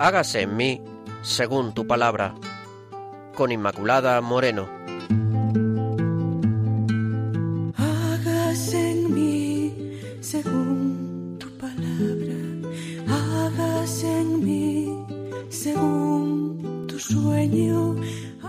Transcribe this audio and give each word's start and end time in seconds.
hágase 0.00 0.40
en 0.40 0.56
mí 0.56 0.80
según 1.22 1.74
tu 1.74 1.86
palabra. 1.86 2.34
Con 3.34 3.52
Inmaculada 3.52 4.20
Moreno. 4.22 4.68
Hágase 7.76 8.92
en 8.92 9.14
mí 9.14 9.74
según 10.20 11.36
tu 11.38 11.48
palabra. 11.58 12.34
Hágase 13.08 14.20
en 14.20 14.44
mí 14.44 15.04
según 15.50 16.86
tu 16.88 16.98
sueño. 16.98 17.96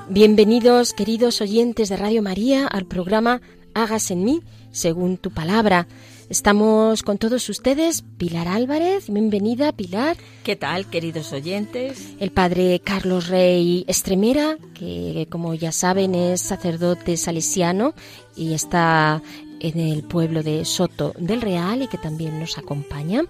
Bienvenidos, 0.08 0.94
queridos 0.94 1.42
oyentes 1.42 1.90
de 1.90 1.98
Radio 1.98 2.22
María, 2.22 2.66
al 2.66 2.86
programa 2.86 3.42
Hágase 3.74 4.14
en 4.14 4.24
mí 4.24 4.42
según 4.72 5.18
tu 5.18 5.32
palabra. 5.32 5.88
Estamos 6.32 7.04
con 7.04 7.18
todos 7.18 7.50
ustedes, 7.50 8.04
Pilar 8.18 8.48
Álvarez, 8.48 9.10
bienvenida 9.10 9.74
Pilar. 9.74 10.16
¿Qué 10.46 10.56
tal, 10.56 10.86
queridos 10.86 11.34
oyentes? 11.34 12.14
El 12.22 12.32
padre 12.32 12.80
Carlos 12.80 13.28
Rey 13.28 13.84
Estremera, 13.86 14.58
que 14.74 15.28
como 15.30 15.56
ya 15.56 15.74
saben 15.74 16.16
es 16.16 16.40
sacerdote 16.40 17.18
salesiano 17.18 17.94
y 18.34 18.54
está 18.54 19.22
en 19.60 19.78
el 19.78 20.04
pueblo 20.04 20.42
de 20.42 20.64
Soto 20.64 21.14
del 21.18 21.42
Real 21.42 21.82
y 21.82 21.90
que 21.90 21.98
también 21.98 22.40
nos 22.40 22.58
acompaña. 22.58 23.24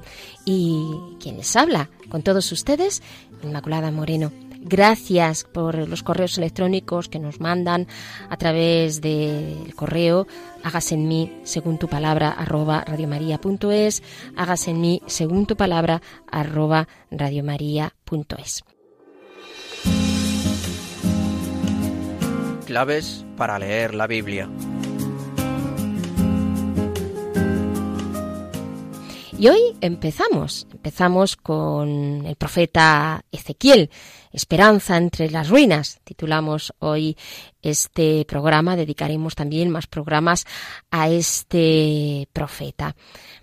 Y 0.45 0.85
quien 1.19 1.37
les 1.37 1.55
habla 1.55 1.89
con 2.07 2.21
todos 2.21 2.51
ustedes, 2.51 3.01
Inmaculada 3.41 3.89
Moreno. 3.89 4.31
Gracias 4.63 5.43
por 5.43 5.87
los 5.87 6.03
correos 6.03 6.37
electrónicos 6.37 7.09
que 7.09 7.19
nos 7.19 7.39
mandan 7.39 7.87
a 8.29 8.37
través 8.37 9.01
del 9.01 9.73
correo 9.75 10.27
hágase 10.63 10.95
en 10.95 11.07
mí 11.07 11.31
según 11.43 11.77
tu 11.77 11.87
palabra 11.87 12.29
arroba 12.29 12.83
radiomaria.es, 12.85 14.03
hágase 14.35 14.71
en 14.71 14.81
mí 14.81 15.01
según 15.07 15.45
tu 15.45 15.55
palabra 15.55 16.01
arroba 16.31 16.87
radiomaria.es. 17.09 18.63
Claves 22.65 23.25
para 23.35 23.59
leer 23.59 23.95
la 23.95 24.07
Biblia. 24.07 24.49
Y 29.37 29.47
hoy 29.47 29.75
empezamos, 29.81 30.67
empezamos 30.71 31.35
con 31.35 32.27
el 32.27 32.35
profeta 32.35 33.25
Ezequiel, 33.31 33.89
Esperanza 34.31 34.97
entre 34.97 35.29
las 35.29 35.49
ruinas. 35.49 35.99
Titulamos 36.03 36.73
hoy 36.79 37.17
este 37.61 38.25
programa, 38.25 38.75
dedicaremos 38.75 39.35
también 39.35 39.69
más 39.69 39.87
programas 39.87 40.45
a 40.89 41.09
este 41.09 42.27
profeta. 42.33 42.95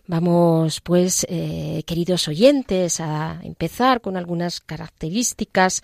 Vamos, 0.06 0.80
pues, 0.80 1.26
eh, 1.28 1.82
queridos 1.86 2.28
oyentes, 2.28 3.00
a 3.00 3.40
empezar 3.42 4.00
con 4.00 4.16
algunas 4.16 4.60
características 4.60 5.82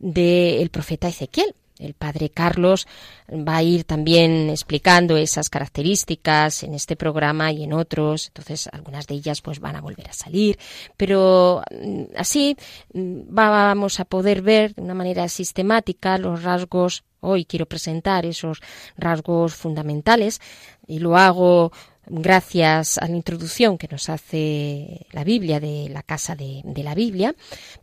del 0.00 0.70
profeta 0.70 1.08
Ezequiel. 1.08 1.54
El 1.80 1.94
padre 1.94 2.30
Carlos 2.30 2.86
va 3.28 3.56
a 3.56 3.62
ir 3.62 3.84
también 3.84 4.50
explicando 4.50 5.16
esas 5.16 5.48
características 5.48 6.62
en 6.62 6.74
este 6.74 6.96
programa 6.96 7.50
y 7.52 7.64
en 7.64 7.72
otros, 7.72 8.28
entonces 8.28 8.68
algunas 8.72 9.06
de 9.06 9.14
ellas 9.14 9.40
pues 9.40 9.60
van 9.60 9.76
a 9.76 9.80
volver 9.80 10.08
a 10.08 10.12
salir, 10.12 10.58
pero 10.96 11.62
mm, 11.70 12.02
así 12.16 12.56
mm, 12.92 13.20
vamos 13.28 14.00
a 14.00 14.04
poder 14.04 14.42
ver 14.42 14.74
de 14.74 14.82
una 14.82 14.94
manera 14.94 15.28
sistemática 15.28 16.18
los 16.18 16.42
rasgos. 16.42 17.04
Hoy 17.22 17.44
quiero 17.44 17.66
presentar 17.66 18.24
esos 18.24 18.62
rasgos 18.96 19.54
fundamentales 19.54 20.40
y 20.86 21.00
lo 21.00 21.18
hago 21.18 21.70
gracias 22.10 22.98
a 22.98 23.06
la 23.06 23.16
introducción 23.16 23.78
que 23.78 23.88
nos 23.88 24.08
hace 24.08 25.06
la 25.12 25.22
Biblia 25.22 25.60
de 25.60 25.88
la 25.88 26.02
Casa 26.02 26.34
de, 26.34 26.62
la 26.82 26.94
Biblia 26.94 27.34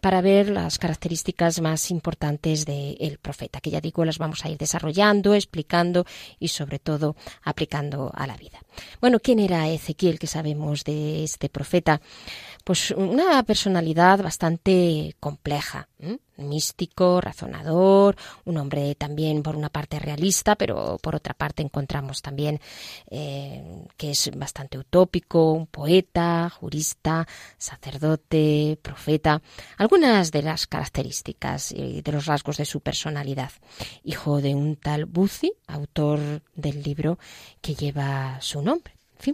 para 0.01 0.21
ver 0.21 0.49
las 0.49 0.77
características 0.77 1.61
más 1.61 1.91
importantes 1.91 2.65
del 2.65 3.19
profeta, 3.21 3.61
que 3.61 3.69
ya 3.69 3.79
digo 3.79 4.03
las 4.03 4.17
vamos 4.17 4.43
a 4.43 4.49
ir 4.49 4.57
desarrollando, 4.57 5.33
explicando 5.33 6.05
y 6.39 6.49
sobre 6.49 6.79
todo 6.79 7.15
aplicando 7.43 8.11
a 8.13 8.27
la 8.27 8.35
vida. 8.35 8.59
Bueno, 9.01 9.19
¿quién 9.19 9.39
era 9.39 9.69
Ezequiel 9.69 10.19
que 10.19 10.27
sabemos 10.27 10.83
de 10.83 11.23
este 11.23 11.49
profeta? 11.49 12.01
Pues 12.63 12.91
una 12.91 13.41
personalidad 13.43 14.21
bastante 14.21 15.15
compleja 15.19 15.87
místico, 16.37 17.19
razonador, 17.21 18.15
un 18.45 18.57
hombre 18.57 18.95
también 18.95 19.43
por 19.43 19.55
una 19.55 19.69
parte 19.69 19.99
realista, 19.99 20.55
pero 20.55 20.97
por 21.01 21.15
otra 21.15 21.33
parte 21.33 21.63
encontramos 21.63 22.21
también 22.21 22.59
eh, 23.09 23.85
que 23.97 24.11
es 24.11 24.31
bastante 24.35 24.77
utópico, 24.77 25.51
un 25.51 25.67
poeta, 25.67 26.49
jurista, 26.49 27.27
sacerdote, 27.57 28.77
profeta, 28.81 29.41
algunas 29.77 30.31
de 30.31 30.43
las 30.43 30.67
características 30.67 31.71
y 31.71 32.01
de 32.01 32.11
los 32.11 32.25
rasgos 32.25 32.57
de 32.57 32.65
su 32.65 32.81
personalidad. 32.81 33.51
Hijo 34.03 34.41
de 34.41 34.55
un 34.55 34.75
tal 34.75 35.05
Buzi, 35.05 35.53
autor 35.67 36.19
del 36.55 36.83
libro 36.83 37.17
que 37.61 37.75
lleva 37.75 38.39
su 38.41 38.61
nombre 38.61 38.66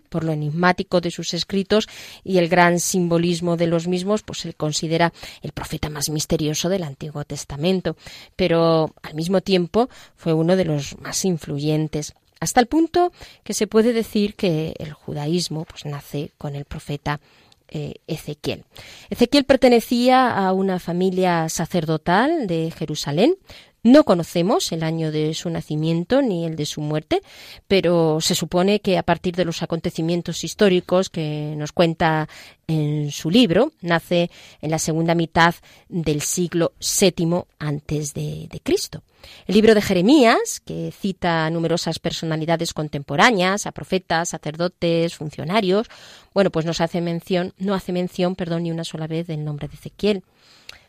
por 0.09 0.23
lo 0.23 0.31
enigmático 0.31 1.01
de 1.01 1.11
sus 1.11 1.33
escritos 1.33 1.87
y 2.23 2.37
el 2.37 2.47
gran 2.47 2.79
simbolismo 2.79 3.57
de 3.57 3.67
los 3.67 3.87
mismos, 3.87 4.23
pues 4.23 4.39
se 4.39 4.53
considera 4.53 5.13
el 5.41 5.51
profeta 5.51 5.89
más 5.89 6.09
misterioso 6.09 6.69
del 6.69 6.83
Antiguo 6.83 7.25
Testamento, 7.25 7.95
pero 8.35 8.93
al 9.01 9.13
mismo 9.13 9.41
tiempo 9.41 9.89
fue 10.15 10.33
uno 10.33 10.55
de 10.55 10.65
los 10.65 10.97
más 10.99 11.25
influyentes 11.25 12.13
hasta 12.43 12.59
el 12.59 12.67
punto 12.67 13.13
que 13.43 13.53
se 13.53 13.67
puede 13.67 13.93
decir 13.93 14.35
que 14.35 14.73
el 14.77 14.91
judaísmo 14.91 15.63
pues 15.63 15.85
nace 15.85 16.31
con 16.37 16.55
el 16.55 16.65
profeta 16.65 17.21
eh, 17.69 17.95
Ezequiel. 18.05 18.65
Ezequiel 19.09 19.45
pertenecía 19.45 20.29
a 20.29 20.51
una 20.51 20.79
familia 20.79 21.47
sacerdotal 21.47 22.45
de 22.47 22.71
Jerusalén, 22.71 23.35
no 23.83 24.05
conocemos 24.05 24.71
el 24.71 24.81
año 24.81 25.11
de 25.11 25.33
su 25.33 25.49
nacimiento 25.49 26.21
ni 26.21 26.45
el 26.45 26.55
de 26.55 26.65
su 26.65 26.79
muerte, 26.79 27.21
pero 27.67 28.21
se 28.21 28.33
supone 28.33 28.79
que 28.79 28.97
a 28.97 29.03
partir 29.03 29.35
de 29.35 29.43
los 29.43 29.61
acontecimientos 29.61 30.43
históricos 30.45 31.09
que 31.09 31.53
nos 31.57 31.73
cuenta 31.73 32.29
en 32.67 33.11
su 33.11 33.29
libro, 33.29 33.73
nace 33.81 34.31
en 34.61 34.71
la 34.71 34.79
segunda 34.79 35.15
mitad 35.15 35.53
del 35.89 36.21
siglo 36.21 36.71
VII 36.79 37.43
antes 37.59 38.13
de, 38.13 38.47
Cristo. 38.63 39.03
El 39.47 39.55
libro 39.55 39.75
de 39.75 39.81
Jeremías, 39.81 40.61
que 40.65 40.93
cita 40.97 41.45
a 41.45 41.49
numerosas 41.49 41.99
personalidades 41.99 42.73
contemporáneas, 42.73 43.67
a 43.67 43.73
profetas, 43.73 44.29
sacerdotes, 44.29 45.15
funcionarios, 45.15 45.87
bueno, 46.33 46.51
pues 46.51 46.65
nos 46.65 46.79
hace 46.79 47.01
mención, 47.01 47.53
no 47.57 47.73
hace 47.73 47.91
mención, 47.91 48.35
perdón, 48.35 48.63
ni 48.63 48.71
una 48.71 48.85
sola 48.85 49.07
vez 49.07 49.27
del 49.27 49.43
nombre 49.43 49.67
de 49.67 49.75
Ezequiel. 49.75 50.23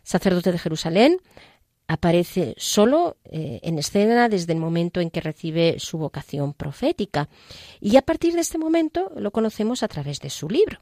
Sacerdote 0.05 0.53
de 0.53 0.59
Jerusalén, 0.59 1.19
aparece 1.87 2.55
solo 2.57 3.17
eh, 3.25 3.61
en 3.63 3.79
escena 3.79 4.29
desde 4.29 4.53
el 4.53 4.59
momento 4.59 5.01
en 5.01 5.11
que 5.11 5.21
recibe 5.21 5.77
su 5.79 5.99
vocación 5.99 6.55
profética. 6.55 7.29
Y 7.81 7.97
a 7.97 8.03
partir 8.03 8.35
de 8.35 8.41
este 8.41 8.59
momento 8.59 9.13
lo 9.17 9.31
conocemos 9.31 9.83
a 9.83 9.89
través 9.89 10.21
de 10.21 10.31
su 10.31 10.49
libro. 10.49 10.81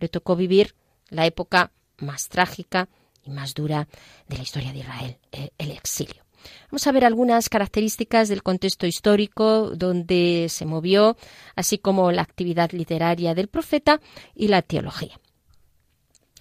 Le 0.00 0.08
tocó 0.08 0.36
vivir 0.36 0.74
la 1.10 1.26
época 1.26 1.72
más 1.98 2.28
trágica 2.28 2.88
y 3.22 3.30
más 3.30 3.54
dura 3.54 3.88
de 4.28 4.36
la 4.36 4.42
historia 4.42 4.72
de 4.72 4.78
Israel, 4.78 5.18
eh, 5.32 5.50
el 5.58 5.72
exilio. 5.72 6.24
Vamos 6.70 6.86
a 6.86 6.92
ver 6.92 7.04
algunas 7.04 7.48
características 7.48 8.28
del 8.28 8.42
contexto 8.42 8.86
histórico 8.86 9.70
donde 9.70 10.46
se 10.48 10.64
movió, 10.64 11.16
así 11.56 11.78
como 11.78 12.12
la 12.12 12.22
actividad 12.22 12.70
literaria 12.70 13.34
del 13.34 13.48
profeta 13.48 14.00
y 14.34 14.48
la 14.48 14.62
teología. 14.62 15.18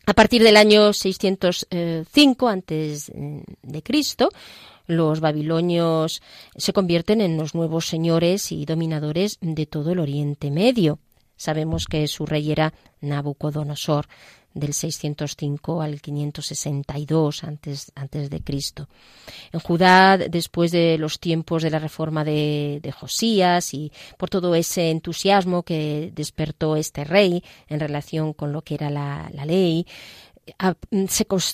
A 0.08 0.14
partir 0.14 0.42
del 0.42 0.56
año 0.56 0.94
605 0.94 2.48
antes 2.48 3.10
eh, 3.10 3.44
de 3.62 3.84
Cristo, 3.84 4.30
los 4.88 5.20
babilonios 5.20 6.22
se 6.56 6.72
convierten 6.72 7.20
en 7.20 7.36
los 7.36 7.54
nuevos 7.54 7.88
señores 7.88 8.54
y 8.54 8.64
dominadores 8.64 9.38
de 9.42 9.66
todo 9.66 9.92
el 9.92 10.00
Oriente 10.00 10.50
Medio. 10.50 11.00
Sabemos 11.38 11.86
que 11.86 12.08
su 12.08 12.26
rey 12.26 12.52
era 12.52 12.74
Nabucodonosor 13.02 14.08
del 14.54 14.74
605 14.74 15.82
al 15.82 16.02
562 16.02 17.44
antes, 17.44 17.92
antes 17.96 18.30
de 18.30 18.42
Cristo. 18.42 18.90
En 19.52 19.60
Judá, 19.60 20.18
después 20.18 20.72
de 20.72 20.98
los 20.98 21.20
tiempos 21.20 21.64
de 21.64 21.70
la 21.70 21.80
reforma 21.80 22.24
de, 22.24 22.82
Josías 22.98 23.74
y 23.74 23.92
por 24.18 24.30
todo 24.30 24.56
ese 24.56 24.90
entusiasmo 24.90 25.64
que 25.64 26.12
despertó 26.16 26.76
este 26.76 27.04
rey 27.04 27.44
en 27.68 27.80
relación 27.80 28.34
con 28.34 28.52
lo 28.52 28.62
que 28.64 28.76
era 28.76 28.90
la, 28.90 29.30
la 29.34 29.46
ley, 29.46 29.86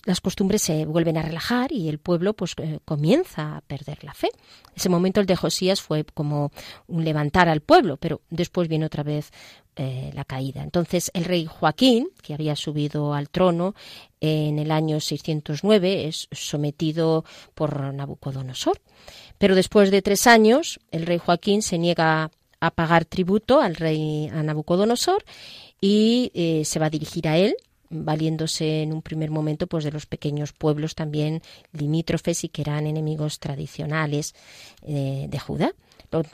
las 0.06 0.22
costumbres 0.22 0.62
se 0.62 0.86
vuelven 0.86 1.18
a 1.18 1.22
relajar 1.22 1.72
y 1.72 1.90
el 1.90 2.00
pueblo 2.00 2.34
pues 2.34 2.54
eh, 2.58 2.80
comienza 2.86 3.58
a 3.58 3.62
perder 3.62 4.04
la 4.04 4.14
fe. 4.14 4.30
Ese 4.76 4.90
momento 4.90 5.20
el 5.20 5.26
de 5.26 5.36
Josías 5.36 5.82
fue 5.82 6.06
como 6.06 6.52
un 6.88 7.04
levantar 7.04 7.50
al 7.50 7.62
pueblo, 7.62 7.98
pero 7.98 8.22
después 8.30 8.68
viene 8.68 8.86
otra 8.86 9.04
vez 9.04 9.32
eh, 9.76 10.12
la 10.14 10.26
caída. 10.26 10.64
Entonces 10.64 11.12
el 11.14 11.26
rey 11.26 11.46
Joaquín, 11.46 12.10
que 12.22 12.34
había 12.34 12.56
subido 12.56 13.14
al 13.14 13.30
trono 13.30 13.76
en 14.22 14.60
el 14.60 14.72
año 14.72 15.00
609, 15.00 16.08
es 16.08 16.28
sometido 16.32 17.26
por 17.54 17.94
Nabucodonosor. 17.94 18.80
Pero 19.38 19.56
después 19.56 19.92
de 19.92 20.02
tres 20.02 20.28
años, 20.28 20.80
el 20.92 21.06
rey 21.06 21.18
Joaquín 21.18 21.62
se 21.62 21.78
niega 21.78 22.32
a 22.60 22.72
pagar 22.72 23.06
tributo 23.06 23.62
al 23.62 23.76
rey 23.76 24.30
a 24.30 24.42
Nabucodonosor 24.44 25.24
y 25.82 26.32
eh, 26.34 26.64
se 26.66 26.80
va 26.80 26.86
a 26.86 26.90
dirigir 26.90 27.28
a 27.28 27.38
él 27.38 27.56
valiéndose 27.94 28.82
en 28.82 28.94
un 28.94 29.02
primer 29.02 29.30
momento 29.30 29.68
pues 29.68 29.84
de 29.84 29.92
los 29.92 30.06
pequeños 30.06 30.54
pueblos 30.54 30.96
también 30.96 31.42
limítrofes 31.72 32.44
y 32.44 32.50
que 32.50 32.64
eran 32.64 32.88
enemigos 32.88 33.40
tradicionales 33.40 34.36
eh, 34.82 35.28
de 35.30 35.40
Judá. 35.40 35.74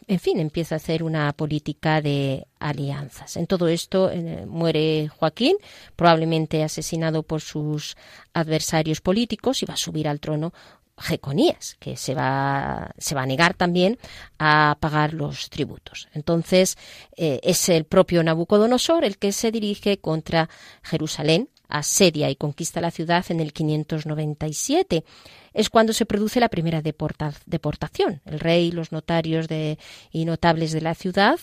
En 0.08 0.20
fin, 0.20 0.40
empieza 0.40 0.76
a 0.76 0.78
hacer 0.78 1.04
una 1.04 1.32
política 1.34 2.02
de 2.02 2.48
alianzas. 2.60 3.38
En 3.38 3.48
todo 3.48 3.70
esto 3.70 4.12
eh, 4.12 4.46
muere 4.46 5.08
Joaquín, 5.08 5.56
probablemente 5.96 6.64
asesinado 6.64 7.24
por 7.24 7.40
sus 7.40 7.96
adversarios 8.34 9.00
políticos 9.00 9.64
y 9.64 9.66
va 9.66 9.76
a 9.76 9.78
subir 9.78 10.10
al 10.10 10.20
trono 10.20 10.54
Jeconías, 11.00 11.76
que 11.80 11.96
se 11.96 12.14
va, 12.14 12.92
se 12.98 13.16
va 13.16 13.24
a 13.24 13.26
negar 13.26 13.54
también 13.54 13.98
a 14.38 14.78
pagar 14.80 15.14
los 15.14 15.50
tributos. 15.50 16.10
Entonces, 16.14 16.78
eh, 17.16 17.40
es 17.44 17.70
el 17.70 17.86
propio 17.86 18.24
Nabucodonosor 18.24 19.04
el 19.04 19.18
que 19.18 19.32
se 19.32 19.52
dirige 19.52 20.00
contra 20.00 20.50
Jerusalén, 20.84 21.50
asedia 21.68 22.30
y 22.30 22.36
conquista 22.36 22.82
la 22.82 22.92
ciudad 22.92 23.26
en 23.30 23.40
el 23.40 23.54
597. 23.54 25.06
Es 25.54 25.70
cuando 25.70 25.94
se 25.94 26.06
produce 26.06 26.40
la 26.40 26.50
primera 26.50 26.82
deportación. 26.82 28.22
El 28.26 28.40
rey, 28.40 28.72
los 28.72 28.92
notarios 28.92 29.48
de, 29.48 29.78
y 30.12 30.26
notables 30.26 30.72
de 30.72 30.82
la 30.82 30.96
ciudad 30.96 31.40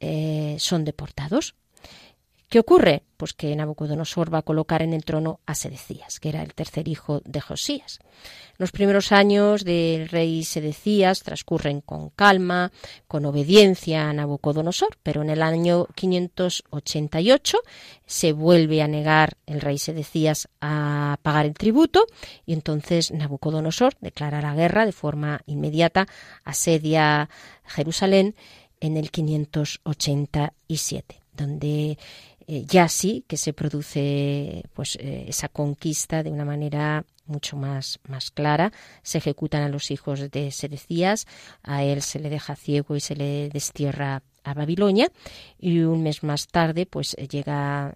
eh, 0.00 0.56
son 0.58 0.84
deportados. 0.84 1.54
¿Qué 2.52 2.58
ocurre? 2.58 3.02
Pues 3.16 3.32
que 3.32 3.56
Nabucodonosor 3.56 4.28
va 4.30 4.40
a 4.40 4.42
colocar 4.42 4.82
en 4.82 4.92
el 4.92 5.06
trono 5.06 5.40
a 5.46 5.54
Sedecías, 5.54 6.20
que 6.20 6.28
era 6.28 6.42
el 6.42 6.52
tercer 6.52 6.86
hijo 6.86 7.22
de 7.24 7.40
Josías. 7.40 7.98
Los 8.58 8.72
primeros 8.72 9.10
años 9.10 9.64
del 9.64 10.10
rey 10.10 10.44
Sedecías 10.44 11.22
transcurren 11.22 11.80
con 11.80 12.10
calma, 12.10 12.70
con 13.08 13.24
obediencia 13.24 14.06
a 14.06 14.12
Nabucodonosor, 14.12 14.98
pero 15.02 15.22
en 15.22 15.30
el 15.30 15.40
año 15.40 15.86
588 15.94 17.56
se 18.04 18.32
vuelve 18.34 18.82
a 18.82 18.86
negar 18.86 19.38
el 19.46 19.62
rey 19.62 19.78
Sedecías 19.78 20.50
a 20.60 21.16
pagar 21.22 21.46
el 21.46 21.54
tributo 21.54 22.04
y 22.44 22.52
entonces 22.52 23.12
Nabucodonosor 23.12 23.94
declara 24.02 24.42
la 24.42 24.54
guerra 24.54 24.84
de 24.84 24.92
forma 24.92 25.40
inmediata, 25.46 26.06
asedia 26.44 27.30
Jerusalén 27.64 28.34
en 28.78 28.98
el 28.98 29.10
587, 29.10 31.22
donde 31.32 31.98
eh, 32.46 32.64
ya 32.66 32.88
sí 32.88 33.24
que 33.26 33.36
se 33.36 33.52
produce 33.52 34.64
pues 34.74 34.96
eh, 34.96 35.26
esa 35.28 35.48
conquista 35.48 36.22
de 36.22 36.30
una 36.30 36.44
manera 36.44 37.04
mucho 37.26 37.56
más, 37.56 38.00
más 38.08 38.30
clara. 38.30 38.72
Se 39.02 39.18
ejecutan 39.18 39.62
a 39.62 39.68
los 39.68 39.90
hijos 39.90 40.30
de 40.30 40.50
Sedecías, 40.50 41.26
a 41.62 41.84
él 41.84 42.02
se 42.02 42.18
le 42.18 42.30
deja 42.30 42.56
ciego 42.56 42.96
y 42.96 43.00
se 43.00 43.16
le 43.16 43.48
destierra 43.48 44.22
a 44.44 44.54
Babilonia 44.54 45.10
y 45.58 45.80
un 45.80 46.02
mes 46.02 46.22
más 46.24 46.48
tarde 46.48 46.84
pues 46.86 47.14
eh, 47.18 47.28
llega 47.28 47.92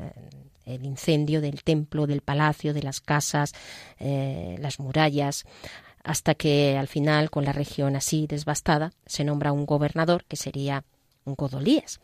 el 0.65 0.85
incendio 0.85 1.41
del 1.41 1.63
templo, 1.63 2.07
del 2.07 2.23
palacio, 2.23 2.75
de 2.75 2.83
las 2.83 3.01
casas, 3.01 3.53
las 4.01 4.81
murallas, 4.81 5.45
hasta 6.03 6.35
que 6.35 6.77
al 6.77 6.89
final, 6.89 7.31
con 7.31 7.45
la 7.45 7.53
región 7.53 7.95
así 7.95 8.27
devastada, 8.27 8.93
se 9.07 9.23
nombra 9.23 9.53
un 9.53 9.65
gobernador 9.65 10.25
que 10.25 10.37
sería 10.37 10.83
Godolías. 11.27 12.01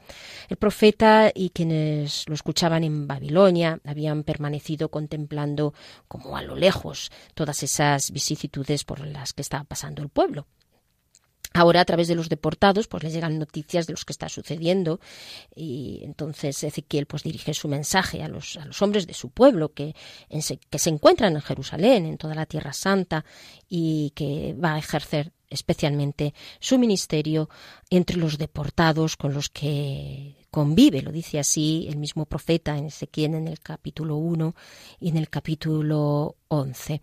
El 0.48 0.56
profeta 0.56 1.30
y 1.34 1.50
quienes 1.50 2.28
lo 2.28 2.34
escuchaban 2.34 2.84
en 2.84 3.06
Babilonia 3.06 3.80
habían 3.84 4.24
permanecido 4.24 4.90
contemplando 4.90 5.74
como 6.08 6.36
a 6.36 6.42
lo 6.42 6.56
lejos 6.56 7.10
todas 7.34 7.62
esas 7.62 8.10
vicisitudes 8.10 8.84
por 8.84 9.06
las 9.06 9.32
que 9.32 9.42
estaba 9.42 9.64
pasando 9.64 10.02
el 10.02 10.08
pueblo. 10.08 10.46
Ahora, 11.54 11.82
a 11.82 11.84
través 11.84 12.08
de 12.08 12.14
los 12.14 12.28
deportados, 12.28 12.88
pues 12.88 13.02
les 13.02 13.12
llegan 13.12 13.38
noticias 13.38 13.86
de 13.86 13.92
lo 13.92 13.98
que 13.98 14.12
está 14.12 14.28
sucediendo 14.28 15.00
y 15.54 16.00
entonces 16.02 16.62
Ezequiel 16.64 17.06
pues 17.06 17.22
dirige 17.22 17.52
su 17.52 17.68
mensaje 17.68 18.22
a 18.22 18.28
los, 18.28 18.56
a 18.56 18.64
los 18.64 18.80
hombres 18.80 19.06
de 19.06 19.12
su 19.12 19.28
pueblo 19.28 19.72
que, 19.74 19.94
que 20.30 20.78
se 20.78 20.90
encuentran 20.90 21.34
en 21.34 21.42
Jerusalén, 21.42 22.06
en 22.06 22.16
toda 22.16 22.34
la 22.34 22.46
Tierra 22.46 22.72
Santa 22.72 23.24
y 23.68 24.12
que 24.14 24.54
va 24.54 24.74
a 24.74 24.78
ejercer 24.78 25.32
especialmente 25.52 26.34
su 26.60 26.78
ministerio 26.78 27.48
entre 27.90 28.16
los 28.16 28.38
deportados 28.38 29.16
con 29.16 29.34
los 29.34 29.48
que 29.48 30.41
convive, 30.52 31.00
lo 31.00 31.10
dice 31.10 31.38
así 31.38 31.86
el 31.88 31.96
mismo 31.96 32.26
profeta 32.26 32.76
en 32.76 32.84
Ezequiel 32.84 33.34
en 33.34 33.48
el 33.48 33.58
capítulo 33.58 34.16
1 34.16 34.54
y 35.00 35.08
en 35.08 35.16
el 35.16 35.30
capítulo 35.30 36.36
11. 36.48 37.00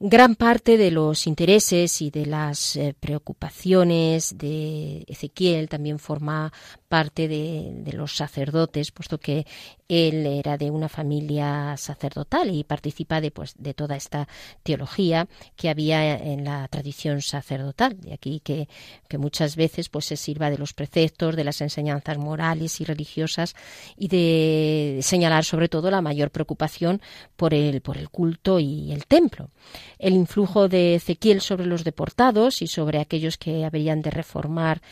Gran 0.00 0.34
parte 0.34 0.76
de 0.76 0.90
los 0.90 1.26
intereses 1.26 2.02
y 2.02 2.10
de 2.10 2.26
las 2.26 2.76
eh, 2.76 2.94
preocupaciones 2.98 4.36
de 4.36 5.04
Ezequiel 5.08 5.70
también 5.70 5.98
forma 5.98 6.52
parte 6.88 7.26
de, 7.26 7.90
los 7.94 8.14
sacerdotes, 8.14 8.92
puesto 8.92 9.18
que 9.18 9.46
él 9.88 10.26
era 10.26 10.58
de 10.58 10.70
una 10.70 10.88
familia 10.88 11.76
sacerdotal 11.78 12.54
y 12.54 12.64
participa 12.64 13.20
de, 13.20 13.30
pues, 13.30 13.54
de 13.56 13.72
toda 13.72 13.96
esta 13.96 14.28
teología 14.62 15.26
que 15.56 15.70
había 15.70 16.16
en 16.16 16.44
la 16.44 16.68
tradición 16.68 17.22
sacerdotal. 17.22 17.98
De 18.00 18.12
aquí 18.12 18.40
que, 18.40 18.68
que 19.08 19.18
muchas 19.18 19.56
veces 19.56 19.88
pues, 19.88 20.04
se 20.04 20.16
sirva 20.16 20.50
de 20.50 20.58
los 20.58 20.74
preceptos, 20.74 21.36
de 21.36 21.44
las 21.44 21.60
enseñanzas 21.62 22.18
morales 22.18 22.73
y 22.80 22.84
religiosas 22.84 23.54
y 23.96 24.08
de 24.08 25.00
señalar 25.02 25.44
sobre 25.44 25.68
todo 25.68 25.90
la 25.90 26.00
mayor 26.00 26.30
preocupación 26.30 27.00
por 27.36 27.54
el, 27.54 27.80
por 27.80 27.96
el 27.96 28.10
culto 28.10 28.58
y 28.58 28.92
el 28.92 29.06
templo. 29.06 29.50
El 29.98 30.14
influjo 30.14 30.68
de 30.68 30.96
Ezequiel 30.96 31.40
sobre 31.40 31.66
los 31.66 31.84
deportados 31.84 32.62
y 32.62 32.66
sobre 32.66 33.00
aquellos 33.00 33.38
que 33.38 33.64
habrían 33.64 34.02
de 34.02 34.10
reformar 34.10 34.82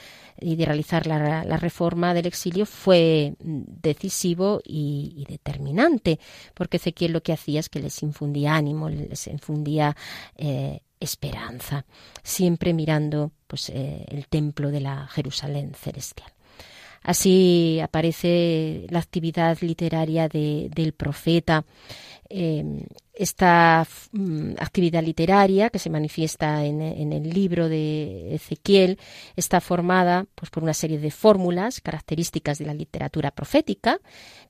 y 0.41 0.57
de 0.57 0.65
realizar 0.65 1.07
la, 1.07 1.57
reforma 1.57 2.15
del 2.15 2.27
exilio 2.27 2.67
fue 2.67 3.35
decisivo 3.39 4.61
y, 4.65 5.25
determinante, 5.29 6.19
porque 6.55 6.79
Ezequiel 6.79 7.13
lo 7.13 7.23
que 7.23 7.33
hacía 7.33 7.61
es 7.61 7.69
que 7.69 7.81
les 7.81 8.03
infundía 8.03 8.57
ánimo, 8.57 8.89
les 8.89 9.27
infundía 9.27 9.97
eh, 10.37 10.81
esperanza, 10.99 11.85
siempre 12.23 12.73
mirando 12.73 13.33
pues, 13.47 13.69
eh, 13.71 14.05
el 14.09 14.27
templo 14.29 14.71
de 14.71 14.81
la 14.81 15.07
Jerusalén 15.09 15.75
celestial. 15.75 16.32
Así 17.03 17.81
aparece 17.83 18.87
la 18.91 19.01
actividad 19.01 19.59
literaria 19.61 20.29
del 20.29 20.95
profeta 20.97 21.65
Em, 22.35 22.87
esta 23.13 23.87
mm, 24.13 24.55
actividad 24.59 25.03
literaria 25.03 25.69
que 25.69 25.79
se 25.79 25.91
manifiesta 25.91 26.65
en, 26.65 26.81
el 26.81 27.29
libro 27.29 27.69
de 27.69 28.35
Ezequiel 28.35 28.99
está 29.37 29.61
formada 29.61 30.25
pues, 30.35 30.51
por 30.51 30.63
una 30.63 30.73
serie 30.73 30.99
de 30.99 31.11
fórmulas 31.11 31.83
características 31.83 32.57
de 32.57 32.65
la 32.65 32.73
literatura 32.73 33.33
profética, 33.33 34.01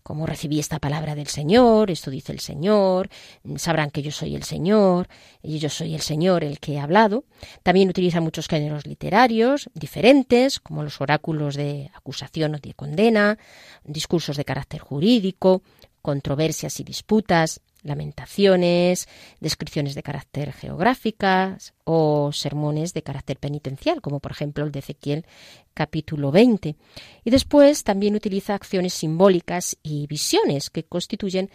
como 0.04 0.26
recibí 0.26 0.60
esta 0.60 0.78
palabra 0.78 1.16
del 1.16 1.26
Señor, 1.26 1.90
esto 1.90 2.08
dice 2.12 2.30
el 2.30 2.38
Señor, 2.38 3.08
sabrán 3.56 3.90
que 3.90 4.02
yo 4.02 4.12
soy 4.12 4.36
el 4.36 4.44
Señor, 4.44 5.08
y 5.42 5.58
yo 5.58 5.68
soy 5.68 5.96
el 5.96 6.00
Señor 6.00 6.44
el 6.44 6.60
que 6.60 6.74
he 6.74 6.78
hablado. 6.78 7.24
También 7.64 7.88
utiliza 7.88 8.20
muchos 8.20 8.46
géneros 8.46 8.86
literarios 8.86 9.70
diferentes, 9.74 10.60
como 10.60 10.84
los 10.84 11.00
oráculos 11.00 11.56
de 11.56 11.90
acusación 11.94 12.54
o 12.54 12.58
de 12.58 12.74
condena, 12.74 13.38
discursos 13.84 14.36
de 14.36 14.44
carácter 14.44 14.80
jurídico, 14.80 15.62
controversias 16.02 16.80
y 16.80 16.84
disputas, 16.84 17.60
lamentaciones, 17.82 19.08
descripciones 19.40 19.94
de 19.94 20.02
carácter 20.02 20.52
geográficas 20.52 21.74
o 21.84 22.30
sermones 22.32 22.94
de 22.94 23.02
carácter 23.02 23.38
penitencial, 23.38 24.00
como 24.00 24.20
por 24.20 24.32
ejemplo 24.32 24.64
el 24.64 24.72
de 24.72 24.80
Ezequiel 24.80 25.26
capítulo 25.74 26.30
20. 26.30 26.76
Y 27.24 27.30
después 27.30 27.84
también 27.84 28.14
utiliza 28.14 28.54
acciones 28.54 28.94
simbólicas 28.94 29.76
y 29.82 30.06
visiones 30.06 30.70
que 30.70 30.84
constituyen 30.84 31.50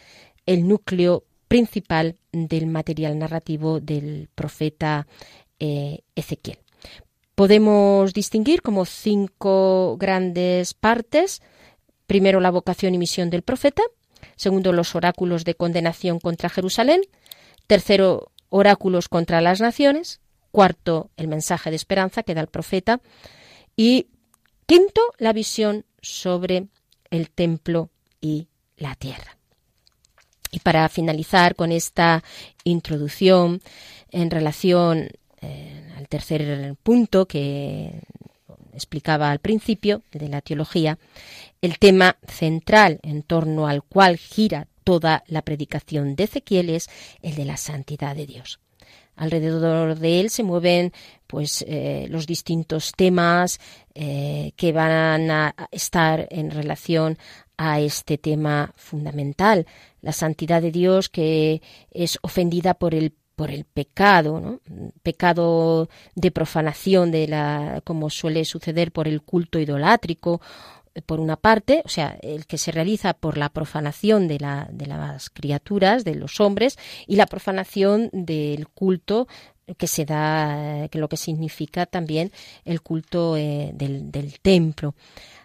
el 0.46 0.68
núcleo 0.68 1.24
principal 1.48 2.16
del 2.32 2.68
material 2.68 3.18
narrativo 3.18 3.80
del 3.80 4.30
profeta 4.36 5.08
eh, 5.60 6.02
Ezequiel. 6.16 6.60
Podemos 7.36 8.14
distinguir 8.14 8.62
como 8.62 8.86
cinco 8.86 9.96
grandes 9.98 10.74
partes. 10.74 11.42
Primero, 12.08 12.40
la 12.40 12.50
vocación 12.50 12.96
y 12.96 12.98
misión 12.98 13.30
del 13.30 13.44
profeta, 13.44 13.84
Segundo, 14.36 14.74
los 14.74 14.96
oráculos 14.96 15.46
de 15.46 15.56
condenación 15.56 16.20
contra 16.20 16.50
Jerusalén. 16.50 17.02
Tercero, 17.68 18.32
oráculos 18.50 19.10
contra 19.10 19.42
las 19.42 19.62
naciones. 19.62 20.20
Cuarto, 20.52 21.10
el 21.18 21.28
mensaje 21.28 21.70
de 21.70 21.76
esperanza 21.76 22.24
que 22.24 22.34
da 22.34 22.42
el 22.42 22.48
profeta. 22.48 23.02
Y 23.76 24.08
quinto, 24.66 25.02
la 25.18 25.34
visión 25.34 25.86
sobre 26.02 26.68
el 27.10 27.30
templo 27.30 27.90
y 28.22 28.48
la 28.78 28.96
tierra. 28.96 29.38
Y 30.52 30.60
para 30.60 30.88
finalizar 30.90 31.56
con 31.56 31.72
esta 31.72 32.24
introducción 32.64 33.62
en 34.12 34.32
relación 34.32 35.10
eh, 35.42 35.94
al 35.98 36.08
tercer 36.08 36.76
punto 36.82 37.28
que 37.28 38.02
explicaba 38.78 39.32
al 39.32 39.40
principio 39.40 40.04
de 40.12 40.30
la 40.30 40.42
teología, 40.42 40.98
el 41.62 41.80
tema 41.80 42.18
central 42.28 43.00
en 43.04 43.24
torno 43.24 43.68
al 43.68 43.84
cual 43.84 44.18
gira 44.18 44.68
toda 44.84 45.24
la 45.28 45.42
predicación 45.42 46.16
de 46.16 46.24
Ezequiel 46.26 46.70
es 46.70 46.90
el 47.22 47.36
de 47.36 47.46
la 47.46 47.58
santidad 47.58 48.16
de 48.16 48.26
Dios. 48.26 48.60
Alrededor 49.16 49.98
de 49.98 50.20
él 50.20 50.30
se 50.30 50.44
mueven 50.44 50.94
pues 51.26 51.66
eh, 51.68 52.06
los 52.10 52.28
distintos 52.28 52.94
temas 52.96 53.60
eh, 53.96 54.52
que 54.56 54.72
van 54.72 55.32
a 55.32 55.56
estar 55.72 56.28
en 56.30 56.52
relación 56.52 57.18
a 57.58 57.80
este 57.80 58.20
tema 58.20 58.72
fundamental, 58.76 59.66
la 60.02 60.14
santidad 60.14 60.62
de 60.62 60.72
Dios 60.72 61.10
que 61.10 61.62
es 61.92 62.20
ofendida 62.22 62.76
por 62.76 62.94
el 62.94 63.14
por 63.38 63.52
el 63.52 63.66
pecado, 63.66 64.40
¿no? 64.40 64.60
pecado 65.04 65.90
de 66.16 66.32
profanación 66.32 67.12
de 67.12 67.28
la 67.28 67.82
como 67.84 68.10
suele 68.10 68.44
suceder 68.46 68.92
por 68.92 69.08
el 69.08 69.22
culto 69.22 69.60
idolátrico 69.60 70.42
por 71.06 71.20
una 71.20 71.36
parte, 71.36 71.84
o 71.86 71.88
sea, 71.88 72.18
el 72.24 72.48
que 72.48 72.58
se 72.58 72.72
realiza 72.72 73.14
por 73.14 73.38
la 73.38 73.50
profanación 73.50 74.28
de, 74.28 74.40
la, 74.40 74.68
de 74.72 74.88
las 74.88 75.30
criaturas, 75.30 76.04
de 76.04 76.16
los 76.16 76.40
hombres, 76.40 76.80
y 77.06 77.16
la 77.16 77.28
profanación 77.28 78.10
del 78.12 78.68
culto 78.70 79.28
que 79.78 79.86
se 79.86 80.04
da, 80.04 80.88
que 80.90 80.98
lo 80.98 81.08
que 81.08 81.18
significa 81.18 81.86
también 81.86 82.32
el 82.66 82.82
culto 82.82 83.38
eh, 83.38 83.70
del, 83.76 84.40
templo. 84.42 84.96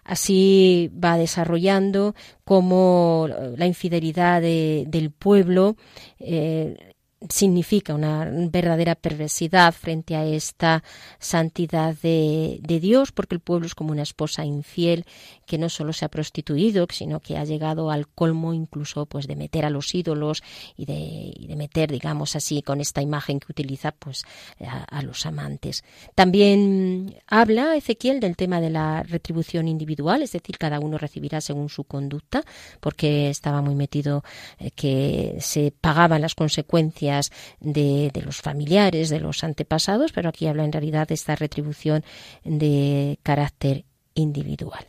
Así 0.03 0.91
va 0.93 1.19
desarrollando 1.19 2.15
como 2.43 3.29
la 3.55 3.67
infidelidad 3.67 4.41
de, 4.41 4.85
del 4.89 5.11
pueblo 5.11 5.77
eh, 6.19 6.95
significa 7.29 7.95
una 7.95 8.25
verdadera 8.25 8.95
perversidad 8.95 9.73
frente 9.73 10.17
a 10.17 10.25
esta 10.25 10.83
santidad 11.19 11.95
de, 12.03 12.61
Dios, 12.63 13.13
porque 13.13 13.35
el 13.35 13.41
pueblo 13.41 13.67
es 13.67 13.75
como 13.75 13.93
una 13.93 14.03
esposa 14.03 14.45
infiel 14.45 15.05
que 15.47 15.59
no 15.59 15.69
solo 15.69 15.93
se 15.93 16.05
ha 16.05 16.09
prostituido, 16.09 16.87
sino 16.91 17.21
que 17.21 17.37
ha 17.37 17.45
llegado 17.45 17.91
al 17.91 18.09
colmo 18.09 18.55
incluso 18.55 19.07
pues 19.07 19.27
de 19.27 19.37
meter 19.37 19.65
a 19.65 19.71
los 19.71 19.95
ídolos 19.95 20.43
y 20.77 20.87
de, 20.87 21.55
meter, 21.57 21.93
digamos 21.93 22.35
así, 22.35 22.63
con 22.63 22.81
esta 22.81 23.03
imagen 23.03 23.39
que 23.39 23.53
utiliza 23.53 23.93
pues 23.93 24.25
a, 24.61 24.85
a, 24.85 25.03
los 25.03 25.27
amantes. 25.27 25.85
También 26.15 27.15
habla 27.27 27.77
Ezequiel 27.77 28.21
del 28.21 28.37
tema 28.37 28.61
de 28.61 28.71
la 28.71 29.03
retribución 29.03 29.69
individual, 29.69 30.23
es 30.23 30.33
decir, 30.33 30.59
cada 30.59 30.81
uno 30.81 30.99
recibirá 30.99 31.41
según 31.41 31.69
su 31.69 31.85
conducta, 31.85 32.43
porque 32.81 33.29
estaba 33.29 33.61
muy 33.61 33.75
metido 33.75 34.25
eh, 34.59 34.71
que 34.71 35.37
se 35.41 35.73
pagaban 35.79 36.23
las 36.23 36.35
consecuencias 36.35 37.12
de, 37.61 38.11
los 38.25 38.41
familiares, 38.41 39.09
de 39.09 39.21
los 39.21 39.45
antepasados, 39.45 40.13
pero 40.13 40.29
aquí 40.29 40.47
habla 40.47 40.65
en 40.65 40.73
realidad 40.73 41.09
de 41.09 41.15
esta 41.15 41.37
retribución 41.37 42.05
de 42.45 43.19
carácter 43.23 43.85
individual. 44.15 44.87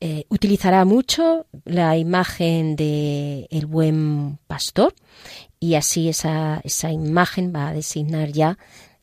Eh, 0.00 0.24
utilizará 0.28 0.84
mucho 0.84 1.46
la 1.64 1.96
imagen 1.96 2.76
de 2.76 3.48
el 3.50 3.66
buen 3.66 4.38
pastor 4.46 4.94
y 5.58 5.74
así 5.74 6.08
esa, 6.08 6.60
esa 6.62 6.92
imagen 6.92 7.52
va 7.52 7.68
a 7.68 7.72
designar 7.72 8.30
ya 8.30 8.58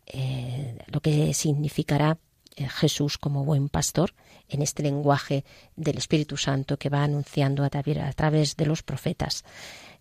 eh, 0.06 0.78
lo 0.88 1.02
que 1.02 1.34
significará 1.34 2.18
eh, 2.56 2.70
Jesús 2.70 3.18
como 3.18 3.44
buen 3.44 3.68
pastor 3.68 4.14
en 4.48 4.62
este 4.62 4.84
lenguaje 4.84 5.44
del 5.76 5.98
Espíritu 5.98 6.38
Santo 6.38 6.78
que 6.78 6.90
va 6.90 7.04
anunciando 7.04 7.66
a 7.66 7.70
través 7.70 8.56
de 8.56 8.66
los 8.66 8.82
profetas 8.84 9.44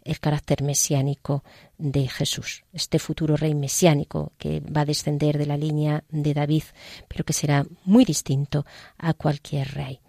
el 0.04 0.20
carácter 0.20 0.62
mesiánico 0.62 1.42
de 1.78 2.08
Jesús, 2.08 2.64
este 2.72 2.98
futuro 2.98 3.36
rey 3.36 3.54
mesiánico 3.54 4.32
que 4.38 4.60
va 4.60 4.82
a 4.82 4.84
descender 4.84 5.38
de 5.38 5.46
la 5.46 5.56
línea 5.56 6.04
de 6.10 6.34
David, 6.34 6.64
pero 7.08 7.24
que 7.24 7.32
será 7.32 7.66
muy 7.84 8.04
distinto 8.04 8.66
a 8.98 9.14
cualquier 9.14 9.72
rey. 9.72 10.00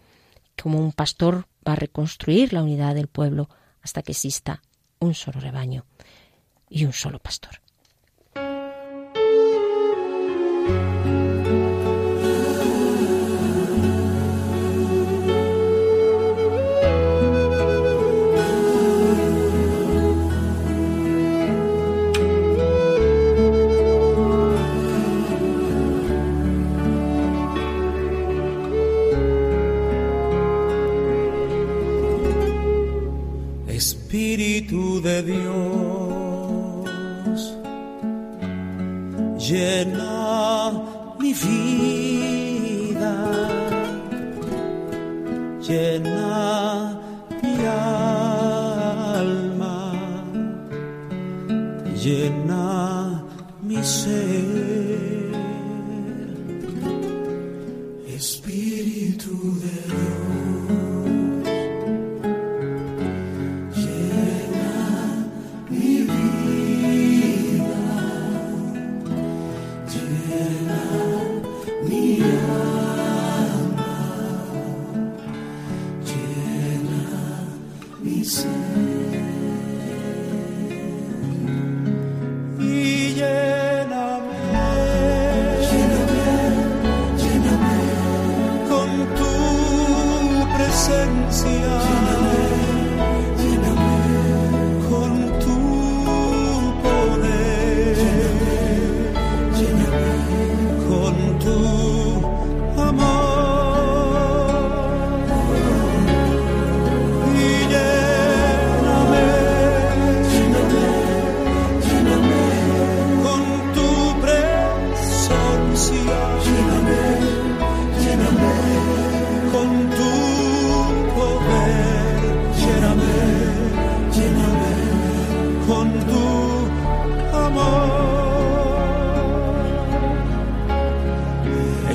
Como 0.61 0.79
un 0.79 0.91
pastor 0.91 1.47
va 1.67 1.73
a 1.73 1.77
reconstruir 1.77 2.53
la 2.53 2.61
unidad 2.61 2.93
del 2.93 3.07
pueblo 3.07 3.49
hasta 3.81 4.01
que 4.01 4.11
exista 4.11 4.61
un 4.99 5.13
solo 5.13 5.39
rebaño 5.39 5.85
y 6.69 6.85
un 6.85 6.93
solo 6.93 7.19
pastor. 7.19 7.61
De 35.05 35.21
Dios. 35.21 35.55
Llena 39.37 40.71
mi 41.19 41.31
vida, 41.45 43.13
llena 45.61 46.14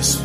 It's 0.02 0.16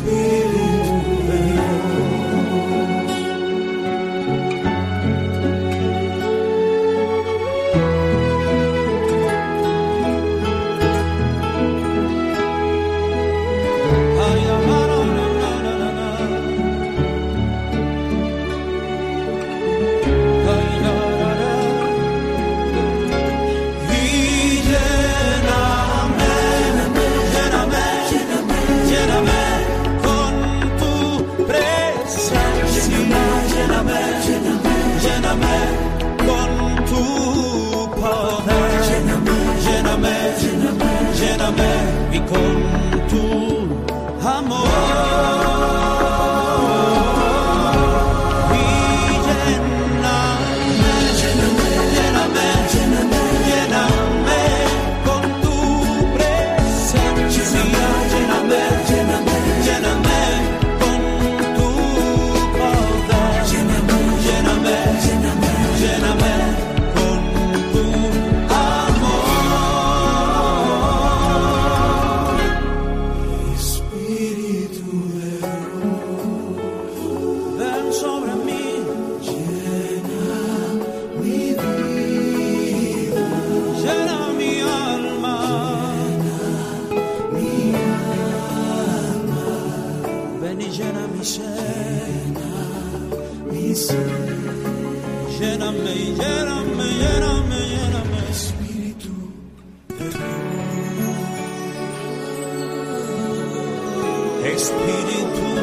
Espíritu 105.16 105.55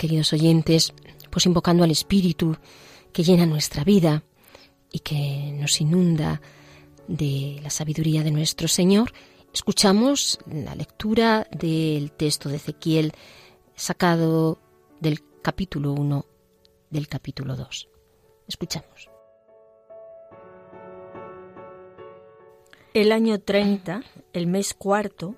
queridos 0.00 0.32
oyentes, 0.32 0.94
pues 1.28 1.44
invocando 1.44 1.84
al 1.84 1.90
Espíritu 1.90 2.56
que 3.12 3.22
llena 3.22 3.44
nuestra 3.44 3.84
vida 3.84 4.22
y 4.90 5.00
que 5.00 5.52
nos 5.60 5.78
inunda 5.78 6.40
de 7.06 7.60
la 7.62 7.68
sabiduría 7.68 8.22
de 8.22 8.30
nuestro 8.30 8.66
Señor, 8.66 9.12
escuchamos 9.52 10.38
la 10.46 10.74
lectura 10.74 11.46
del 11.50 12.12
texto 12.12 12.48
de 12.48 12.56
Ezequiel 12.56 13.12
sacado 13.74 14.58
del 15.00 15.20
capítulo 15.42 15.92
1 15.92 16.24
del 16.88 17.06
capítulo 17.06 17.54
2. 17.54 17.88
Escuchamos. 18.48 19.10
El 22.94 23.12
año 23.12 23.38
30, 23.38 24.02
el 24.32 24.46
mes 24.46 24.72
cuarto, 24.72 25.36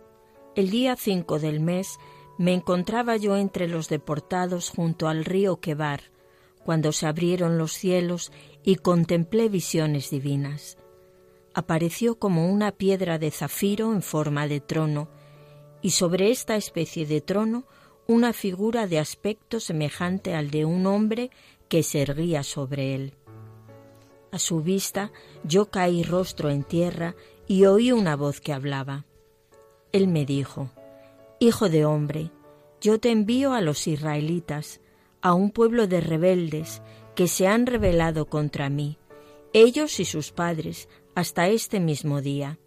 el 0.55 0.71
día 0.71 0.95
5 0.95 1.41
del 1.41 1.59
mes, 1.59 1.99
me 2.43 2.55
encontraba 2.55 3.17
yo 3.17 3.37
entre 3.37 3.69
los 3.69 3.89
deportados 3.89 4.69
junto 4.69 5.07
al 5.07 5.25
río 5.25 5.61
Quebar, 5.61 6.11
cuando 6.65 6.91
se 6.91 7.07
abrieron 7.07 7.57
los 7.57 7.73
cielos 7.73 8.33
y 8.65 8.75
contemplé 8.75 9.49
visiones 9.49 10.11
divinas. 10.11 10.77
Apareció 11.55 12.19
como 12.19 12.51
una 12.51 12.73
piedra 12.73 13.21
de 13.21 13.31
zafiro 13.31 13.93
en 13.93 14.03
forma 14.03 14.49
de 14.49 14.59
trono, 14.59 15.09
y 15.83 15.91
sobre 15.91 16.33
esta 16.33 16.57
especie 16.57 17.07
de 17.07 17.21
trono 17.21 17.63
una 18.09 18.33
figura 18.33 18.89
de 18.89 18.99
aspecto 18.99 19.61
semejante 19.61 20.35
al 20.35 20.51
de 20.51 20.65
un 20.65 20.85
hombre 20.87 21.31
que 21.69 21.85
se 21.85 22.03
erguía 22.03 22.43
sobre 22.43 22.97
él. 22.97 23.15
A 24.33 24.41
su 24.41 24.63
vista 24.63 25.13
yo 25.45 25.71
caí 25.71 26.03
rostro 26.03 26.51
en 26.51 26.65
tierra 26.65 27.15
y 27.47 27.67
oí 27.67 27.93
una 27.93 28.17
voz 28.17 28.41
que 28.41 28.53
hablaba. 28.53 29.05
Él 29.93 30.09
me 30.09 30.27
dijo, 30.27 30.73
Hijo 31.43 31.69
de 31.69 31.85
hombre, 31.85 32.31
yo 32.81 33.01
te 33.01 33.11
envío 33.11 33.53
a 33.53 33.61
los 33.61 33.89
israelitas, 33.89 34.81
a 35.23 35.35
un 35.35 35.51
pueblo 35.51 35.89
de 35.89 36.01
rebeldes 36.01 36.83
que 37.17 37.27
se 37.27 37.49
han 37.49 37.67
rebelado 37.67 38.27
contra 38.27 38.71
mí, 38.71 38.97
ellos 39.53 39.99
y 39.99 40.05
sus 40.05 40.31
padres, 40.31 40.89
hasta 41.17 41.49
este 41.49 41.81
mismo 41.81 42.21
día. 42.21 42.61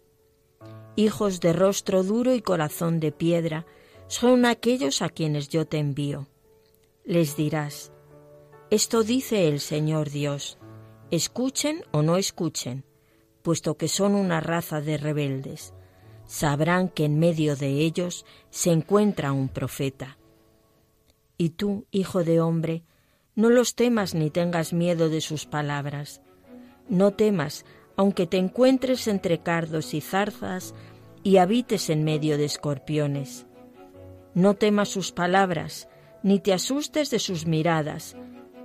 Hijos 0.94 1.40
de 1.40 1.54
rostro 1.54 2.02
duro 2.02 2.34
y 2.34 2.42
corazón 2.42 3.00
de 3.00 3.12
piedra, 3.12 3.64
son 4.08 4.44
aquellos 4.44 5.00
a 5.00 5.08
quienes 5.08 5.48
yo 5.48 5.66
te 5.66 5.78
envío. 5.78 6.26
Les 7.02 7.34
dirás, 7.34 7.92
esto 8.68 9.04
dice 9.04 9.48
el 9.48 9.60
Señor 9.60 10.10
Dios, 10.10 10.58
escuchen 11.10 11.82
o 11.92 12.02
no 12.02 12.18
escuchen, 12.18 12.84
puesto 13.40 13.78
que 13.78 13.88
son 13.88 14.14
una 14.14 14.42
raza 14.42 14.82
de 14.82 14.98
rebeldes 14.98 15.72
sabrán 16.26 16.88
que 16.88 17.04
en 17.04 17.18
medio 17.18 17.56
de 17.56 17.68
ellos 17.68 18.26
se 18.50 18.70
encuentra 18.70 19.32
un 19.32 19.48
profeta. 19.48 20.18
Y 21.38 21.50
tú, 21.50 21.86
hijo 21.90 22.24
de 22.24 22.40
hombre, 22.40 22.82
no 23.34 23.50
los 23.50 23.74
temas 23.74 24.14
ni 24.14 24.30
tengas 24.30 24.72
miedo 24.72 25.08
de 25.08 25.20
sus 25.20 25.46
palabras. 25.46 26.20
No 26.88 27.12
temas, 27.12 27.64
aunque 27.96 28.26
te 28.26 28.38
encuentres 28.38 29.06
entre 29.08 29.38
cardos 29.38 29.94
y 29.94 30.00
zarzas 30.00 30.74
y 31.22 31.36
habites 31.36 31.90
en 31.90 32.04
medio 32.04 32.38
de 32.38 32.46
escorpiones. 32.46 33.46
No 34.34 34.54
temas 34.54 34.88
sus 34.88 35.12
palabras, 35.12 35.88
ni 36.22 36.40
te 36.40 36.52
asustes 36.52 37.10
de 37.10 37.18
sus 37.18 37.46
miradas, 37.46 38.16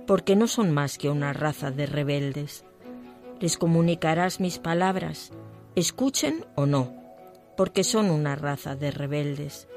porque 0.06 0.36
no 0.36 0.48
son 0.48 0.70
más 0.72 0.98
que 0.98 1.10
una 1.10 1.32
raza 1.32 1.70
de 1.70 1.86
rebeldes. 1.86 2.64
Les 3.40 3.56
comunicarás 3.56 4.40
mis 4.40 4.58
palabras, 4.58 5.32
escuchen 5.74 6.44
o 6.54 6.66
no 6.66 7.01
porque 7.62 7.84
son 7.84 8.10
una 8.10 8.34
raza 8.34 8.74
de 8.74 8.90
rebeldes. 8.90 9.68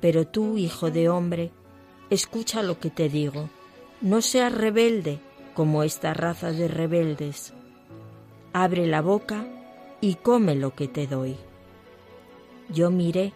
Pero 0.00 0.26
tú, 0.26 0.56
hijo 0.56 0.90
de 0.90 1.10
hombre, 1.10 1.50
escucha 2.08 2.62
lo 2.62 2.80
que 2.80 2.88
te 2.88 3.10
digo, 3.10 3.50
no 4.00 4.22
seas 4.22 4.54
rebelde 4.54 5.18
como 5.52 5.82
esta 5.82 6.14
raza 6.14 6.50
de 6.50 6.66
rebeldes. 6.66 7.52
Abre 8.54 8.86
la 8.86 9.02
boca 9.02 9.46
y 10.00 10.14
come 10.14 10.54
lo 10.54 10.74
que 10.74 10.88
te 10.88 11.06
doy. 11.06 11.36
Yo 12.70 12.90
miré 12.90 13.34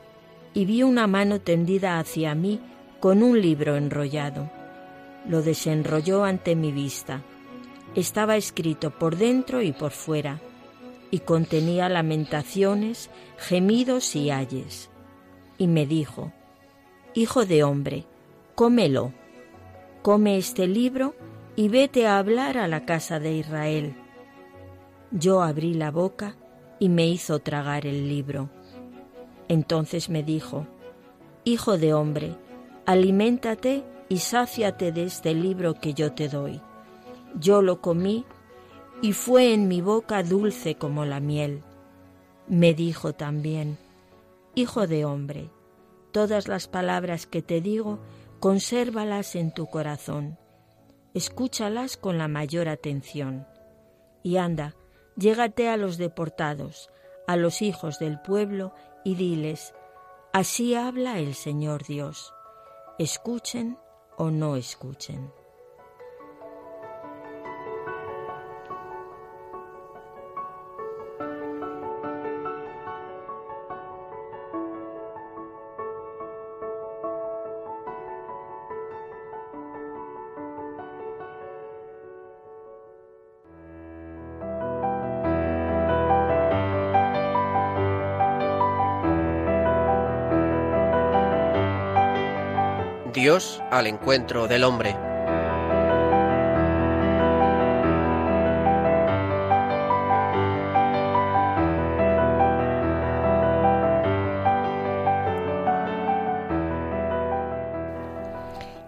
y 0.55 0.65
vi 0.65 0.83
una 0.83 1.07
mano 1.07 1.39
tendida 1.43 1.99
hacia 1.99 2.35
mí 2.35 2.59
con 3.01 3.23
un 3.23 3.39
libro 3.39 3.77
enrollado. 3.77 4.51
Lo 5.29 5.43
desenrolló 5.43 6.25
ante 6.25 6.57
mi 6.57 6.73
vista. 6.73 7.21
Estaba 7.95 8.37
escrito 8.37 8.93
por 8.93 9.19
dentro 9.19 9.61
y 9.61 9.73
por 9.73 9.91
fuera 9.91 10.41
y 11.13 11.21
contenía 11.21 11.91
lamentaciones, 11.91 13.11
gemidos 13.37 14.17
y 14.17 14.31
ayes. 14.31 14.91
Y 15.59 15.69
me 15.69 15.87
dijo, 15.87 16.33
Hijo 17.13 17.45
de 17.45 17.63
hombre, 17.63 18.07
cómelo, 18.55 19.13
come 20.01 20.39
este 20.39 20.67
libro 20.67 21.15
y 21.55 21.69
vete 21.69 22.07
a 22.07 22.19
hablar 22.19 22.57
a 22.57 22.67
la 22.67 22.87
casa 22.87 23.21
de 23.21 23.35
Israel. 23.35 23.95
Yo 25.11 25.43
abrí 25.43 25.75
la 25.75 25.91
boca 25.91 26.35
y 26.79 26.89
me 26.89 27.07
hizo 27.07 27.41
tragar 27.41 27.87
el 27.87 28.09
libro. 28.09 28.49
Entonces 29.49 30.09
me 30.09 30.23
dijo, 30.23 30.67
Hijo 31.45 31.77
de 31.77 31.93
hombre, 31.93 32.37
aliméntate 32.87 33.85
y 34.09 34.19
sáciate 34.19 34.93
de 34.93 35.05
este 35.05 35.35
libro 35.35 35.75
que 35.75 35.93
yo 35.93 36.13
te 36.13 36.31
doy. 36.31 36.63
Yo 37.39 37.61
lo 37.61 37.83
comí 37.83 38.25
y 39.03 39.13
fue 39.13 39.53
en 39.53 39.67
mi 39.67 39.81
boca 39.81 40.23
dulce 40.23 40.77
como 40.77 41.05
la 41.05 41.19
miel. 41.19 41.65
Me 42.47 42.73
dijo 42.73 43.13
también, 43.13 43.77
Hijo 44.55 44.87
de 44.87 45.05
hombre, 45.05 45.51
todas 46.13 46.47
las 46.47 46.69
palabras 46.69 47.27
que 47.27 47.43
te 47.43 47.61
digo, 47.61 47.99
consérvalas 48.39 49.35
en 49.35 49.53
tu 49.53 49.67
corazón, 49.67 50.39
escúchalas 51.15 51.97
con 51.97 52.17
la 52.17 52.29
mayor 52.29 52.69
atención. 52.69 53.47
Y 54.23 54.37
anda, 54.37 54.77
llégate 55.17 55.69
a 55.69 55.77
los 55.77 55.99
deportados, 55.99 56.89
a 57.27 57.37
los 57.37 57.61
hijos 57.61 57.99
del 57.99 58.21
pueblo, 58.21 58.73
y 59.05 59.17
diles, 59.17 59.75
Así 60.33 60.77
habla 60.77 61.19
el 61.19 61.35
Señor 61.35 61.85
Dios. 61.85 62.33
Escuchen 62.99 63.79
o 64.17 64.31
no 64.31 64.55
escuchen. 64.55 65.33
Dios 93.23 93.63
al 93.71 93.87
encuentro 93.87 94.49
del 94.49 94.65
hombre. 94.65 94.97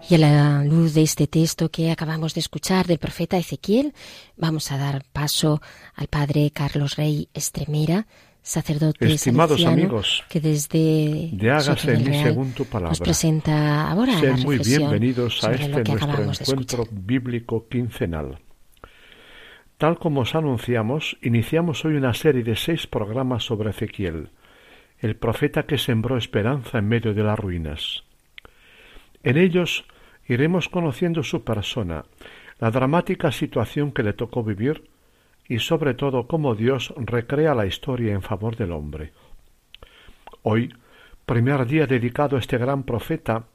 Y 0.09 0.15
a 0.15 0.17
la 0.17 0.65
luz 0.65 0.93
de 0.93 1.03
este 1.03 1.27
texto 1.27 1.71
que 1.71 1.89
acabamos 1.89 2.33
de 2.33 2.41
escuchar 2.41 2.87
del 2.87 2.99
profeta 2.99 3.37
Ezequiel, 3.37 3.93
vamos 4.35 4.69
a 4.73 4.77
dar 4.77 5.05
paso 5.13 5.61
al 5.95 6.07
padre 6.07 6.51
Carlos 6.51 6.97
Rey 6.97 7.29
Estremera, 7.33 8.05
sacerdote 8.45 9.11
Estimados 9.11 9.65
amigos, 9.65 10.23
que 10.29 10.39
desde 10.39 11.29
de 11.31 11.49
hágase 11.49 11.95
en 11.95 12.03
mí 12.07 12.23
según 12.23 12.51
tu 12.53 12.65
palabra. 12.65 12.91
nos 12.91 12.99
presenta 12.99 13.89
ahora 13.89 14.13
Sean 14.19 14.41
muy 14.41 14.59
bienvenidos 14.59 15.43
a 15.43 15.53
este 15.53 15.83
nuestro 15.83 16.53
encuentro 16.53 16.87
bíblico 16.91 17.67
quincenal. 17.67 18.37
Tal 19.79 19.97
como 19.97 20.21
os 20.21 20.35
anunciamos, 20.35 21.17
iniciamos 21.23 21.83
hoy 21.85 21.95
una 21.95 22.13
serie 22.13 22.43
de 22.43 22.55
seis 22.55 22.85
programas 22.85 23.43
sobre 23.43 23.71
Ezequiel, 23.71 24.29
el 24.99 25.15
profeta 25.15 25.63
que 25.63 25.79
sembró 25.79 26.15
esperanza 26.15 26.77
en 26.77 26.87
medio 26.87 27.15
de 27.15 27.23
las 27.23 27.39
ruinas. 27.39 28.03
En 29.23 29.37
ellos 29.37 29.85
iremos 30.27 30.69
conociendo 30.69 31.23
su 31.23 31.43
persona, 31.43 32.05
la 32.59 32.69
dramática 32.69 33.31
situación 33.31 33.91
que 33.91 34.03
le 34.03 34.13
tocó 34.13 34.43
vivir 34.43 34.83
y 35.47 35.59
sobre 35.59 35.93
todo 35.93 36.27
cómo 36.27 36.55
Dios 36.55 36.93
recrea 36.97 37.53
la 37.53 37.65
historia 37.65 38.13
en 38.13 38.21
favor 38.21 38.55
del 38.55 38.71
hombre. 38.71 39.13
Hoy, 40.43 40.73
primer 41.25 41.65
día 41.65 41.87
dedicado 41.87 42.35
a 42.35 42.39
este 42.39 42.57
gran 42.57 42.83
profeta, 42.83 43.45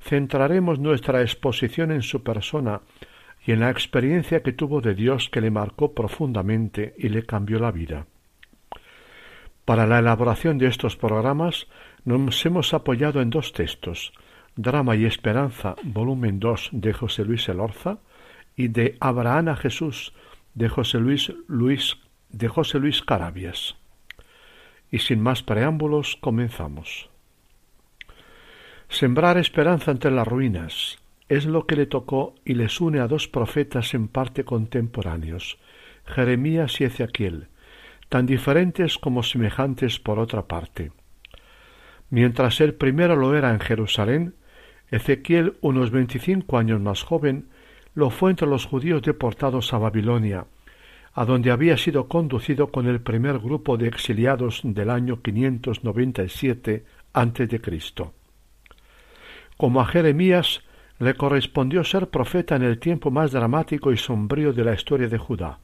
centraremos 0.00 0.78
nuestra 0.78 1.22
exposición 1.22 1.90
en 1.92 2.02
su 2.02 2.22
persona 2.22 2.80
y 3.44 3.52
en 3.52 3.60
la 3.60 3.70
experiencia 3.70 4.42
que 4.42 4.52
tuvo 4.52 4.80
de 4.80 4.94
Dios 4.94 5.28
que 5.30 5.40
le 5.40 5.50
marcó 5.50 5.94
profundamente 5.94 6.94
y 6.98 7.08
le 7.08 7.24
cambió 7.24 7.58
la 7.58 7.70
vida. 7.70 8.06
Para 9.64 9.86
la 9.86 9.98
elaboración 9.98 10.58
de 10.58 10.66
estos 10.66 10.96
programas 10.96 11.68
nos 12.04 12.44
hemos 12.44 12.74
apoyado 12.74 13.20
en 13.20 13.30
dos 13.30 13.52
textos, 13.52 14.12
Drama 14.56 14.96
y 14.96 15.04
Esperanza, 15.04 15.76
volumen 15.82 16.40
2 16.40 16.70
de 16.72 16.92
José 16.92 17.24
Luis 17.24 17.48
Elorza, 17.48 17.98
y 18.56 18.68
de 18.68 18.96
Abraham 19.00 19.48
a 19.48 19.56
Jesús 19.56 20.12
de 20.54 20.68
José 20.68 20.98
Luis, 20.98 21.32
Luis 21.46 21.98
de 22.28 22.48
José 22.48 22.78
Luis 22.78 23.02
Carabias. 23.02 23.76
Y 24.90 24.98
sin 24.98 25.20
más 25.20 25.42
preámbulos 25.42 26.16
comenzamos. 26.20 27.10
Sembrar 28.88 29.38
esperanza 29.38 29.92
entre 29.92 30.10
las 30.10 30.26
ruinas 30.26 30.98
es 31.28 31.46
lo 31.46 31.66
que 31.66 31.76
le 31.76 31.86
tocó 31.86 32.34
y 32.44 32.54
les 32.54 32.80
une 32.80 32.98
a 32.98 33.06
dos 33.06 33.28
profetas 33.28 33.94
en 33.94 34.08
parte 34.08 34.44
contemporáneos, 34.44 35.58
Jeremías 36.04 36.80
y 36.80 36.84
Ezequiel, 36.84 37.46
tan 38.08 38.26
diferentes 38.26 38.98
como 38.98 39.22
semejantes 39.22 40.00
por 40.00 40.18
otra 40.18 40.48
parte. 40.48 40.90
Mientras 42.10 42.60
el 42.60 42.74
primero 42.74 43.14
lo 43.14 43.36
era 43.36 43.52
en 43.52 43.60
Jerusalén, 43.60 44.34
Ezequiel, 44.90 45.56
unos 45.60 45.92
veinticinco 45.92 46.58
años 46.58 46.80
más 46.80 47.04
joven, 47.04 47.49
lo 47.94 48.10
fue 48.10 48.30
entre 48.30 48.46
los 48.46 48.66
judíos 48.66 49.02
deportados 49.02 49.72
a 49.72 49.78
Babilonia, 49.78 50.46
a 51.12 51.24
donde 51.24 51.50
había 51.50 51.76
sido 51.76 52.08
conducido 52.08 52.70
con 52.70 52.86
el 52.86 53.00
primer 53.00 53.38
grupo 53.38 53.76
de 53.76 53.88
exiliados 53.88 54.60
del 54.62 54.90
año 54.90 55.20
597 55.22 56.84
a.C. 57.12 57.60
Como 59.56 59.80
a 59.80 59.86
Jeremías, 59.86 60.62
le 61.00 61.14
correspondió 61.14 61.82
ser 61.82 62.08
profeta 62.08 62.56
en 62.56 62.62
el 62.62 62.78
tiempo 62.78 63.10
más 63.10 63.32
dramático 63.32 63.90
y 63.92 63.96
sombrío 63.96 64.52
de 64.52 64.64
la 64.64 64.74
historia 64.74 65.08
de 65.08 65.18
Judá. 65.18 65.58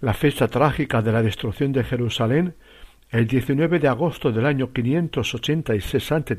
La 0.00 0.14
fecha 0.14 0.48
trágica 0.48 1.02
de 1.02 1.12
la 1.12 1.22
destrucción 1.22 1.72
de 1.72 1.84
Jerusalén, 1.84 2.54
el 3.10 3.26
19 3.26 3.80
de 3.80 3.88
agosto 3.88 4.30
del 4.30 4.46
año 4.46 4.72
586 4.72 6.12
a.C., 6.12 6.36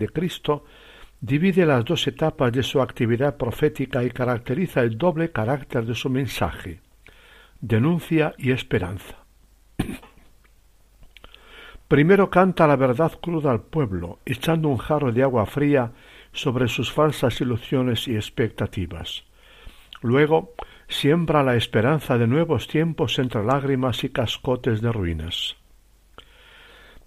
divide 1.22 1.68
las 1.68 1.86
dos 1.86 2.08
etapas 2.08 2.52
de 2.52 2.64
su 2.64 2.82
actividad 2.82 3.38
profética 3.38 4.04
y 4.04 4.10
caracteriza 4.10 4.82
el 4.82 4.98
doble 4.98 5.32
carácter 5.32 5.86
de 5.86 5.94
su 5.94 6.10
mensaje, 6.10 6.82
denuncia 7.62 8.34
y 8.40 8.52
esperanza. 8.52 9.18
Primero 11.88 12.30
canta 12.30 12.66
la 12.68 12.76
verdad 12.76 13.12
cruda 13.22 13.52
al 13.52 13.62
pueblo, 13.62 14.20
echando 14.26 14.70
un 14.70 14.78
jarro 14.78 15.12
de 15.12 15.22
agua 15.22 15.46
fría 15.46 15.92
sobre 16.32 16.68
sus 16.68 16.92
falsas 16.92 17.40
ilusiones 17.40 18.08
y 18.08 18.16
expectativas. 18.16 19.26
Luego 20.02 20.54
siembra 20.88 21.44
la 21.44 21.56
esperanza 21.56 22.18
de 22.18 22.28
nuevos 22.28 22.68
tiempos 22.68 23.20
entre 23.20 23.44
lágrimas 23.44 24.04
y 24.04 24.10
cascotes 24.10 24.82
de 24.82 24.92
ruinas. 24.92 25.58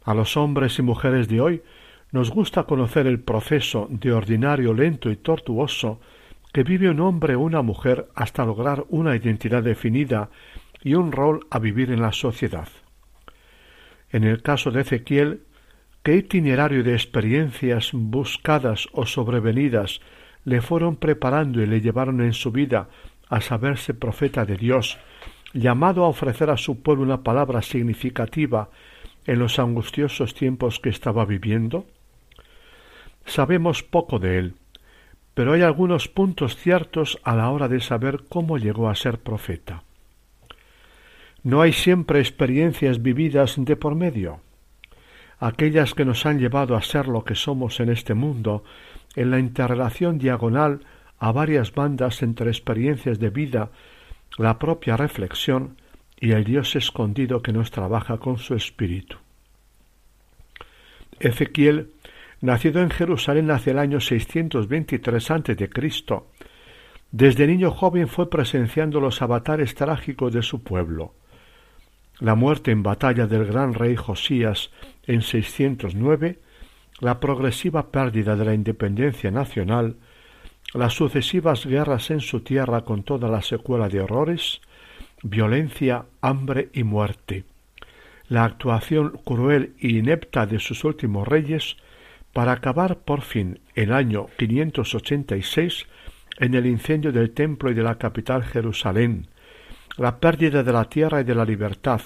A 0.04 0.14
los 0.14 0.36
hombres 0.36 0.78
y 0.78 0.82
mujeres 0.82 1.28
de 1.28 1.40
hoy 1.40 1.62
nos 2.14 2.30
gusta 2.30 2.62
conocer 2.62 3.08
el 3.08 3.18
proceso 3.18 3.88
de 3.90 4.12
ordinario 4.12 4.72
lento 4.72 5.10
y 5.10 5.16
tortuoso 5.16 6.00
que 6.52 6.62
vive 6.62 6.88
un 6.88 7.00
hombre 7.00 7.34
o 7.34 7.40
una 7.40 7.60
mujer 7.60 8.06
hasta 8.14 8.44
lograr 8.44 8.84
una 8.90 9.16
identidad 9.16 9.64
definida 9.64 10.30
y 10.80 10.94
un 10.94 11.10
rol 11.10 11.44
a 11.50 11.58
vivir 11.58 11.90
en 11.90 12.00
la 12.00 12.12
sociedad. 12.12 12.68
En 14.12 14.22
el 14.22 14.42
caso 14.42 14.70
de 14.70 14.82
Ezequiel, 14.82 15.40
¿qué 16.04 16.14
itinerario 16.14 16.84
de 16.84 16.92
experiencias 16.92 17.90
buscadas 17.92 18.86
o 18.92 19.06
sobrevenidas 19.06 20.00
le 20.44 20.60
fueron 20.60 20.94
preparando 20.94 21.62
y 21.62 21.66
le 21.66 21.80
llevaron 21.80 22.20
en 22.20 22.32
su 22.32 22.52
vida 22.52 22.90
a 23.28 23.40
saberse 23.40 23.92
profeta 23.92 24.44
de 24.44 24.56
Dios, 24.56 24.98
llamado 25.52 26.04
a 26.04 26.08
ofrecer 26.10 26.48
a 26.48 26.58
su 26.58 26.80
pueblo 26.80 27.02
una 27.02 27.24
palabra 27.24 27.60
significativa 27.60 28.70
en 29.26 29.40
los 29.40 29.58
angustiosos 29.58 30.32
tiempos 30.34 30.78
que 30.78 30.90
estaba 30.90 31.24
viviendo? 31.24 31.86
Sabemos 33.26 33.82
poco 33.82 34.18
de 34.18 34.38
él, 34.38 34.54
pero 35.34 35.52
hay 35.52 35.62
algunos 35.62 36.08
puntos 36.08 36.56
ciertos 36.56 37.18
a 37.24 37.34
la 37.34 37.50
hora 37.50 37.68
de 37.68 37.80
saber 37.80 38.24
cómo 38.28 38.58
llegó 38.58 38.88
a 38.88 38.94
ser 38.94 39.18
profeta. 39.18 39.82
No 41.42 41.60
hay 41.60 41.72
siempre 41.72 42.20
experiencias 42.20 43.02
vividas 43.02 43.56
de 43.58 43.76
por 43.76 43.94
medio. 43.94 44.40
Aquellas 45.38 45.92
que 45.94 46.04
nos 46.04 46.24
han 46.24 46.38
llevado 46.38 46.76
a 46.76 46.82
ser 46.82 47.08
lo 47.08 47.24
que 47.24 47.34
somos 47.34 47.80
en 47.80 47.90
este 47.90 48.14
mundo, 48.14 48.64
en 49.14 49.30
la 49.30 49.38
interrelación 49.38 50.18
diagonal 50.18 50.80
a 51.18 51.32
varias 51.32 51.74
bandas 51.74 52.22
entre 52.22 52.50
experiencias 52.50 53.18
de 53.18 53.30
vida, 53.30 53.70
la 54.38 54.58
propia 54.58 54.96
reflexión 54.96 55.76
y 56.18 56.32
el 56.32 56.44
Dios 56.44 56.76
escondido 56.76 57.42
que 57.42 57.52
nos 57.52 57.70
trabaja 57.70 58.18
con 58.18 58.38
su 58.38 58.54
espíritu. 58.54 59.16
Ezequiel, 61.20 61.90
nacido 62.44 62.82
en 62.82 62.90
Jerusalén 62.90 63.50
hacia 63.50 63.72
el 63.72 63.78
año 63.78 64.00
623 64.00 65.30
a.C., 65.30 65.70
desde 67.10 67.46
niño 67.46 67.70
joven 67.70 68.06
fue 68.06 68.28
presenciando 68.28 69.00
los 69.00 69.22
avatares 69.22 69.74
trágicos 69.74 70.32
de 70.32 70.42
su 70.42 70.62
pueblo. 70.62 71.14
La 72.18 72.34
muerte 72.34 72.70
en 72.70 72.82
batalla 72.82 73.26
del 73.26 73.46
gran 73.46 73.72
rey 73.72 73.96
Josías 73.96 74.70
en 75.06 75.22
609, 75.22 76.40
la 77.00 77.18
progresiva 77.18 77.90
pérdida 77.90 78.36
de 78.36 78.44
la 78.44 78.52
independencia 78.52 79.30
nacional, 79.30 79.96
las 80.74 80.92
sucesivas 80.92 81.64
guerras 81.64 82.10
en 82.10 82.20
su 82.20 82.40
tierra 82.40 82.82
con 82.82 83.04
toda 83.04 83.28
la 83.28 83.42
secuela 83.42 83.88
de 83.88 84.00
horrores, 84.00 84.60
violencia, 85.22 86.04
hambre 86.20 86.68
y 86.74 86.82
muerte, 86.82 87.44
la 88.28 88.44
actuación 88.44 89.18
cruel 89.24 89.74
e 89.80 89.92
inepta 89.92 90.46
de 90.46 90.58
sus 90.58 90.84
últimos 90.84 91.26
reyes 91.26 91.76
para 92.34 92.52
acabar 92.52 92.98
por 92.98 93.22
fin 93.22 93.60
el 93.74 93.92
año 93.92 94.26
586 94.36 95.86
en 96.40 96.54
el 96.54 96.66
incendio 96.66 97.12
del 97.12 97.30
templo 97.30 97.70
y 97.70 97.74
de 97.74 97.84
la 97.84 97.96
capital 97.96 98.42
Jerusalén, 98.42 99.28
la 99.96 100.18
pérdida 100.18 100.64
de 100.64 100.72
la 100.72 100.84
tierra 100.86 101.20
y 101.20 101.24
de 101.24 101.36
la 101.36 101.44
libertad, 101.44 102.00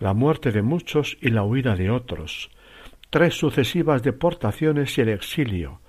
la 0.00 0.12
muerte 0.12 0.50
de 0.50 0.60
muchos 0.60 1.16
y 1.20 1.30
la 1.30 1.44
huida 1.44 1.76
de 1.76 1.88
otros, 1.88 2.50
tres 3.10 3.34
sucesivas 3.34 4.02
deportaciones 4.02 4.98
y 4.98 5.02
el 5.02 5.10
exilio, 5.10 5.80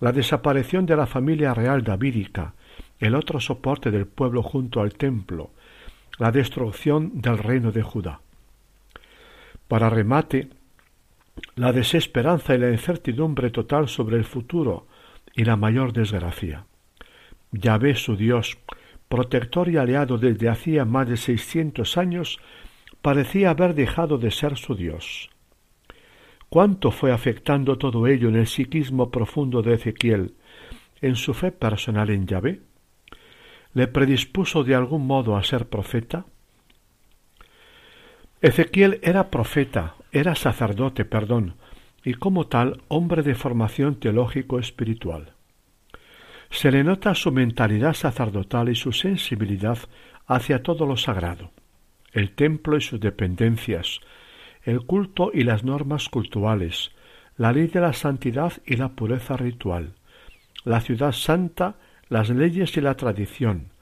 la 0.00 0.10
desaparición 0.10 0.84
de 0.84 0.96
la 0.96 1.06
familia 1.06 1.54
real 1.54 1.84
davídica, 1.84 2.54
el 2.98 3.14
otro 3.14 3.38
soporte 3.38 3.92
del 3.92 4.08
pueblo 4.08 4.42
junto 4.42 4.80
al 4.80 4.94
templo, 4.94 5.50
la 6.18 6.32
destrucción 6.32 7.20
del 7.20 7.38
reino 7.38 7.70
de 7.70 7.82
Judá. 7.82 8.20
Para 9.68 9.88
remate, 9.88 10.48
la 11.56 11.72
desesperanza 11.72 12.54
y 12.54 12.58
la 12.58 12.70
incertidumbre 12.70 13.50
total 13.50 13.88
sobre 13.88 14.16
el 14.16 14.24
futuro 14.24 14.86
y 15.34 15.44
la 15.44 15.56
mayor 15.56 15.92
desgracia. 15.92 16.66
Yahvé 17.52 17.94
su 17.94 18.16
Dios, 18.16 18.58
protector 19.08 19.68
y 19.68 19.76
aliado 19.76 20.18
desde 20.18 20.48
hacía 20.48 20.84
más 20.84 21.08
de 21.08 21.16
seiscientos 21.16 21.96
años, 21.96 22.40
parecía 23.02 23.50
haber 23.50 23.74
dejado 23.74 24.18
de 24.18 24.30
ser 24.30 24.56
su 24.56 24.74
Dios. 24.74 25.30
¿Cuánto 26.48 26.90
fue 26.90 27.12
afectando 27.12 27.78
todo 27.78 28.06
ello 28.06 28.28
en 28.28 28.36
el 28.36 28.46
psiquismo 28.46 29.10
profundo 29.10 29.62
de 29.62 29.74
Ezequiel, 29.74 30.34
en 31.00 31.16
su 31.16 31.34
fe 31.34 31.52
personal 31.52 32.10
en 32.10 32.26
Yahvé? 32.26 32.60
¿Le 33.72 33.88
predispuso 33.88 34.62
de 34.62 34.74
algún 34.74 35.06
modo 35.06 35.36
a 35.36 35.42
ser 35.42 35.68
profeta? 35.68 36.26
Ezequiel 38.40 39.00
era 39.02 39.30
profeta, 39.30 39.96
era 40.14 40.36
sacerdote, 40.36 41.04
perdón, 41.04 41.56
y 42.04 42.14
como 42.14 42.46
tal 42.46 42.82
hombre 42.86 43.22
de 43.22 43.34
formación 43.34 43.96
teológico 43.96 44.60
espiritual. 44.60 45.32
Se 46.50 46.70
le 46.70 46.84
nota 46.84 47.16
su 47.16 47.32
mentalidad 47.32 47.94
sacerdotal 47.94 48.68
y 48.68 48.76
su 48.76 48.92
sensibilidad 48.92 49.76
hacia 50.26 50.62
todo 50.62 50.86
lo 50.86 50.96
sagrado, 50.96 51.50
el 52.12 52.30
templo 52.30 52.76
y 52.76 52.80
sus 52.80 53.00
dependencias, 53.00 53.98
el 54.62 54.86
culto 54.86 55.32
y 55.34 55.42
las 55.42 55.64
normas 55.64 56.08
cultuales, 56.08 56.92
la 57.36 57.52
ley 57.52 57.66
de 57.66 57.80
la 57.80 57.92
santidad 57.92 58.52
y 58.64 58.76
la 58.76 58.90
pureza 58.90 59.36
ritual, 59.36 59.94
la 60.64 60.80
ciudad 60.80 61.10
santa, 61.10 61.74
las 62.08 62.30
leyes 62.30 62.76
y 62.76 62.80
la 62.80 62.94
tradición, 62.94 63.72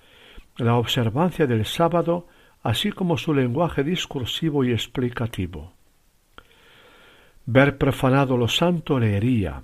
la 0.56 0.76
observancia 0.76 1.46
del 1.46 1.66
sábado, 1.66 2.26
así 2.62 2.90
como 2.90 3.18
su 3.18 3.34
lenguaje 3.34 3.84
discursivo 3.84 4.64
y 4.64 4.72
explicativo. 4.72 5.74
Ver 7.46 7.78
profanado 7.78 8.36
lo 8.36 8.48
santo 8.48 8.98
le 8.98 9.16
hería. 9.16 9.62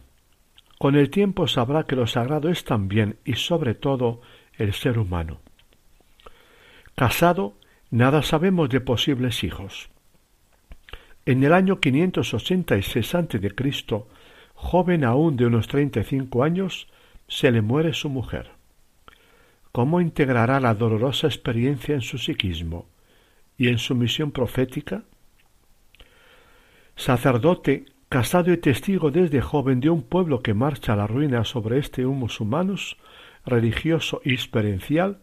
Con 0.78 0.96
el 0.96 1.10
tiempo 1.10 1.46
sabrá 1.46 1.84
que 1.84 1.96
lo 1.96 2.06
sagrado 2.06 2.48
es 2.48 2.64
también 2.64 3.18
y 3.24 3.34
sobre 3.34 3.74
todo 3.74 4.20
el 4.56 4.72
ser 4.72 4.98
humano. 4.98 5.40
Casado, 6.94 7.54
nada 7.90 8.22
sabemos 8.22 8.68
de 8.70 8.80
posibles 8.80 9.44
hijos. 9.44 9.90
En 11.26 11.44
el 11.44 11.52
año 11.52 11.78
586 11.78 13.14
a.C., 13.14 13.54
joven 14.54 15.04
aún 15.04 15.36
de 15.36 15.46
unos 15.46 15.68
treinta 15.68 16.00
y 16.00 16.04
cinco 16.04 16.42
años, 16.42 16.88
se 17.28 17.52
le 17.52 17.60
muere 17.60 17.92
su 17.92 18.08
mujer. 18.08 18.50
¿Cómo 19.70 20.00
integrará 20.00 20.58
la 20.58 20.74
dolorosa 20.74 21.26
experiencia 21.26 21.94
en 21.94 22.00
su 22.00 22.18
psiquismo 22.18 22.86
y 23.56 23.68
en 23.68 23.78
su 23.78 23.94
misión 23.94 24.32
profética? 24.32 25.04
Sacerdote, 26.98 27.84
casado 28.08 28.52
y 28.52 28.56
testigo 28.56 29.12
desde 29.12 29.40
joven 29.40 29.78
de 29.78 29.88
un 29.88 30.02
pueblo 30.02 30.42
que 30.42 30.52
marcha 30.52 30.94
a 30.94 30.96
la 30.96 31.06
ruina 31.06 31.44
sobre 31.44 31.78
este 31.78 32.04
humus 32.04 32.40
humanos, 32.40 32.96
religioso 33.46 34.20
y 34.24 34.34
experiencial, 34.34 35.20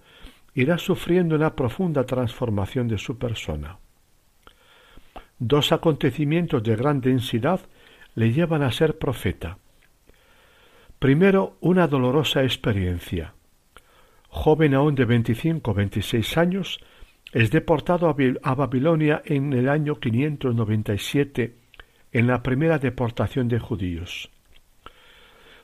irá 0.53 0.77
sufriendo 0.77 1.35
una 1.35 1.53
profunda 1.53 2.05
transformación 2.05 2.87
de 2.87 2.97
su 2.97 3.17
persona. 3.17 3.77
Dos 5.37 5.73
acontecimientos 5.73 6.63
de 6.63 6.77
gran 6.77 7.01
densidad 7.01 7.59
le 8.15 8.31
llevan 8.31 8.63
a 8.63 8.71
ser 8.71 8.97
profeta. 8.97 9.57
Primero, 10.97 11.57
una 11.59 11.87
dolorosa 11.87 12.43
experiencia. 12.43 13.33
Joven 14.29 14.75
aún 14.75 14.95
de 14.95 15.03
veinticinco 15.03 15.71
o 15.71 15.73
veintiséis 15.73 16.37
años, 16.37 16.79
es 17.33 17.51
deportado 17.51 18.07
a 18.07 18.55
Babilonia 18.55 19.21
en 19.25 19.51
el 19.51 19.67
año 19.67 19.99
597, 19.99 21.64
en 22.17 22.27
la 22.27 22.41
primera 22.43 22.79
deportación 22.79 23.49
de 23.49 23.59
judíos. 23.59 24.29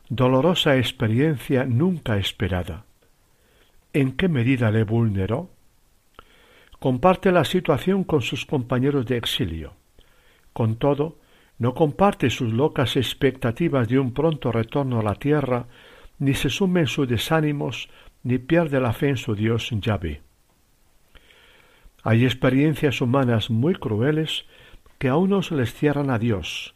Dolorosa 0.09 0.77
experiencia 0.77 1.63
nunca 1.65 2.17
esperada. 2.17 2.83
¿En 3.93 4.11
qué 4.17 4.27
medida 4.27 4.69
le 4.69 4.83
vulneró? 4.83 5.49
comparte 6.81 7.31
la 7.31 7.45
situación 7.45 8.03
con 8.03 8.23
sus 8.23 8.47
compañeros 8.47 9.05
de 9.05 9.15
exilio. 9.15 9.75
Con 10.51 10.77
todo, 10.77 11.19
no 11.59 11.75
comparte 11.75 12.31
sus 12.31 12.51
locas 12.51 12.97
expectativas 12.97 13.87
de 13.87 13.99
un 13.99 14.15
pronto 14.15 14.51
retorno 14.51 14.99
a 14.99 15.03
la 15.03 15.13
tierra, 15.13 15.67
ni 16.17 16.33
se 16.33 16.49
sume 16.49 16.79
en 16.79 16.87
sus 16.87 17.07
desánimos, 17.07 17.87
ni 18.23 18.39
pierde 18.39 18.81
la 18.81 18.93
fe 18.93 19.09
en 19.09 19.17
su 19.17 19.35
Dios 19.35 19.69
Yahvé. 19.69 20.21
Hay 22.01 22.25
experiencias 22.25 22.99
humanas 22.99 23.51
muy 23.51 23.75
crueles 23.75 24.45
que 25.01 25.09
a 25.09 25.15
unos 25.15 25.49
les 25.51 25.73
cierran 25.73 26.11
a 26.11 26.19
Dios, 26.19 26.75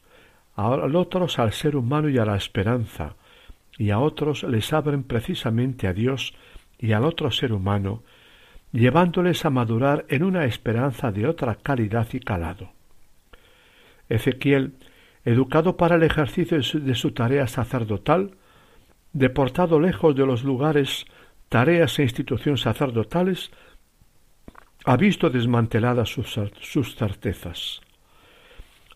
a 0.56 0.68
otros 0.68 1.38
al 1.38 1.54
ser 1.54 1.76
humano 1.76 2.10
y 2.10 2.18
a 2.18 2.26
la 2.26 2.36
esperanza, 2.36 3.14
y 3.78 3.92
a 3.92 4.00
otros 4.00 4.42
les 4.42 4.74
abren 4.74 5.04
precisamente 5.04 5.86
a 5.88 5.94
Dios 5.94 6.34
y 6.80 6.94
al 6.94 7.06
otro 7.06 7.30
ser 7.30 7.54
humano, 7.54 8.02
llevándoles 8.72 9.46
a 9.46 9.52
madurar 9.52 10.08
en 10.10 10.24
una 10.24 10.46
esperanza 10.46 11.12
de 11.12 11.28
otra 11.28 11.54
calidad 11.54 12.08
y 12.14 12.20
calado. 12.20 12.72
Ezequiel, 14.10 14.74
educado 15.24 15.78
para 15.78 15.98
el 15.98 16.02
ejercicio 16.02 16.58
de 16.58 16.96
su 16.96 17.12
tarea 17.12 17.46
sacerdotal, 17.46 18.32
deportado 19.14 19.80
lejos 19.80 20.16
de 20.16 20.26
los 20.26 20.44
lugares, 20.44 21.06
tareas 21.48 22.00
e 22.00 22.02
instituciones 22.02 22.62
sacerdotales, 22.62 23.52
ha 24.84 24.98
visto 24.98 25.30
desmanteladas 25.30 26.10
sus, 26.10 26.40
sus 26.60 26.96
certezas. 26.96 27.85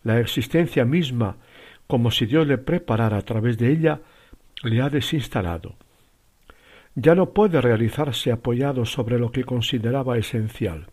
La 0.03 0.19
existencia 0.19 0.85
misma, 0.85 1.37
como 1.87 2.11
si 2.11 2.25
Dios 2.25 2.47
le 2.47 2.57
preparara 2.57 3.17
a 3.17 3.21
través 3.23 3.57
de 3.57 3.71
ella, 3.71 4.01
le 4.63 4.81
ha 4.81 4.89
desinstalado 4.89 5.75
ya 7.01 7.15
no 7.15 7.31
puede 7.31 7.61
realizarse 7.61 8.31
apoyado 8.31 8.85
sobre 8.85 9.19
lo 9.19 9.31
que 9.31 9.43
consideraba 9.43 10.17
esencial. 10.17 10.87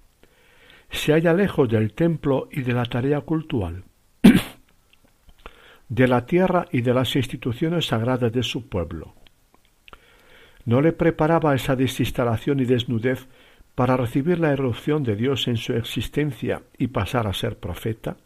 Se 0.91 1.13
halla 1.13 1.35
lejos 1.35 1.69
del 1.69 1.93
templo 1.93 2.49
y 2.53 2.63
de 2.63 2.73
la 2.73 2.85
tarea 2.85 3.21
cultural, 3.23 3.85
de 5.89 6.09
la 6.09 6.27
tierra 6.27 6.67
y 6.71 6.83
de 6.83 6.95
las 6.95 7.17
instituciones 7.17 7.87
sagradas 7.87 8.33
de 8.33 8.43
su 8.43 8.69
pueblo. 8.69 9.15
¿No 10.65 10.81
le 10.81 10.93
preparaba 10.93 11.55
esa 11.55 11.77
desinstalación 11.77 12.61
y 12.61 12.65
desnudez 12.65 13.27
para 13.75 13.97
recibir 13.97 14.39
la 14.39 14.53
erupción 14.53 15.03
de 15.03 15.17
Dios 15.17 15.49
en 15.49 15.57
su 15.57 15.75
existencia 15.75 16.63
y 16.79 16.89
pasar 16.89 17.27
a 17.27 17.33
ser 17.33 17.59
profeta? 17.59 18.17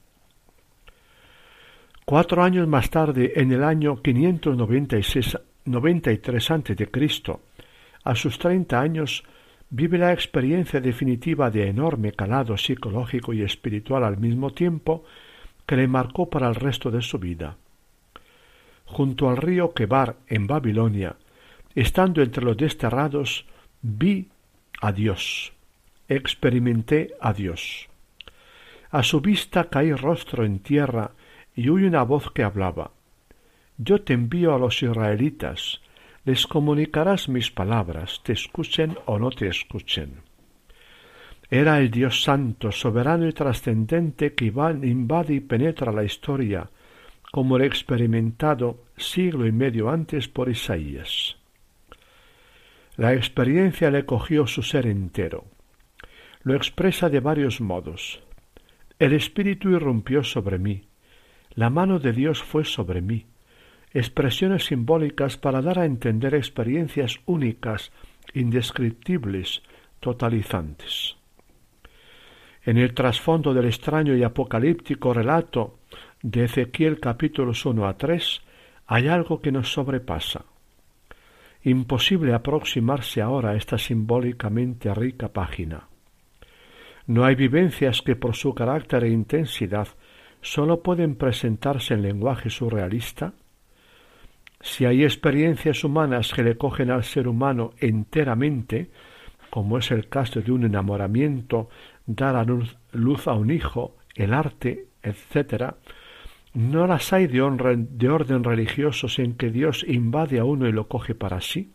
Cuatro 2.10 2.42
años 2.42 2.66
más 2.66 2.90
tarde, 2.90 3.34
en 3.36 3.52
el 3.52 3.62
año 3.62 4.02
593 4.02 6.50
a.C., 6.50 6.90
a 8.02 8.16
sus 8.16 8.36
treinta 8.36 8.80
años 8.80 9.22
vive 9.68 9.96
la 9.96 10.12
experiencia 10.12 10.80
definitiva 10.80 11.52
de 11.52 11.68
enorme 11.68 12.10
calado 12.10 12.56
psicológico 12.56 13.32
y 13.32 13.42
espiritual 13.42 14.02
al 14.02 14.16
mismo 14.16 14.50
tiempo 14.50 15.04
que 15.64 15.76
le 15.76 15.86
marcó 15.86 16.28
para 16.28 16.48
el 16.48 16.56
resto 16.56 16.90
de 16.90 17.00
su 17.00 17.20
vida. 17.20 17.56
Junto 18.86 19.30
al 19.30 19.36
río 19.36 19.72
Kebar 19.72 20.16
en 20.26 20.48
Babilonia, 20.48 21.14
estando 21.76 22.22
entre 22.22 22.44
los 22.44 22.56
desterrados, 22.56 23.46
vi 23.82 24.26
a 24.80 24.90
Dios, 24.90 25.52
experimenté 26.08 27.14
a 27.20 27.32
Dios. 27.32 27.88
A 28.90 29.04
su 29.04 29.20
vista 29.20 29.70
caí 29.70 29.92
rostro 29.92 30.44
en 30.44 30.58
tierra 30.58 31.12
y 31.60 31.68
oí 31.68 31.84
una 31.84 32.04
voz 32.04 32.30
que 32.30 32.42
hablaba. 32.42 32.92
Yo 33.76 34.00
te 34.00 34.14
envío 34.14 34.54
a 34.54 34.58
los 34.58 34.82
israelitas, 34.82 35.82
les 36.24 36.46
comunicarás 36.46 37.28
mis 37.28 37.50
palabras, 37.50 38.22
te 38.24 38.32
escuchen 38.32 38.96
o 39.04 39.18
no 39.18 39.28
te 39.30 39.46
escuchen. 39.46 40.22
Era 41.50 41.78
el 41.78 41.90
Dios 41.90 42.22
santo, 42.22 42.72
soberano 42.72 43.28
y 43.28 43.34
trascendente 43.34 44.34
que 44.34 44.46
invade 44.46 45.34
y 45.34 45.40
penetra 45.40 45.92
la 45.92 46.02
historia, 46.02 46.70
como 47.30 47.58
el 47.58 47.64
experimentado 47.64 48.84
siglo 48.96 49.46
y 49.46 49.52
medio 49.52 49.90
antes 49.90 50.28
por 50.28 50.48
Isaías. 50.48 51.36
La 52.96 53.12
experiencia 53.12 53.90
le 53.90 54.06
cogió 54.06 54.46
su 54.46 54.62
ser 54.62 54.86
entero. 54.86 55.44
Lo 56.42 56.54
expresa 56.54 57.10
de 57.10 57.20
varios 57.20 57.60
modos. 57.60 58.22
El 58.98 59.12
Espíritu 59.12 59.68
irrumpió 59.68 60.24
sobre 60.24 60.58
mí. 60.58 60.89
La 61.54 61.70
mano 61.70 61.98
de 61.98 62.12
Dios 62.12 62.42
fue 62.42 62.64
sobre 62.64 63.00
mí 63.00 63.26
expresiones 63.92 64.66
simbólicas 64.66 65.36
para 65.36 65.60
dar 65.60 65.78
a 65.78 65.84
entender 65.84 66.34
experiencias 66.34 67.18
únicas, 67.26 67.92
indescriptibles, 68.34 69.62
totalizantes. 69.98 71.16
En 72.64 72.76
el 72.76 72.94
trasfondo 72.94 73.52
del 73.52 73.66
extraño 73.66 74.14
y 74.14 74.22
apocalíptico 74.22 75.12
relato 75.12 75.78
de 76.22 76.44
Ezequiel 76.44 77.00
capítulos 77.00 77.64
1 77.64 77.88
a 77.88 77.96
3 77.96 78.42
hay 78.86 79.08
algo 79.08 79.40
que 79.40 79.50
nos 79.50 79.72
sobrepasa. 79.72 80.44
Imposible 81.64 82.32
aproximarse 82.32 83.20
ahora 83.20 83.50
a 83.50 83.56
esta 83.56 83.76
simbólicamente 83.76 84.92
rica 84.94 85.28
página. 85.28 85.88
No 87.06 87.24
hay 87.24 87.34
vivencias 87.34 88.02
que 88.02 88.14
por 88.14 88.36
su 88.36 88.54
carácter 88.54 89.04
e 89.04 89.10
intensidad 89.10 89.88
sólo 90.42 90.82
pueden 90.82 91.16
presentarse 91.16 91.94
en 91.94 92.02
lenguaje 92.02 92.50
surrealista 92.50 93.32
si 94.60 94.84
hay 94.84 95.04
experiencias 95.04 95.84
humanas 95.84 96.32
que 96.34 96.42
le 96.42 96.56
cogen 96.56 96.90
al 96.90 97.02
ser 97.02 97.28
humano 97.28 97.72
enteramente, 97.78 98.90
como 99.48 99.78
es 99.78 99.90
el 99.90 100.08
caso 100.08 100.42
de 100.42 100.52
un 100.52 100.64
enamoramiento, 100.64 101.70
dar 102.04 102.36
a 102.36 102.44
luz 102.44 103.26
a 103.26 103.32
un 103.32 103.50
hijo, 103.50 103.96
el 104.14 104.34
arte, 104.34 104.88
etc., 105.02 105.74
no 106.52 106.86
las 106.86 107.12
hay 107.12 107.28
de, 107.28 107.40
orden 107.40 108.44
religioso 108.44 109.06
en 109.22 109.34
que 109.34 109.50
Dios 109.50 109.84
invade 109.86 110.40
a 110.40 110.44
uno 110.44 110.68
y 110.68 110.72
lo 110.72 110.88
coge 110.88 111.14
para 111.14 111.40
sí. 111.40 111.72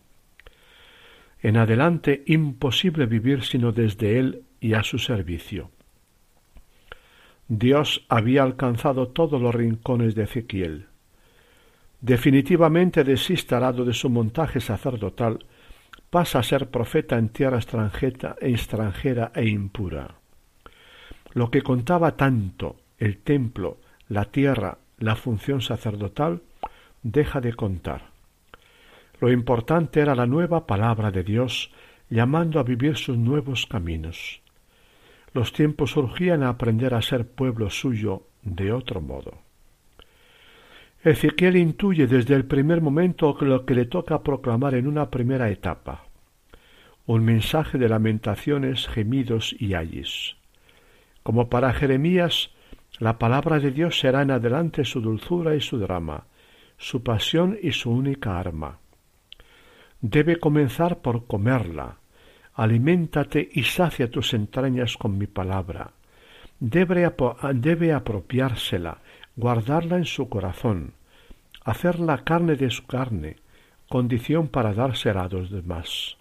En 1.40 1.56
adelante 1.56 2.22
imposible 2.26 3.06
vivir 3.06 3.42
sino 3.42 3.72
desde 3.72 4.18
Él 4.18 4.42
y 4.60 4.74
a 4.74 4.82
su 4.82 4.98
servicio. 4.98 5.70
Dios 7.48 8.04
había 8.08 8.42
alcanzado 8.42 9.08
todos 9.08 9.40
los 9.40 9.54
rincones 9.54 10.14
de 10.14 10.24
Ezequiel 10.24 10.86
definitivamente 12.00 13.04
desinstalado 13.04 13.84
de 13.84 13.92
su 13.92 14.10
montaje 14.10 14.60
sacerdotal, 14.60 15.44
pasa 16.10 16.38
a 16.38 16.42
ser 16.42 16.70
profeta 16.70 17.18
en 17.18 17.30
tierra 17.30 17.56
extranjera, 17.56 18.36
extranjera 18.40 19.32
e 19.34 19.48
impura. 19.48 20.14
Lo 21.32 21.50
que 21.50 21.62
contaba 21.62 22.16
tanto, 22.16 22.76
el 22.98 23.18
templo, 23.18 23.78
la 24.08 24.26
tierra, 24.26 24.78
la 24.98 25.16
función 25.16 25.60
sacerdotal, 25.60 26.42
deja 27.02 27.40
de 27.40 27.54
contar. 27.54 28.10
Lo 29.20 29.32
importante 29.32 30.00
era 30.00 30.14
la 30.14 30.26
nueva 30.26 30.66
palabra 30.66 31.10
de 31.10 31.24
Dios, 31.24 31.72
llamando 32.08 32.60
a 32.60 32.62
vivir 32.62 32.96
sus 32.96 33.16
nuevos 33.16 33.66
caminos. 33.66 34.40
Los 35.36 35.52
tiempos 35.52 35.94
urgían 35.98 36.42
a 36.42 36.48
aprender 36.48 36.94
a 36.94 37.02
ser 37.02 37.28
pueblo 37.28 37.68
suyo 37.68 38.22
de 38.40 38.72
otro 38.72 39.02
modo. 39.02 39.34
Ezequiel 41.04 41.56
intuye 41.56 42.06
desde 42.06 42.34
el 42.34 42.46
primer 42.46 42.80
momento 42.80 43.36
lo 43.42 43.66
que 43.66 43.74
le 43.74 43.84
toca 43.84 44.22
proclamar 44.22 44.74
en 44.74 44.86
una 44.86 45.10
primera 45.10 45.50
etapa, 45.50 46.06
un 47.04 47.22
mensaje 47.22 47.76
de 47.76 47.86
lamentaciones, 47.86 48.88
gemidos 48.88 49.54
y 49.58 49.74
ayes. 49.74 50.36
Como 51.22 51.50
para 51.50 51.74
Jeremías, 51.74 52.52
la 52.98 53.18
palabra 53.18 53.60
de 53.60 53.72
Dios 53.72 53.98
será 53.98 54.22
en 54.22 54.30
adelante 54.30 54.86
su 54.86 55.02
dulzura 55.02 55.54
y 55.54 55.60
su 55.60 55.78
drama, 55.78 56.28
su 56.78 57.02
pasión 57.02 57.58
y 57.62 57.72
su 57.72 57.90
única 57.90 58.40
arma. 58.40 58.78
Debe 60.00 60.40
comenzar 60.40 61.02
por 61.02 61.26
comerla. 61.26 61.98
Aliméntate 62.56 63.46
y 63.52 63.64
sacia 63.64 64.10
tus 64.10 64.32
entrañas 64.32 64.96
con 64.96 65.18
mi 65.18 65.26
palabra. 65.26 65.90
Debe, 66.58 67.92
apropiársela, 67.92 68.98
guardarla 69.36 69.98
en 69.98 70.06
su 70.06 70.30
corazón, 70.30 70.94
hacerla 71.64 72.24
carne 72.24 72.56
de 72.56 72.70
su 72.70 72.86
carne, 72.86 73.36
condición 73.90 74.48
para 74.48 74.72
dársela 74.72 75.24
a 75.24 75.28
los 75.28 75.50
demás. 75.50 76.16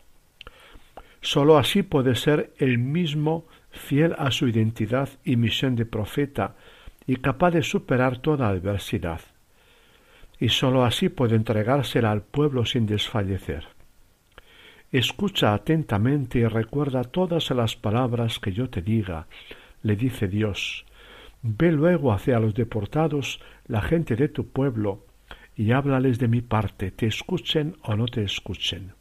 Sólo 1.22 1.58
así 1.58 1.84
puede 1.84 2.16
ser 2.16 2.54
el 2.58 2.80
mismo 2.80 3.46
fiel 3.72 4.14
a 4.18 4.30
su 4.32 4.50
identidad 4.50 5.08
y 5.24 5.38
misión 5.38 5.78
de 5.78 5.86
profeta 5.86 6.56
y 7.08 7.16
capaz 7.16 7.52
de 7.52 7.64
superar 7.64 8.18
toda 8.18 8.50
adversidad. 8.50 9.22
Y 10.38 10.50
sólo 10.50 10.84
así 10.84 11.08
puede 11.08 11.38
entregársela 11.38 12.12
al 12.12 12.24
pueblo 12.24 12.66
sin 12.66 12.88
desfallecer. 12.88 13.75
Escucha 14.92 15.54
atentamente 15.54 16.40
y 16.40 16.46
recuerda 16.46 17.04
todas 17.04 17.50
las 17.52 17.76
palabras 17.76 18.40
que 18.40 18.54
yo 18.54 18.70
te 18.70 18.82
diga, 18.82 19.28
le 19.84 19.96
dice 19.96 20.28
Dios. 20.28 20.86
Ve 21.42 21.72
luego 21.72 22.14
hacia 22.14 22.40
los 22.40 22.54
deportados, 22.54 23.42
la 23.68 23.82
gente 23.82 24.16
de 24.16 24.30
tu 24.30 24.48
pueblo, 24.48 25.06
y 25.56 25.72
háblales 25.72 26.20
de 26.20 26.28
mi 26.28 26.42
parte, 26.42 26.92
te 26.92 27.08
escuchen 27.08 27.78
o 27.84 27.96
no 27.96 28.06
te 28.08 28.24
escuchen. 28.24 28.94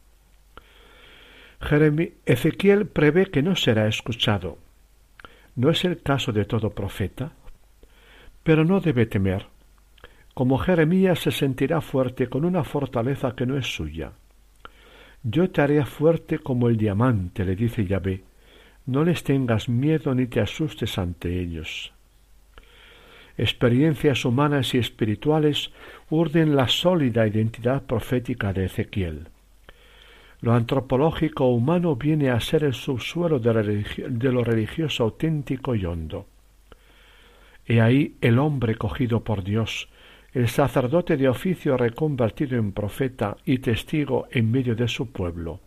Ezequiel 2.25 2.87
prevé 2.87 3.27
que 3.27 3.41
no 3.41 3.55
será 3.55 3.87
escuchado. 3.87 4.57
¿No 5.55 5.69
es 5.69 5.85
el 5.85 6.01
caso 6.01 6.31
de 6.31 6.45
todo 6.45 6.71
profeta? 6.71 7.31
Pero 8.43 8.65
no 8.65 8.79
debe 8.79 9.05
temer. 9.05 9.47
Como 10.33 10.57
Jeremías 10.57 11.19
se 11.19 11.31
sentirá 11.31 11.81
fuerte 11.81 12.27
con 12.27 12.45
una 12.45 12.63
fortaleza 12.63 13.35
que 13.35 13.45
no 13.45 13.57
es 13.57 13.65
suya. 13.73 14.11
Yo 15.27 15.49
te 15.49 15.61
haré 15.61 15.83
fuerte 15.85 16.37
como 16.37 16.69
el 16.69 16.77
diamante, 16.77 17.43
le 17.45 17.55
dice 17.55 17.83
Yahvé. 17.83 18.23
No 18.85 19.03
les 19.03 19.23
tengas 19.23 19.67
miedo 19.67 20.13
ni 20.13 20.27
te 20.27 20.39
asustes 20.39 20.99
ante 20.99 21.41
ellos. 21.41 21.91
Experiencias 23.35 24.23
humanas 24.23 24.75
y 24.75 24.77
espirituales 24.77 25.71
urden 26.11 26.55
la 26.55 26.67
sólida 26.67 27.25
identidad 27.25 27.81
profética 27.87 28.53
de 28.53 28.65
Ezequiel. 28.65 29.29
Lo 30.41 30.53
antropológico 30.53 31.47
humano 31.47 31.95
viene 31.95 32.29
a 32.29 32.39
ser 32.39 32.63
el 32.63 32.75
subsuelo 32.75 33.39
de, 33.39 34.31
lo 34.31 34.43
religioso 34.43 35.05
auténtico 35.05 35.73
y 35.73 35.85
hondo. 35.85 36.27
He 37.65 37.81
ahí 37.81 38.15
el 38.21 38.37
hombre 38.37 38.75
cogido 38.75 39.23
por 39.23 39.43
Dios, 39.43 39.89
el 40.35 40.49
sacerdote 40.49 41.15
de 41.15 41.29
oficio 41.29 41.77
reconvertido 41.77 42.57
en 42.57 42.73
profeta 42.73 43.37
y 43.45 43.59
testigo 43.59 44.27
en 44.31 44.51
medio 44.51 44.75
de 44.75 44.89
su 44.89 45.09
pueblo. 45.13 45.61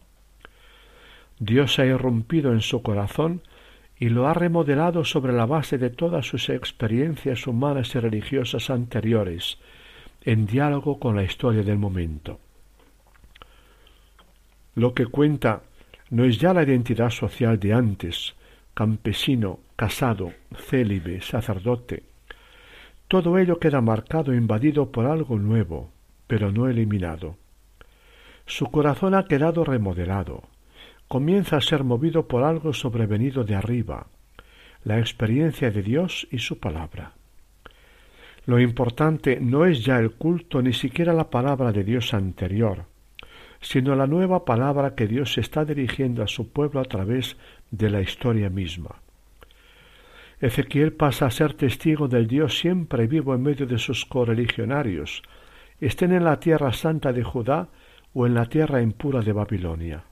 Dios 1.39 1.79
ha 1.79 1.87
irrumpido 1.87 2.53
en 2.53 2.61
su 2.61 2.83
corazón 2.83 3.41
y 3.99 4.11
lo 4.11 4.29
ha 4.29 4.35
remodelado 4.35 5.07
sobre 5.07 5.33
la 5.33 5.47
base 5.47 5.79
de 5.79 5.89
todas 5.89 6.27
sus 6.27 6.51
experiencias 6.51 7.47
humanas 7.47 7.95
y 7.95 7.99
religiosas 7.99 8.69
anteriores, 8.69 9.57
en 10.23 10.45
diálogo 10.45 11.01
con 11.01 11.17
la 11.17 11.25
historia 11.25 11.63
del 11.63 11.79
momento. 11.79 12.39
Lo 14.75 14.93
que 14.93 15.07
cuenta 15.07 15.63
no 16.11 16.25
es 16.25 16.39
ya 16.39 16.53
la 16.53 16.63
identidad 16.63 17.09
social 17.09 17.59
de 17.59 17.73
antes, 17.73 18.35
campesino, 18.75 19.61
casado, 19.77 20.35
célibe, 20.69 21.23
sacerdote. 21.23 22.08
Todo 23.09 23.39
ello 23.39 23.59
queda 23.59 23.81
marcado 23.81 24.33
e 24.33 24.37
invadido 24.37 24.93
por 24.93 25.07
algo 25.07 25.39
nuevo, 25.39 25.91
pero 26.27 26.53
no 26.53 26.69
eliminado. 26.69 27.37
Su 28.45 28.67
corazón 28.67 29.15
ha 29.15 29.25
quedado 29.25 29.65
remodelado. 29.65 30.43
Comienza 31.09 31.57
a 31.57 31.63
ser 31.63 31.85
movido 31.85 32.29
por 32.29 32.45
algo 32.45 32.75
sobrevenido 32.75 33.45
de 33.45 33.55
arriba, 33.55 34.09
la 34.85 34.99
experiencia 34.99 35.71
de 35.71 35.83
Dios 35.83 36.29
y 36.31 36.39
su 36.39 36.59
palabra. 36.59 37.13
Lo 38.45 38.61
importante 38.61 39.41
no 39.41 39.65
es 39.65 39.85
ya 39.85 39.99
el 39.99 40.13
culto 40.13 40.61
ni 40.61 40.75
siquiera 40.75 41.15
la 41.15 41.31
palabra 41.31 41.73
de 41.73 41.85
Dios 41.85 42.13
anterior, 42.13 42.85
sino 43.61 43.95
la 43.97 44.07
nueva 44.07 44.45
palabra 44.45 44.95
que 44.95 45.07
Dios 45.07 45.39
está 45.39 45.65
dirigiendo 45.65 46.23
a 46.23 46.29
su 46.29 46.53
pueblo 46.53 46.81
a 46.81 46.85
través 46.85 47.39
de 47.71 47.89
la 47.89 48.03
historia 48.03 48.51
misma. 48.51 48.97
Ezequiel 50.41 50.93
pasa 50.93 51.27
a 51.27 51.31
ser 51.31 51.55
testigo 51.55 52.09
del 52.09 52.27
Dios 52.27 52.59
siempre 52.59 53.07
vivo 53.07 53.35
en 53.35 53.43
medio 53.43 53.67
de 53.67 53.79
sus 53.79 54.05
correligionarios, 54.05 55.23
estén 55.81 56.13
en 56.13 56.25
la 56.25 56.39
tierra 56.39 56.73
santa 56.73 57.13
de 57.13 57.25
Judá 57.25 57.69
o 58.15 58.27
en 58.27 58.35
la 58.35 58.47
tierra 58.47 58.81
impura 58.83 59.21
de 59.21 59.33
Babilonia. 59.33 60.05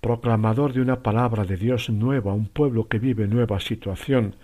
Proclamador 0.00 0.72
de 0.72 0.80
una 0.80 1.02
palabra 1.02 1.44
de 1.44 1.56
Dios 1.56 1.90
nueva 1.90 2.32
a 2.32 2.34
un 2.34 2.48
pueblo 2.48 2.88
que 2.88 2.98
vive 2.98 3.28
nueva 3.28 3.60
situación 3.60 4.36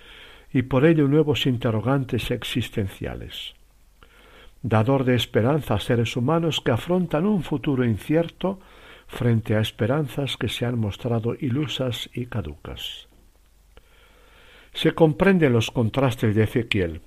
y 0.52 0.62
por 0.62 0.84
ello 0.84 1.08
nuevos 1.08 1.46
interrogantes 1.46 2.30
existenciales 2.30 3.54
dador 4.62 5.04
de 5.04 5.14
esperanza 5.14 5.74
a 5.74 5.80
seres 5.80 6.16
humanos 6.16 6.60
que 6.60 6.72
afrontan 6.72 7.26
un 7.26 7.42
futuro 7.42 7.84
incierto 7.84 8.58
frente 9.06 9.54
a 9.54 9.60
esperanzas 9.60 10.36
que 10.36 10.48
se 10.48 10.66
han 10.66 10.78
mostrado 10.78 11.34
ilusas 11.38 12.10
y 12.12 12.26
caducas. 12.26 13.07
Se 14.72 14.92
comprenden 14.92 15.52
los 15.52 15.70
contrastes 15.70 16.34
de 16.34 16.44
Ezequiel. 16.44 17.00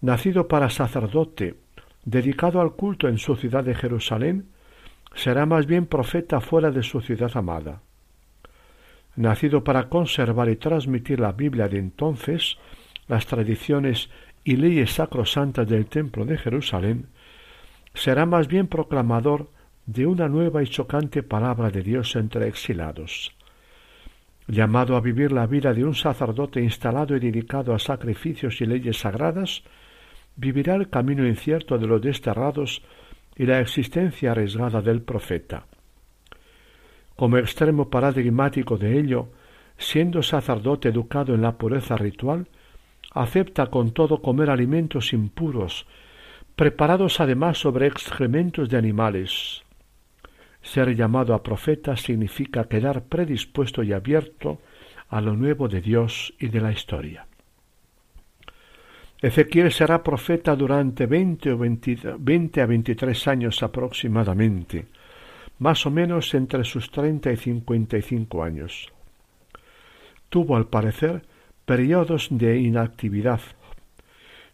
Nacido 0.00 0.48
para 0.48 0.70
sacerdote, 0.70 1.54
dedicado 2.04 2.60
al 2.60 2.72
culto 2.72 3.08
en 3.08 3.18
su 3.18 3.36
ciudad 3.36 3.64
de 3.64 3.74
Jerusalén, 3.74 4.48
será 5.14 5.46
más 5.46 5.66
bien 5.66 5.86
profeta 5.86 6.40
fuera 6.40 6.70
de 6.70 6.82
su 6.82 7.00
ciudad 7.00 7.30
amada. 7.36 7.82
Nacido 9.14 9.62
para 9.62 9.88
conservar 9.88 10.48
y 10.48 10.56
transmitir 10.56 11.20
la 11.20 11.32
Biblia 11.32 11.68
de 11.68 11.78
entonces, 11.78 12.56
las 13.08 13.26
tradiciones 13.26 14.10
y 14.42 14.56
leyes 14.56 14.92
sacrosantas 14.92 15.68
del 15.68 15.86
templo 15.86 16.24
de 16.24 16.38
Jerusalén, 16.38 17.08
será 17.94 18.26
más 18.26 18.48
bien 18.48 18.68
proclamador 18.68 19.50
de 19.86 20.06
una 20.06 20.28
nueva 20.28 20.62
y 20.62 20.66
chocante 20.66 21.22
palabra 21.22 21.70
de 21.70 21.82
Dios 21.82 22.16
entre 22.16 22.48
exilados. 22.48 23.32
Llamado 24.52 24.96
a 24.96 25.00
vivir 25.00 25.32
la 25.32 25.46
vida 25.46 25.72
de 25.72 25.82
un 25.82 25.94
sacerdote 25.94 26.60
instalado 26.60 27.16
y 27.16 27.20
dedicado 27.20 27.72
a 27.72 27.78
sacrificios 27.78 28.60
y 28.60 28.66
leyes 28.66 28.98
sagradas, 28.98 29.62
vivirá 30.36 30.74
el 30.74 30.90
camino 30.90 31.26
incierto 31.26 31.78
de 31.78 31.86
los 31.86 32.02
desterrados 32.02 32.82
y 33.34 33.46
la 33.46 33.60
existencia 33.60 34.32
arriesgada 34.32 34.82
del 34.82 35.00
profeta. 35.00 35.64
Como 37.16 37.38
extremo 37.38 37.88
paradigmático 37.88 38.76
de 38.76 38.98
ello, 38.98 39.30
siendo 39.78 40.22
sacerdote 40.22 40.90
educado 40.90 41.34
en 41.34 41.40
la 41.40 41.56
pureza 41.56 41.96
ritual, 41.96 42.46
acepta 43.14 43.68
con 43.68 43.92
todo 43.92 44.20
comer 44.20 44.50
alimentos 44.50 45.14
impuros, 45.14 45.86
preparados 46.56 47.20
además 47.20 47.56
sobre 47.56 47.86
excrementos 47.86 48.68
de 48.68 48.76
animales. 48.76 49.62
Ser 50.62 50.94
llamado 50.94 51.34
a 51.34 51.42
profeta 51.42 51.96
significa 51.96 52.68
quedar 52.68 53.04
predispuesto 53.04 53.82
y 53.82 53.92
abierto 53.92 54.60
a 55.08 55.20
lo 55.20 55.36
nuevo 55.36 55.68
de 55.68 55.80
Dios 55.80 56.32
y 56.38 56.48
de 56.48 56.60
la 56.60 56.72
historia. 56.72 57.26
Ezequiel 59.20 59.70
será 59.70 60.02
profeta 60.02 60.56
durante 60.56 61.06
veinte, 61.06 61.52
o 61.52 61.58
veinte 61.58 62.60
a 62.60 62.66
veintitrés 62.66 63.28
años 63.28 63.62
aproximadamente, 63.62 64.86
más 65.58 65.86
o 65.86 65.90
menos 65.90 66.34
entre 66.34 66.64
sus 66.64 66.90
treinta 66.90 67.30
y 67.30 67.36
cincuenta 67.36 67.98
y 67.98 68.02
cinco 68.02 68.42
años. 68.42 68.90
Tuvo, 70.28 70.56
al 70.56 70.66
parecer, 70.66 71.22
periodos 71.64 72.28
de 72.30 72.58
inactividad. 72.58 73.40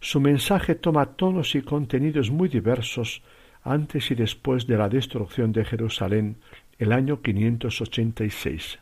Su 0.01 0.21
mensaje 0.21 0.75
toma 0.75 1.17
tonos 1.17 1.55
y 1.55 1.63
contenidos 1.63 2.31
muy 2.31 2.49
diversos 2.49 3.23
antes 3.63 4.11
y 4.11 4.15
después 4.15 4.67
de 4.67 4.77
la 4.77 4.89
destrucción 4.89 5.53
de 5.53 5.65
Jerusalén 5.65 6.37
el 6.79 6.93
año 6.93 7.23
586. 7.23 8.79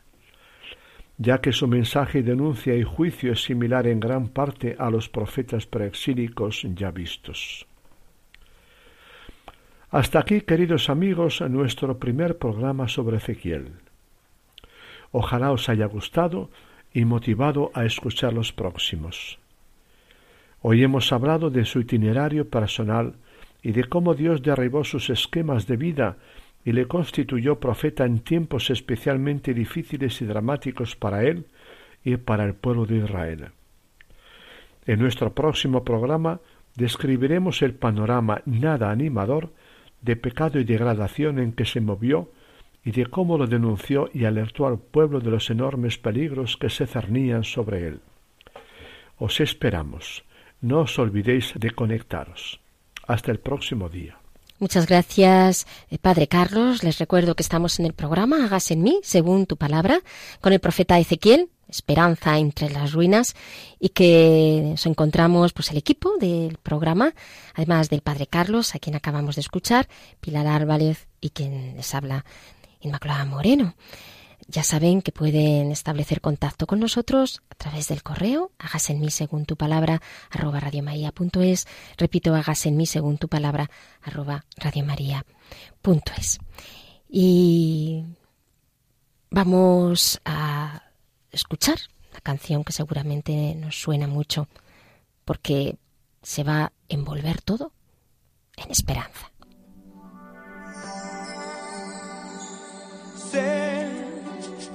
ya 1.19 1.41
que 1.41 1.53
su 1.53 1.67
mensaje, 1.67 2.23
denuncia 2.23 2.75
y 2.75 2.83
juicio 2.83 3.33
es 3.33 3.43
similar 3.43 3.87
en 3.87 4.01
gran 4.01 4.29
parte 4.29 4.77
a 4.79 4.91
los 4.91 5.09
profetas 5.09 5.67
preexílicos 5.67 6.67
ya 6.75 6.91
vistos. 6.91 7.67
Hasta 9.91 10.19
aquí, 10.19 10.43
queridos 10.43 10.91
amigos, 10.91 11.41
nuestro 11.41 11.99
primer 11.99 12.37
programa 12.37 12.87
sobre 12.89 13.17
Ezequiel. 13.17 13.73
Ojalá 15.11 15.53
os 15.53 15.69
haya 15.71 15.87
gustado 15.87 16.51
y 16.93 17.05
motivado 17.05 17.71
a 17.73 17.85
escuchar 17.85 18.35
los 18.35 18.53
próximos. 18.53 19.39
Hoy 20.61 20.83
hemos 20.83 21.13
hablado 21.13 21.49
de 21.49 21.65
su 21.65 21.81
itinerario 21.81 22.51
personal 22.51 23.15
y 23.63 23.73
de 23.73 23.85
cómo 23.85 24.15
Dios 24.15 24.43
derribó 24.43 24.85
sus 24.85 25.11
esquemas 25.11 25.67
de 25.67 25.77
vida 25.77 26.17
y 26.65 26.73
le 26.73 26.87
constituyó 26.87 27.61
profeta 27.61 28.05
en 28.05 28.21
tiempos 28.21 28.71
especialmente 28.71 29.55
difíciles 29.55 30.21
y 30.21 30.27
dramáticos 30.27 30.97
para 30.97 31.25
él 31.25 31.47
y 32.05 32.17
para 32.17 32.45
el 32.45 32.55
pueblo 32.55 32.87
de 32.87 32.97
Israel. 32.97 33.49
En 34.85 35.01
nuestro 35.01 35.33
próximo 35.33 35.85
programa 35.85 36.41
describiremos 36.75 37.63
el 37.63 37.75
panorama 37.75 38.43
nada 38.47 38.91
animador 38.91 39.53
de 40.03 40.17
pecado 40.17 40.61
y 40.61 40.65
degradación 40.65 41.39
en 41.39 41.53
que 41.53 41.65
se 41.65 41.81
movió 41.81 42.31
y 42.85 42.93
de 42.93 43.07
cómo 43.07 43.37
lo 43.37 43.47
denunció 43.47 44.09
y 44.13 44.25
alertó 44.25 44.67
al 44.67 44.79
pueblo 44.79 45.19
de 45.21 45.31
los 45.31 45.51
enormes 45.51 45.99
peligros 45.99 46.57
que 46.57 46.71
se 46.71 46.87
cernían 46.87 47.43
sobre 47.43 47.89
él. 47.89 48.01
Os 49.19 49.41
esperamos. 49.41 50.25
No 50.61 50.81
os 50.81 50.99
olvidéis 50.99 51.55
de 51.57 51.71
conectaros. 51.73 52.61
Hasta 53.07 53.31
el 53.31 53.39
próximo 53.39 53.89
día. 53.89 54.19
Muchas 54.59 54.87
gracias, 54.87 55.67
eh, 55.91 55.99
Padre 55.99 56.29
Carlos. 56.29 56.83
Les 56.83 56.99
recuerdo 56.99 57.35
que 57.35 57.43
estamos 57.43 57.79
en 57.79 57.85
el 57.85 57.93
programa 57.93 58.45
Hagas 58.45 58.71
en 58.71 58.83
mí, 58.83 59.01
según 59.03 59.45
tu 59.45 59.59
palabra, 59.59 60.01
con 60.41 60.55
el 60.55 60.61
profeta 60.61 60.99
Ezequiel, 60.99 61.51
Esperanza 61.69 62.39
entre 62.39 62.71
las 62.71 62.93
ruinas, 62.93 63.35
y 63.79 63.91
que 63.91 64.63
nos 64.65 64.87
encontramos 64.87 65.53
pues 65.53 65.71
el 65.73 65.77
equipo 65.77 66.17
del 66.19 66.57
programa, 66.59 67.13
además 67.55 67.91
del 67.91 68.01
Padre 68.01 68.29
Carlos, 68.29 68.75
a 68.75 68.79
quien 68.79 68.97
acabamos 68.97 69.35
de 69.35 69.41
escuchar, 69.41 69.89
Pilar 70.21 70.47
Álvarez 70.47 71.07
y 71.21 71.31
quien 71.31 71.77
les 71.77 71.95
habla, 71.95 72.25
Inmaculada 72.81 73.25
Moreno. 73.25 73.75
Ya 74.49 74.63
saben 74.63 75.03
que 75.03 75.11
pueden 75.11 75.73
establecer 75.73 76.21
contacto 76.21 76.67
con 76.67 76.79
nosotros 76.79 77.43
a 77.51 77.57
través 77.57 77.89
del 77.89 78.05
correo, 78.05 78.53
hagas 78.59 78.91
en 78.91 79.01
mí 79.01 79.11
según 79.11 79.45
tu 79.45 79.57
palabra, 79.57 80.01
arroba 80.31 80.61
radiomaria.es. 80.61 81.67
Repito, 81.97 82.35
hagas 82.35 82.65
en 82.67 82.77
mí 82.77 82.87
según 82.87 83.19
tu 83.19 83.29
palabra, 83.29 83.69
arroba 84.03 84.45
radiomaria.es. 84.57 86.39
Y 87.09 88.05
vamos 89.31 90.21
a 90.25 90.83
escuchar 91.33 91.79
la 92.13 92.21
canción 92.21 92.63
que 92.63 92.73
seguramente 92.73 93.55
nos 93.57 93.81
suena 93.81 94.07
mucho, 94.07 94.49
porque 95.25 95.77
se 96.23 96.45
va 96.45 96.65
a 96.65 96.73
envolver 96.89 97.43
todo 97.43 97.73
en 98.57 98.71
esperanza. 98.71 99.33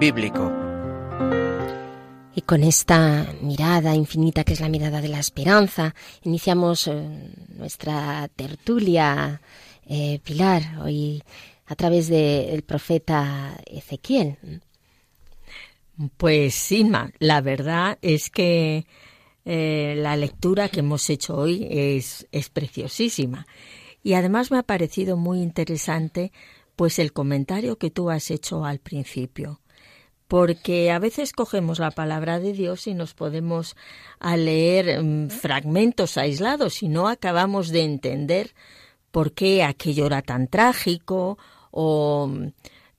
Bíblico. 0.00 0.50
Y 2.34 2.40
con 2.40 2.62
esta 2.62 3.34
mirada 3.42 3.94
infinita 3.94 4.44
que 4.44 4.54
es 4.54 4.60
la 4.60 4.70
mirada 4.70 5.02
de 5.02 5.08
la 5.08 5.18
esperanza, 5.18 5.94
iniciamos 6.22 6.86
eh, 6.86 7.34
nuestra 7.50 8.26
tertulia, 8.34 9.42
eh, 9.86 10.18
Pilar, 10.24 10.78
hoy 10.82 11.22
a 11.66 11.74
través 11.74 12.08
del 12.08 12.62
profeta 12.62 13.54
Ezequiel. 13.66 14.38
Pues 16.16 16.72
Inma, 16.72 17.12
la 17.18 17.42
verdad 17.42 17.98
es 18.00 18.30
que 18.30 18.86
eh, 19.44 19.96
la 19.98 20.16
lectura 20.16 20.70
que 20.70 20.80
hemos 20.80 21.10
hecho 21.10 21.36
hoy 21.36 21.66
es, 21.70 22.26
es 22.32 22.48
preciosísima. 22.48 23.46
Y 24.02 24.14
además 24.14 24.50
me 24.50 24.56
ha 24.56 24.62
parecido 24.62 25.18
muy 25.18 25.42
interesante 25.42 26.32
pues 26.74 26.98
el 26.98 27.12
comentario 27.12 27.76
que 27.76 27.90
tú 27.90 28.08
has 28.08 28.30
hecho 28.30 28.64
al 28.64 28.78
principio 28.78 29.60
porque 30.30 30.92
a 30.92 31.00
veces 31.00 31.32
cogemos 31.32 31.80
la 31.80 31.90
palabra 31.90 32.38
de 32.38 32.52
Dios 32.52 32.86
y 32.86 32.94
nos 32.94 33.14
podemos 33.14 33.74
a 34.20 34.36
leer 34.36 35.02
mm, 35.02 35.28
fragmentos 35.28 36.16
aislados 36.16 36.84
y 36.84 36.88
no 36.88 37.08
acabamos 37.08 37.70
de 37.70 37.82
entender 37.82 38.54
por 39.10 39.32
qué 39.32 39.64
aquello 39.64 40.06
era 40.06 40.22
tan 40.22 40.46
trágico 40.46 41.36
o 41.72 42.30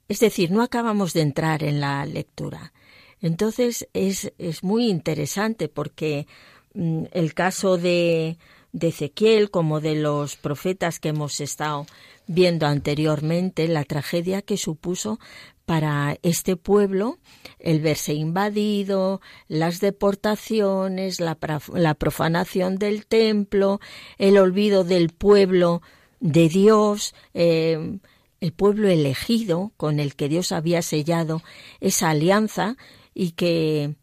es 0.10 0.20
decir, 0.20 0.52
no 0.52 0.62
acabamos 0.62 1.14
de 1.14 1.22
entrar 1.22 1.64
en 1.64 1.80
la 1.80 2.06
lectura. 2.06 2.74
Entonces 3.22 3.88
es, 3.94 4.34
es 4.38 4.62
muy 4.62 4.90
interesante 4.90 5.70
porque 5.70 6.28
mm, 6.74 7.06
el 7.14 7.34
caso 7.34 7.78
de, 7.78 8.40
de 8.74 8.90
Ezequiel 8.90 9.52
como 9.52 9.80
de 9.80 9.96
los 9.96 10.36
profetas 10.36 11.00
que 11.00 11.10
hemos 11.10 11.40
estado 11.40 11.86
viendo 12.28 12.68
anteriormente, 12.68 13.70
la 13.70 13.86
tragedia 13.86 14.42
que 14.42 14.58
supuso 14.58 15.18
para 15.66 16.18
este 16.22 16.56
pueblo 16.56 17.18
el 17.60 17.82
verse 17.82 18.14
invadido, 18.14 19.22
las 19.48 19.80
deportaciones, 19.80 21.20
la, 21.20 21.36
profanación 21.96 22.78
del 22.78 23.06
templo, 23.06 23.80
el 24.18 24.38
olvido 24.38 24.84
del 24.84 25.10
pueblo 25.10 25.82
de 26.20 26.50
Dios, 26.50 27.14
eh, 27.34 28.00
el 28.40 28.52
pueblo 28.54 28.90
elegido 28.90 29.72
con 29.78 30.00
el 30.00 30.16
que 30.16 30.30
Dios 30.30 30.52
había 30.52 30.82
sellado 30.82 31.44
esa 31.80 32.10
alianza 32.10 32.78
y 33.14 33.32
que 33.32 33.96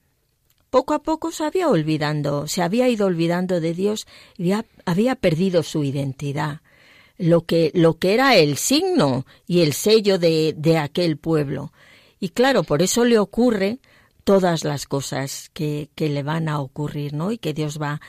poco 0.71 0.95
a 0.95 1.03
poco 1.03 1.33
se 1.33 1.45
había 1.45 1.69
olvidando, 1.69 2.47
se 2.47 2.63
había 2.63 2.89
ido 2.89 3.07
olvidando 3.07 3.61
de 3.61 3.75
Dios 3.75 4.07
y 4.37 4.53
había 4.85 5.15
perdido 5.17 5.63
su 5.63 5.83
identidad 5.83 6.61
lo 7.19 7.45
que, 7.45 7.71
lo 7.75 7.99
que 7.99 8.15
era 8.15 8.37
el 8.37 8.57
signo 8.57 9.27
y 9.47 9.61
el 9.61 9.73
sello 9.73 10.19
de, 10.19 10.55
de 10.57 10.79
aquel 10.79 11.19
pueblo. 11.19 11.73
Y 12.21 12.31
claro, 12.31 12.63
por 12.63 12.83
eso 12.83 13.05
le 13.05 13.19
ocurre 13.19 13.81
todas 14.25 14.65
las 14.65 14.87
cosas 14.87 15.51
que, 15.53 15.91
que 15.95 16.09
le 16.09 16.23
van 16.23 16.49
a 16.49 16.61
ocurrir, 16.61 17.15
¿no? 17.15 17.33
Y 17.33 17.39
que 17.39 17.55
Dios 17.55 17.81
va 17.81 18.01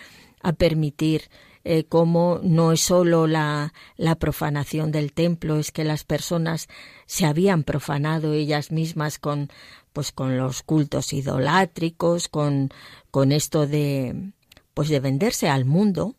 a 0.42 0.54
permitir 0.54 1.30
eh, 1.66 1.84
como 1.84 2.40
no 2.42 2.72
es 2.72 2.82
solo 2.82 3.28
la, 3.28 3.74
la, 3.98 4.16
profanación 4.16 4.92
del 4.92 5.12
templo, 5.12 5.60
es 5.60 5.72
que 5.72 5.84
las 5.84 6.06
personas 6.06 6.68
se 7.06 7.26
habían 7.26 7.64
profanado 7.64 8.34
ellas 8.34 8.72
mismas 8.72 9.20
con, 9.20 9.50
pues 9.92 10.12
con 10.12 10.38
los 10.38 10.64
cultos 10.64 11.12
idolátricos, 11.12 12.30
con, 12.30 12.70
con 13.12 13.32
esto 13.34 13.68
de, 13.68 14.32
pues 14.74 14.88
de 14.90 15.02
venderse 15.02 15.50
al 15.50 15.66
mundo, 15.66 16.16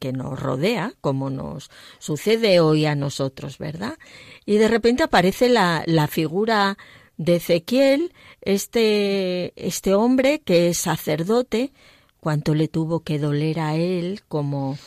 que 0.00 0.12
nos 0.12 0.38
rodea, 0.38 0.92
como 1.00 1.30
nos 1.30 1.70
sucede 1.98 2.60
hoy 2.60 2.86
a 2.86 2.94
nosotros, 2.94 3.58
¿verdad? 3.58 3.98
Y 4.46 4.56
de 4.56 4.68
repente 4.68 5.02
aparece 5.02 5.48
la, 5.48 5.82
la 5.86 6.06
figura 6.06 6.76
de 7.16 7.36
Ezequiel, 7.36 8.12
este, 8.40 9.52
este 9.54 9.94
hombre 9.94 10.40
que 10.40 10.68
es 10.68 10.78
sacerdote, 10.78 11.72
cuánto 12.18 12.54
le 12.54 12.68
tuvo 12.68 13.00
que 13.00 13.18
doler 13.18 13.60
a 13.60 13.76
él 13.76 14.22
como, 14.26 14.78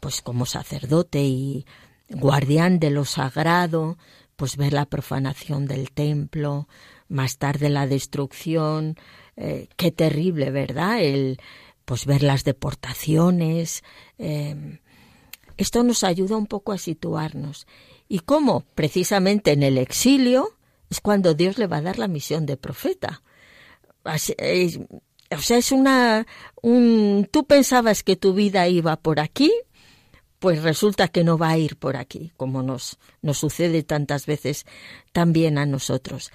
pues 0.00 0.22
como 0.22 0.46
sacerdote 0.46 1.22
y 1.22 1.66
guardián 2.08 2.78
de 2.78 2.90
lo 2.90 3.04
sagrado, 3.04 3.98
pues 4.36 4.56
ver 4.56 4.72
la 4.72 4.86
profanación 4.86 5.66
del 5.66 5.90
templo, 5.90 6.68
más 7.08 7.38
tarde 7.38 7.68
la 7.68 7.86
destrucción, 7.86 8.96
eh, 9.36 9.68
qué 9.76 9.90
terrible, 9.90 10.50
¿verdad? 10.50 11.02
El, 11.02 11.38
pues 11.86 12.04
ver 12.04 12.22
las 12.22 12.44
deportaciones. 12.44 13.82
Em, 14.18 14.80
esto 15.56 15.82
nos 15.82 16.04
ayuda 16.04 16.36
un 16.36 16.46
poco 16.46 16.72
a 16.72 16.78
situarnos. 16.78 17.66
¿Y 18.08 18.18
cómo? 18.18 18.64
Precisamente 18.74 19.52
en 19.52 19.62
el 19.62 19.78
exilio 19.78 20.50
es 20.90 21.00
cuando 21.00 21.32
Dios 21.32 21.56
le 21.56 21.66
va 21.66 21.78
a 21.78 21.82
dar 21.82 21.98
la 21.98 22.08
misión 22.08 22.44
de 22.44 22.58
profeta. 22.58 23.22
o 24.04 24.18
sea, 24.18 25.56
es 25.56 25.72
una... 25.72 26.26
Un, 26.60 27.28
tú 27.30 27.46
pensabas 27.46 28.02
que 28.02 28.16
tu 28.16 28.34
vida 28.34 28.68
iba 28.68 28.96
por 28.96 29.20
aquí, 29.20 29.52
pues 30.40 30.62
resulta 30.62 31.08
que 31.08 31.24
no 31.24 31.38
va 31.38 31.50
a 31.50 31.58
ir 31.58 31.76
por 31.76 31.96
aquí, 31.96 32.32
como 32.36 32.62
nos, 32.62 32.98
nos 33.22 33.38
sucede 33.38 33.82
tantas 33.82 34.26
veces 34.26 34.66
también 35.12 35.56
a 35.56 35.66
nosotros. 35.66 36.32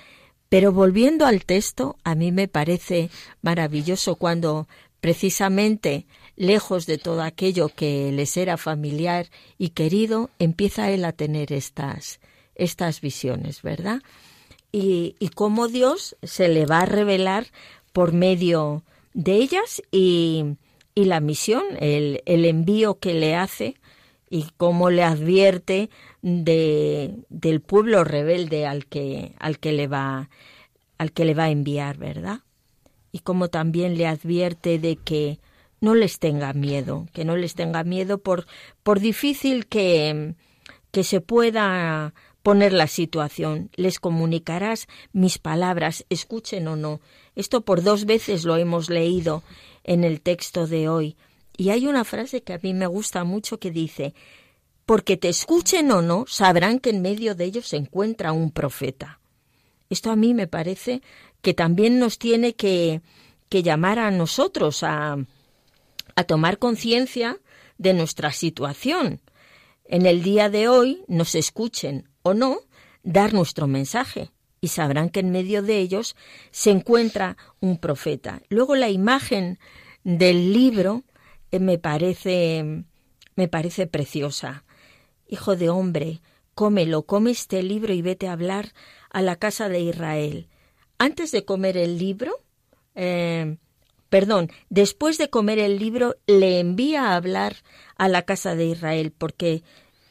Pero 0.50 0.74
volviendo 0.74 1.26
al 1.26 1.46
texto, 1.46 1.98
a 2.04 2.16
mí 2.16 2.32
me 2.32 2.50
parece 2.50 3.10
maravilloso 3.42 4.16
cuando 4.16 4.68
Precisamente, 5.02 6.06
lejos 6.36 6.86
de 6.86 7.00
todo 7.00 7.24
aquello 7.24 7.70
que 7.70 8.12
les 8.12 8.38
era 8.38 8.56
familiar 8.56 9.28
y 9.58 9.70
querido, 9.70 10.30
empieza 10.38 10.92
él 10.92 11.06
a 11.06 11.12
tener 11.12 11.52
estas, 11.52 12.20
estas 12.54 13.02
visiones, 13.02 13.64
¿verdad? 13.64 14.02
Y, 14.72 15.16
cómo 15.34 15.68
Dios 15.68 16.16
se 16.22 16.48
le 16.48 16.66
va 16.68 16.82
a 16.82 16.86
revelar 16.86 17.48
por 17.92 18.14
medio 18.14 18.84
de 19.14 19.36
ellas 19.38 19.82
y, 19.92 20.56
la 20.96 21.20
misión, 21.20 21.64
el, 21.80 22.22
envío 22.26 23.00
que 23.00 23.16
le 23.16 23.36
hace 23.36 23.76
y 24.30 24.46
cómo 24.56 24.92
le 24.92 25.04
advierte 25.04 25.90
de, 26.22 27.16
del 27.30 27.60
pueblo 27.60 28.04
rebelde 28.04 28.68
al 28.68 28.86
que, 28.86 29.34
al 29.40 29.58
que 29.58 29.74
le 29.74 29.88
va 29.88 30.30
al 31.00 31.12
que 31.12 31.26
le 31.26 31.34
va 31.34 31.46
a 31.46 31.50
enviar, 31.50 31.98
¿verdad? 31.98 32.42
Y 33.12 33.20
como 33.20 33.50
también 33.50 33.98
le 33.98 34.08
advierte 34.08 34.80
de 34.80 34.96
que 34.96 35.40
no 35.80 35.96
les 35.96 36.20
tenga 36.20 36.54
miedo, 36.54 37.08
que 37.14 37.26
no 37.26 37.36
les 37.36 37.56
tenga 37.56 37.84
miedo 37.84 38.20
por, 38.20 38.46
por 38.84 39.00
difícil 39.00 39.66
que, 39.68 40.36
que 40.92 41.04
se 41.04 41.22
pueda 41.22 42.14
poner 42.44 42.74
la 42.74 42.88
situación. 42.88 43.70
Les 43.76 44.00
comunicarás 44.00 44.88
mis 45.12 45.38
palabras, 45.38 46.06
escuchen 46.10 46.68
o 46.68 46.76
no. 46.76 47.02
Esto 47.36 47.62
por 47.62 47.84
dos 47.84 48.06
veces 48.06 48.44
lo 48.44 48.58
hemos 48.58 48.90
leído 48.90 49.44
en 49.84 50.04
el 50.04 50.22
texto 50.22 50.68
de 50.68 50.90
hoy. 50.90 51.16
Y 51.58 51.70
hay 51.70 51.88
una 51.88 52.04
frase 52.04 52.44
que 52.44 52.54
a 52.54 52.60
mí 52.62 52.74
me 52.74 52.88
gusta 52.88 53.24
mucho 53.24 53.60
que 53.60 53.72
dice, 53.72 54.14
porque 54.86 55.18
te 55.18 55.30
escuchen 55.30 55.92
o 55.92 56.02
no, 56.02 56.26
sabrán 56.28 56.80
que 56.80 56.90
en 56.90 57.02
medio 57.02 57.36
de 57.36 57.46
ellos 57.46 57.68
se 57.68 57.78
encuentra 57.78 58.32
un 58.32 58.52
profeta. 58.52 59.21
Esto 59.92 60.10
a 60.10 60.16
mí 60.16 60.34
me 60.34 60.48
parece 60.48 61.02
que 61.42 61.54
también 61.54 62.00
nos 62.00 62.18
tiene 62.18 62.54
que, 62.54 63.02
que 63.50 63.62
llamar 63.62 64.00
a 64.00 64.10
nosotros 64.10 64.84
a, 64.84 65.18
a 66.16 66.24
tomar 66.24 66.60
conciencia 66.60 67.38
de 67.78 67.94
nuestra 67.94 68.32
situación. 68.32 69.20
En 69.84 70.06
el 70.06 70.24
día 70.24 70.50
de 70.50 70.70
hoy 70.70 71.04
nos 71.10 71.36
escuchen 71.36 72.08
o 72.24 72.34
no, 72.34 72.62
dar 73.04 73.34
nuestro 73.34 73.68
mensaje 73.68 74.32
y 74.62 74.70
sabrán 74.70 75.10
que 75.10 75.20
en 75.20 75.32
medio 75.32 75.62
de 75.62 75.80
ellos 75.80 76.16
se 76.52 76.72
encuentra 76.72 77.36
un 77.60 77.78
profeta. 77.78 78.42
Luego 78.48 78.76
la 78.76 78.90
imagen 78.90 79.60
del 80.06 80.54
libro 80.54 81.04
eh, 81.52 81.60
me 81.60 81.78
parece 81.78 82.86
me 83.36 83.50
parece 83.50 83.88
preciosa. 83.88 84.64
Hijo 85.28 85.58
de 85.58 85.70
hombre, 85.70 86.22
cómelo, 86.54 87.04
come 87.04 87.32
este 87.32 87.62
libro 87.62 87.94
y 87.94 88.02
vete 88.02 88.30
a 88.30 88.34
hablar 88.34 88.72
a 89.12 89.22
la 89.22 89.36
casa 89.36 89.70
de 89.70 89.82
Israel 89.82 90.48
antes 91.02 91.32
de 91.32 91.46
comer 91.46 91.78
el 91.78 91.98
libro, 91.98 92.32
eh, 92.94 93.58
perdón, 94.10 94.52
después 94.70 95.18
de 95.18 95.32
comer 95.32 95.58
el 95.58 95.80
libro, 95.80 96.16
le 96.28 96.60
envía 96.60 97.08
a 97.08 97.16
hablar 97.16 97.56
a 97.98 98.08
la 98.08 98.22
casa 98.22 98.54
de 98.54 98.68
Israel, 98.68 99.12
porque 99.18 99.64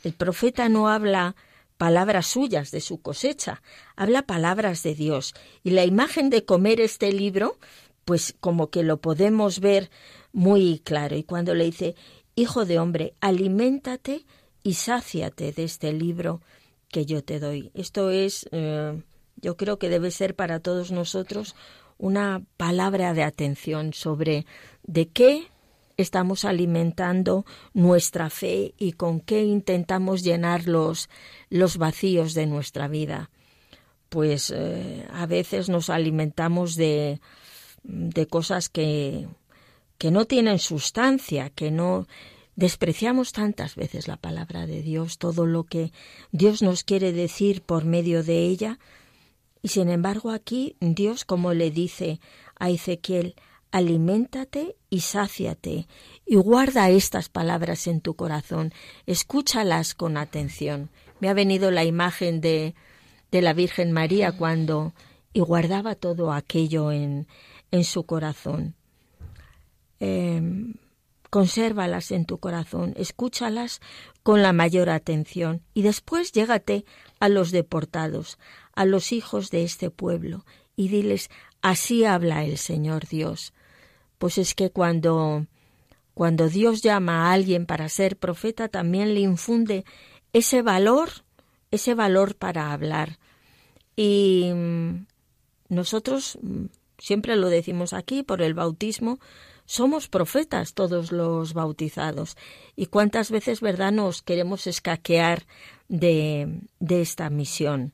el 0.03 0.15
profeta 0.15 0.69
no 0.69 0.89
habla 0.89 1.37
palabras 1.77 2.27
suyas 2.27 2.73
de 2.73 2.81
su 2.81 3.01
cosecha, 3.01 3.63
habla 3.95 4.23
palabras 4.23 4.83
de 4.83 4.97
Dios. 4.97 5.33
Y 5.63 5.71
la 5.71 5.85
imagen 5.85 6.29
de 6.29 6.45
comer 6.45 6.81
este 6.81 7.13
libro, 7.13 7.57
pues 8.05 8.35
como 8.41 8.71
que 8.71 8.83
lo 8.83 8.97
podemos 9.01 9.61
ver 9.61 9.93
muy 10.33 10.81
claro. 10.81 11.15
Y 11.15 11.23
cuando 11.23 11.55
le 11.55 11.67
dice, 11.67 11.95
Hijo 12.35 12.65
de 12.65 12.81
hombre, 12.81 13.15
aliméntate 13.21 14.27
y 14.65 14.75
sáciate 14.75 15.53
de 15.53 15.63
este 15.63 15.93
libro 15.93 16.41
que 16.91 17.07
yo 17.07 17.23
te 17.23 17.39
doy. 17.39 17.71
Esto 17.75 18.11
es 18.11 18.49
eh, 18.53 19.03
yo 19.37 19.57
creo 19.57 19.79
que 19.79 19.89
debe 19.89 20.11
ser 20.11 20.35
para 20.35 20.61
todos 20.61 20.91
nosotros 20.91 21.55
una 21.99 22.43
palabra 22.57 23.15
de 23.15 23.23
atención 23.23 23.93
sobre 23.93 24.47
de 24.83 25.09
qué 25.09 25.49
estamos 25.97 26.45
alimentando 26.45 27.45
nuestra 27.75 28.31
fe 28.31 28.75
y 28.79 28.93
con 28.93 29.21
qué 29.21 29.45
intentamos 29.45 30.23
llenar 30.23 30.67
los, 30.67 31.11
los 31.51 31.77
vacíos 31.77 32.35
de 32.35 32.47
nuestra 32.47 32.89
vida. 32.89 33.31
pues 34.09 34.53
eh, 34.55 35.07
a 35.13 35.27
veces 35.27 35.69
nos 35.69 35.89
alimentamos 35.89 36.75
de, 36.75 37.21
de 37.85 38.27
cosas 38.27 38.69
que, 38.69 39.29
que 39.99 40.11
no 40.11 40.25
tienen 40.25 40.59
sustancia, 40.59 41.51
que 41.51 41.71
no 41.71 42.09
despreciamos 42.61 43.33
tantas 43.33 43.75
veces 43.75 44.07
la 44.07 44.19
palabra 44.19 44.67
de 44.67 44.83
Dios, 44.83 45.17
todo 45.17 45.47
lo 45.47 45.65
que 45.65 45.93
Dios 46.31 46.61
nos 46.61 46.85
quiere 46.85 47.11
decir 47.11 47.63
por 47.63 47.87
medio 47.87 48.23
de 48.23 48.45
ella, 48.45 48.79
y 49.63 49.69
sin 49.69 49.89
embargo 49.89 50.31
aquí 50.31 50.77
Dios 50.79 51.25
como 51.25 51.55
le 51.55 51.71
dice 51.71 52.21
a 52.59 52.69
Ezequiel, 52.69 53.35
aliméntate 53.71 54.77
y 54.91 55.01
sáciate, 55.01 55.87
y 56.27 56.37
guarda 56.37 56.91
estas 56.91 57.31
palabras 57.31 57.87
en 57.87 58.03
tu 58.03 58.15
corazón, 58.15 58.75
escúchalas 59.07 59.95
con 59.95 60.19
atención. 60.19 60.91
Me 61.19 61.31
ha 61.31 61.33
venido 61.33 61.71
la 61.71 61.85
imagen 61.85 62.43
de, 62.43 62.75
de 63.31 63.41
la 63.41 63.55
Virgen 63.55 63.91
María 63.91 64.33
cuando 64.33 64.93
y 65.33 65.41
guardaba 65.41 65.95
todo 65.95 66.31
aquello 66.31 66.93
en, 66.93 67.27
en 67.71 67.85
su 67.85 68.05
corazón. 68.05 68.75
Em, 69.99 70.75
consérvalas 71.31 72.11
en 72.11 72.27
tu 72.27 72.39
corazón, 72.39 72.93
escúchalas 72.97 73.81
con 74.23 74.43
la 74.43 74.53
mayor 74.53 74.91
atención 74.91 75.63
y 75.73 75.83
después 75.83 76.33
llégate 76.33 76.85
a 77.21 77.29
los 77.29 77.53
deportados, 77.53 78.39
a 78.75 78.85
los 78.85 79.13
hijos 79.13 79.51
de 79.51 79.63
este 79.63 79.91
pueblo 79.91 80.45
y 80.77 80.89
diles, 80.89 81.31
así 81.63 82.05
habla 82.05 82.45
el 82.45 82.59
Señor 82.59 83.07
Dios. 83.07 83.53
Pues 84.19 84.39
es 84.39 84.55
que 84.55 84.71
cuando 84.71 85.47
cuando 86.15 86.49
Dios 86.49 86.83
llama 86.83 87.29
a 87.29 87.33
alguien 87.33 87.65
para 87.65 87.89
ser 87.89 88.17
profeta 88.19 88.69
también 88.69 89.15
le 89.15 89.21
infunde 89.21 89.85
ese 90.33 90.61
valor, 90.61 91.09
ese 91.71 91.95
valor 91.95 92.35
para 92.35 92.73
hablar. 92.73 93.19
Y 93.97 94.51
mm, 94.55 95.07
nosotros 95.69 96.39
mm, 96.43 96.67
siempre 96.99 97.37
lo 97.37 97.49
decimos 97.49 97.93
aquí 97.93 98.23
por 98.23 98.43
el 98.43 98.55
bautismo, 98.55 99.19
somos 99.71 100.09
profetas 100.09 100.75
todos 100.75 101.13
los 101.13 101.55
bautizados. 101.55 102.37
Y 102.75 102.87
cuántas 102.87 103.31
veces, 103.31 103.61
¿verdad?, 103.61 103.93
nos 103.93 104.21
queremos 104.21 104.67
escaquear 104.67 105.47
de, 105.89 106.63
de 106.81 107.01
esta 107.01 107.31
misión. 107.31 107.93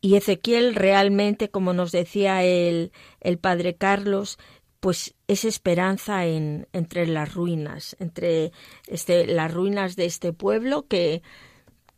Y 0.00 0.14
Ezequiel 0.14 0.76
realmente, 0.76 1.50
como 1.50 1.72
nos 1.72 1.90
decía 1.90 2.44
el, 2.44 2.92
el 3.20 3.38
padre 3.38 3.74
Carlos, 3.74 4.38
pues 4.78 5.16
es 5.26 5.44
esperanza 5.44 6.24
en, 6.26 6.68
entre 6.72 7.08
las 7.08 7.34
ruinas, 7.34 7.96
entre 7.98 8.52
este, 8.86 9.26
las 9.26 9.52
ruinas 9.52 9.96
de 9.96 10.04
este 10.04 10.32
pueblo 10.32 10.86
que, 10.86 11.22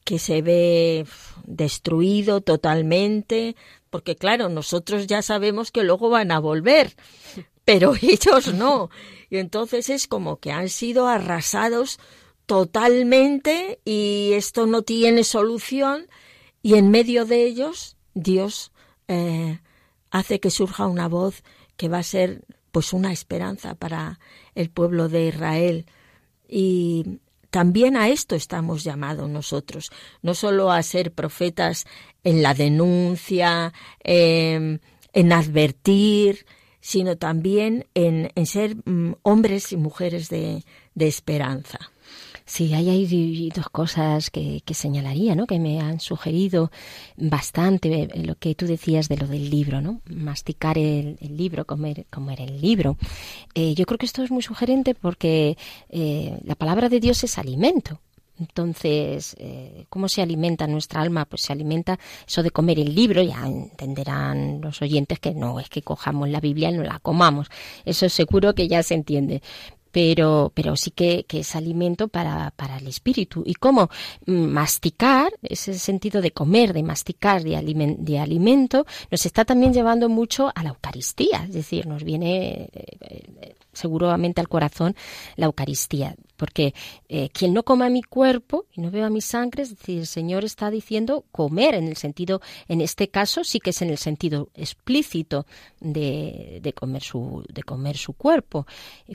que 0.05 0.18
se 0.18 0.41
ve 0.41 1.05
destruido 1.45 2.41
totalmente, 2.41 3.57
porque 3.91 4.16
claro, 4.16 4.49
nosotros 4.49 5.07
ya 5.07 5.20
sabemos 5.20 5.70
que 5.70 5.85
luego 5.85 6.09
van 6.09 6.33
a 6.33 6.39
volver, 6.39 6.97
pero 7.65 7.95
ellos 8.03 8.53
no. 8.55 8.91
Y 9.31 9.39
entonces 9.39 9.91
es 9.91 10.07
como 10.07 10.39
que 10.39 10.53
han 10.53 10.69
sido 10.69 11.07
arrasados 11.09 11.99
totalmente 12.47 13.81
y 13.85 14.33
esto 14.35 14.67
no 14.67 14.83
tiene 14.83 15.25
solución 15.25 16.09
y 16.63 16.75
en 16.75 16.91
medio 16.91 17.25
de 17.25 17.45
ellos 17.45 17.97
Dios 18.15 18.73
eh, 19.09 19.61
hace 20.11 20.41
que 20.41 20.51
surja 20.51 20.87
una 20.87 21.09
voz 21.09 21.45
que 21.77 21.89
va 21.89 21.99
a 21.99 22.03
ser 22.03 22.45
pues 22.73 22.93
una 22.93 23.13
esperanza 23.13 23.75
para 23.75 24.19
el 24.55 24.71
pueblo 24.71 25.09
de 25.09 25.29
Israel 25.29 25.87
y 26.49 27.21
también 27.51 27.97
a 27.97 28.09
esto 28.09 28.35
estamos 28.35 28.83
llamados 28.83 29.29
nosotros, 29.29 29.91
no 30.23 30.35
solo 30.35 30.73
a 30.73 30.83
ser 30.83 31.13
profetas 31.13 31.85
en 32.25 32.43
la 32.43 32.55
denuncia, 32.55 33.75
en 34.03 34.81
advertir, 35.15 36.47
sino 36.83 37.16
también 37.16 37.87
en, 37.95 38.30
ser 38.45 38.76
mm, 38.85 39.14
hombres 39.22 39.72
y 39.72 39.78
mujeres 39.78 40.28
de, 40.28 40.62
de 40.95 41.09
esperanza. 41.09 41.78
Sí, 42.45 42.74
hay, 42.74 43.51
dos 43.55 43.68
cosas 43.70 44.30
que, 44.30 44.62
señalaría, 44.74 45.35
¿no? 45.35 45.47
Que 45.47 45.59
me 45.59 45.80
han 45.80 46.01
sugerido 46.01 46.70
bastante 47.16 48.03
eh, 48.03 48.09
lo 48.16 48.35
que 48.35 48.55
tú 48.55 48.66
decías 48.66 49.09
de 49.09 49.16
lo 49.16 49.26
del 49.26 49.49
libro, 49.49 49.80
¿no? 49.80 50.01
Masticar 50.07 50.76
el, 50.76 51.16
libro, 51.20 51.64
comer, 51.64 52.05
comer 52.11 52.41
el 52.41 52.61
libro. 52.61 52.99
Eh, 53.55 53.74
yo 53.74 53.87
creo 53.87 53.97
que 53.97 54.07
esto 54.07 54.22
es 54.22 54.30
muy 54.30 54.43
sugerente 54.43 54.95
porque 54.95 55.57
eh, 55.89 56.39
la 56.45 56.55
palabra 56.57 56.89
de 56.89 57.01
Dios 57.01 57.22
es 57.24 57.39
alimento. 57.39 58.01
Entonces, 58.43 59.36
¿cómo 59.88 60.09
se 60.09 60.22
alimenta 60.22 60.66
nuestra 60.66 61.01
alma? 61.01 61.24
Pues 61.24 61.43
se 61.43 61.53
alimenta 61.53 61.99
eso 62.26 62.43
de 62.43 62.51
comer 62.51 62.78
el 62.78 62.95
libro, 62.95 63.22
ya 63.22 63.47
entenderán 63.47 64.61
los 64.61 64.82
oyentes 64.82 65.18
que 65.20 65.32
no 65.32 65.61
es 65.61 65.68
que 65.68 65.82
cojamos 65.82 66.28
la 66.28 66.40
Biblia 66.40 66.70
y 66.70 66.76
no 66.76 66.82
la 66.82 66.99
comamos. 66.99 67.49
Eso 67.84 68.09
seguro 68.09 68.55
que 68.55 68.68
ya 68.68 68.82
se 68.82 68.95
entiende 68.95 69.43
pero, 69.93 70.51
pero 70.55 70.74
sí 70.74 70.90
que, 70.90 71.26
es 71.28 71.55
alimento 71.55 72.09
para, 72.09 72.51
para, 72.57 72.78
el 72.78 72.88
espíritu. 72.88 73.43
Y 73.47 73.55
cómo 73.55 73.90
masticar, 74.26 75.32
ese 75.43 75.74
sentido 75.78 76.20
de 76.22 76.32
comer, 76.32 76.72
de 76.72 76.82
masticar, 76.82 77.43
de, 77.43 77.97
de 77.99 78.18
alimento, 78.18 78.86
nos 79.11 79.26
está 79.26 79.45
también 79.45 79.72
llevando 79.74 80.09
mucho 80.09 80.51
a 80.55 80.62
la 80.64 80.70
Eucaristía, 80.70 81.45
es 81.47 81.53
decir, 81.53 81.86
nos 81.86 82.03
viene 82.03 82.70
eh, 82.72 82.97
eh, 83.03 83.55
seguramente 83.73 84.41
al 84.41 84.49
corazón 84.49 84.95
la 85.37 85.47
Eucaristía, 85.47 86.16
porque 86.37 86.75
eh, 87.09 87.31
quien 87.31 87.55
no 87.55 87.62
coma 87.62 87.89
mi 87.89 88.03
cuerpo 88.03 88.66
y 88.73 88.81
no 88.81 88.91
beba 88.91 89.11
mi 89.11 89.20
sangre, 89.20 89.62
es 89.62 89.70
decir, 89.70 89.99
el 90.01 90.07
Señor 90.07 90.45
está 90.45 90.70
diciendo 90.70 91.25
comer 91.31 91.75
en 91.75 91.89
el 91.89 91.97
sentido, 91.97 92.41
en 92.68 92.81
este 92.81 93.09
caso 93.09 93.45
sí 93.45 93.61
que 93.61 93.70
es 93.70 93.83
en 93.83 93.91
el 93.91 93.99
sentido 93.99 94.49
explícito 94.55 95.47
de, 95.81 96.61
de 96.62 96.73
comer 96.73 97.03
su 97.03 97.45
de 97.49 97.62
comer 97.62 97.97
su 97.97 98.12
cuerpo, 98.12 98.66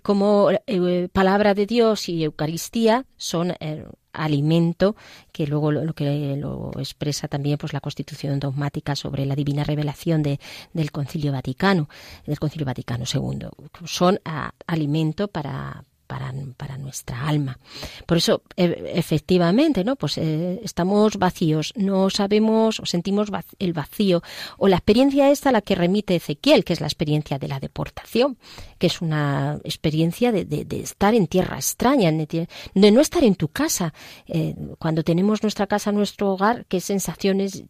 como 0.02 0.50
eh, 0.66 1.10
palabra 1.12 1.54
de 1.54 1.66
Dios 1.66 2.10
y 2.10 2.24
Eucaristía 2.24 3.06
son 3.18 3.52
eh, 3.60 3.86
alimento 4.14 4.96
que 5.32 5.48
luego 5.48 5.72
lo, 5.72 5.94
que 5.94 6.36
lo 6.38 6.72
expresa 6.78 7.28
también 7.28 7.58
pues 7.58 7.74
la 7.74 7.82
Constitución 7.82 8.40
dogmática 8.40 8.96
sobre 8.96 9.26
la 9.26 9.36
divina 9.36 9.64
revelación 9.64 10.24
de, 10.24 10.40
del 10.74 10.92
Concilio 10.92 11.32
Vaticano 11.32 11.90
del 12.26 12.40
Concilio 12.40 12.66
Vaticano 12.66 13.06
II 13.12 13.48
son 13.86 14.20
alimento 14.66 15.28
para 15.28 15.84
para, 16.08 16.78
nuestra 16.78 17.28
alma. 17.28 17.60
Por 18.06 18.18
eso, 18.18 18.42
e, 18.56 18.94
efectivamente, 18.96 19.84
¿no? 19.84 19.96
Pues 19.96 20.18
eh, 20.18 20.60
estamos 20.64 21.18
vacíos, 21.18 21.74
no 21.76 22.10
sabemos 22.10 22.80
o 22.80 22.86
sentimos 22.86 23.30
el 23.60 23.74
vacío. 23.74 24.24
O 24.58 24.68
la 24.68 24.78
experiencia 24.78 25.30
esta 25.30 25.50
a 25.50 25.52
la 25.52 25.62
que 25.62 25.76
remite 25.76 26.16
Ezequiel, 26.16 26.64
que 26.64 26.74
es 26.74 26.82
la 26.82 26.88
experiencia 26.88 27.38
de 27.38 27.48
la 27.48 27.60
deportación, 27.60 28.38
que 28.78 28.88
es 28.88 29.02
una 29.02 29.60
experiencia 29.64 30.32
de, 30.32 30.46
de, 30.46 30.80
estar 30.80 31.14
en 31.14 31.28
tierra 31.28 31.58
extraña, 31.58 32.12
de, 32.12 32.48
no 32.74 33.02
estar 33.02 33.24
en 33.24 33.36
tu 33.36 33.50
casa. 33.50 33.94
Eh, 34.28 34.56
cuando 34.80 35.04
tenemos 35.04 35.44
nuestra 35.44 35.68
casa, 35.68 35.92
nuestro 35.92 36.34
hogar, 36.34 36.66
qué 36.68 36.80
sensaciones 36.80 37.64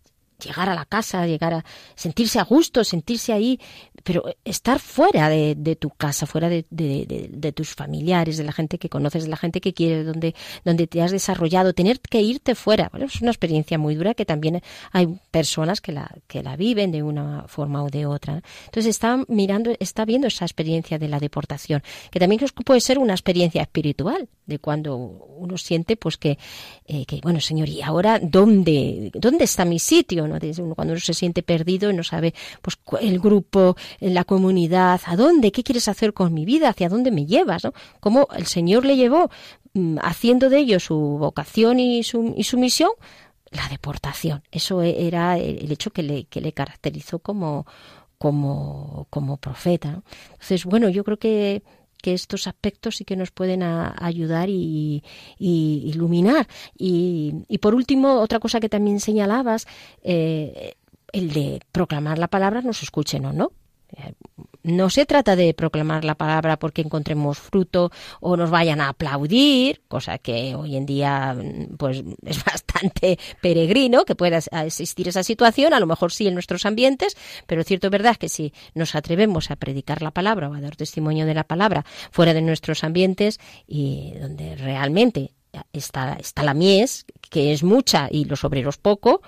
llegar 0.44 0.70
a 0.70 0.76
la 0.76 0.86
casa, 0.86 1.26
llegar 1.26 1.54
a 1.54 1.66
sentirse 1.96 2.40
a 2.40 2.44
gusto, 2.44 2.84
sentirse 2.84 3.34
ahí, 3.34 3.60
pero 4.04 4.24
estar 4.46 4.80
fuera 4.80 5.30
de, 5.30 5.78
tu 5.80 5.90
casa, 5.90 6.26
fuera 6.26 6.50
de, 6.50 7.54
tus 7.56 7.74
familiares, 7.74 8.38
de 8.38 8.44
la 8.44 8.52
gente 8.52 8.78
que 8.78 8.90
conoces, 8.90 9.24
de 9.24 9.30
la 9.30 9.38
gente 9.38 9.62
que 9.62 9.74
quieres, 9.74 10.06
donde, 10.06 10.36
donde 10.64 10.88
te 10.88 11.02
has 11.02 11.12
desarrollado, 11.12 11.74
tener 11.74 12.00
que 12.00 12.22
irte 12.22 12.56
fuera. 12.56 12.92
es 13.00 13.22
una 13.22 13.32
experiencia 13.32 13.78
muy 13.78 13.96
dura 13.96 14.14
que 14.14 14.26
también 14.26 14.62
hay 14.92 15.08
personas 15.32 15.82
que 15.82 15.92
la, 15.92 16.10
que 16.28 16.44
la 16.44 16.56
viven 16.56 16.92
de 16.92 17.04
una 17.04 17.48
forma 17.48 17.84
o 17.84 17.90
de 17.90 18.06
otra. 18.06 18.42
Entonces 18.66 18.88
está 18.88 19.24
mirando, 19.28 19.74
está 19.80 20.06
viendo 20.06 20.28
esa 20.28 20.46
experiencia 20.46 21.00
de 21.00 21.08
la 21.08 21.20
deportación, 21.20 21.82
que 22.12 22.20
también 22.20 22.42
puede 22.64 22.82
ser 22.82 23.00
una 23.00 23.14
experiencia 23.14 23.62
espiritual, 23.62 24.30
de 24.46 24.60
cuando 24.60 24.96
uno 24.96 25.58
siente 25.58 25.98
pues 25.98 26.18
que, 26.18 26.38
eh, 26.86 27.06
que 27.06 27.20
bueno, 27.22 27.42
Señor, 27.42 27.68
¿y 27.68 27.82
ahora 27.82 28.20
dónde, 28.22 29.12
dónde 29.14 29.44
está 29.44 29.66
mi 29.66 29.80
sitio? 29.80 30.27
Cuando 30.76 30.94
uno 30.94 31.00
se 31.00 31.14
siente 31.14 31.44
perdido 31.44 31.90
y 31.90 31.94
no 31.94 32.04
sabe 32.04 32.34
pues 32.62 32.78
el 33.02 33.20
grupo, 33.20 33.76
la 34.00 34.24
comunidad, 34.24 35.02
a 35.06 35.16
dónde, 35.16 35.52
qué 35.52 35.64
quieres 35.64 35.88
hacer 35.88 36.14
con 36.14 36.34
mi 36.34 36.46
vida, 36.46 36.70
hacia 36.70 36.90
dónde 36.90 37.12
me 37.12 37.26
llevas, 37.26 37.64
¿no? 37.64 37.74
Cómo 38.00 38.28
el 38.36 38.46
Señor 38.46 38.86
le 38.86 38.96
llevó 38.96 39.30
mm, 39.74 39.98
haciendo 40.02 40.50
de 40.50 40.60
ello 40.60 40.80
su 40.80 40.96
vocación 40.96 41.80
y 41.80 42.04
su, 42.04 42.34
y 42.36 42.44
su 42.44 42.58
misión, 42.58 42.92
la 43.52 43.68
deportación. 43.70 44.44
Eso 44.52 44.82
e, 44.82 45.08
era 45.08 45.38
el 45.38 45.72
hecho 45.72 45.92
que 45.92 46.04
le, 46.04 46.26
que 46.26 46.42
le 46.42 46.54
caracterizó 46.54 47.20
como, 47.20 47.66
como, 48.18 49.08
como 49.10 49.38
profeta. 49.38 50.02
Entonces, 50.32 50.66
bueno, 50.66 50.90
yo 50.90 51.04
creo 51.04 51.18
que 51.18 51.64
que 52.02 52.14
estos 52.14 52.48
aspectos 52.48 52.98
sí 52.98 53.06
que 53.06 53.16
nos 53.16 53.32
pueden 53.32 53.64
ayudar 53.64 54.50
y, 54.50 55.04
iluminar. 55.40 56.48
Y, 56.78 57.58
por 57.62 57.76
último, 57.76 58.22
otra 58.22 58.40
cosa 58.40 58.60
que 58.60 58.70
también 58.70 59.00
señalabas, 59.00 59.68
eh, 60.04 60.76
el 61.14 61.34
de 61.34 61.62
proclamar 61.72 62.18
la 62.18 62.28
palabra, 62.28 62.62
nos 62.62 62.84
escuchen 62.84 63.26
o 63.26 63.34
no. 63.34 63.52
No 64.64 64.90
se 64.90 65.06
trata 65.06 65.38
de 65.38 65.54
proclamar 65.54 66.04
la 66.04 66.16
palabra 66.16 66.60
porque 66.60 66.82
encontremos 66.82 67.40
fruto 67.40 67.90
o 68.20 68.36
nos 68.36 68.50
vayan 68.50 68.82
a 68.82 68.90
aplaudir, 68.90 69.82
cosa 69.88 70.18
que 70.18 70.56
hoy 70.56 70.76
en 70.76 70.86
día 70.86 71.38
pues 71.78 72.04
es 72.26 72.44
bastante 72.44 73.18
peregrino 73.42 74.04
que 74.04 74.16
pueda 74.16 74.40
existir 74.66 75.08
esa 75.08 75.24
situación, 75.24 75.74
a 75.74 75.80
lo 75.80 75.88
mejor 75.88 76.12
sí 76.12 76.28
en 76.28 76.34
nuestros 76.34 76.66
ambientes, 76.66 77.16
pero 77.46 77.64
cierto 77.64 77.88
es 77.88 77.92
verdad 77.92 78.18
que 78.18 78.28
si 78.28 78.54
nos 78.74 78.94
atrevemos 78.96 79.52
a 79.52 79.56
predicar 79.56 80.02
la 80.02 80.12
palabra 80.12 80.50
o 80.50 80.54
a 80.54 80.60
dar 80.60 80.76
testimonio 80.76 81.26
de 81.26 81.34
la 81.34 81.46
palabra 81.46 81.86
fuera 82.12 82.34
de 82.34 82.42
nuestros 82.42 82.84
ambientes 82.84 83.40
y 83.68 84.12
donde 84.20 84.58
realmente 84.58 85.34
está, 85.72 86.18
está 86.20 86.44
la 86.44 86.54
mies, 86.54 87.06
que 87.30 87.54
es 87.54 87.64
mucha 87.64 88.10
y 88.12 88.26
los 88.26 88.44
obreros 88.44 88.78
poco, 88.78 89.22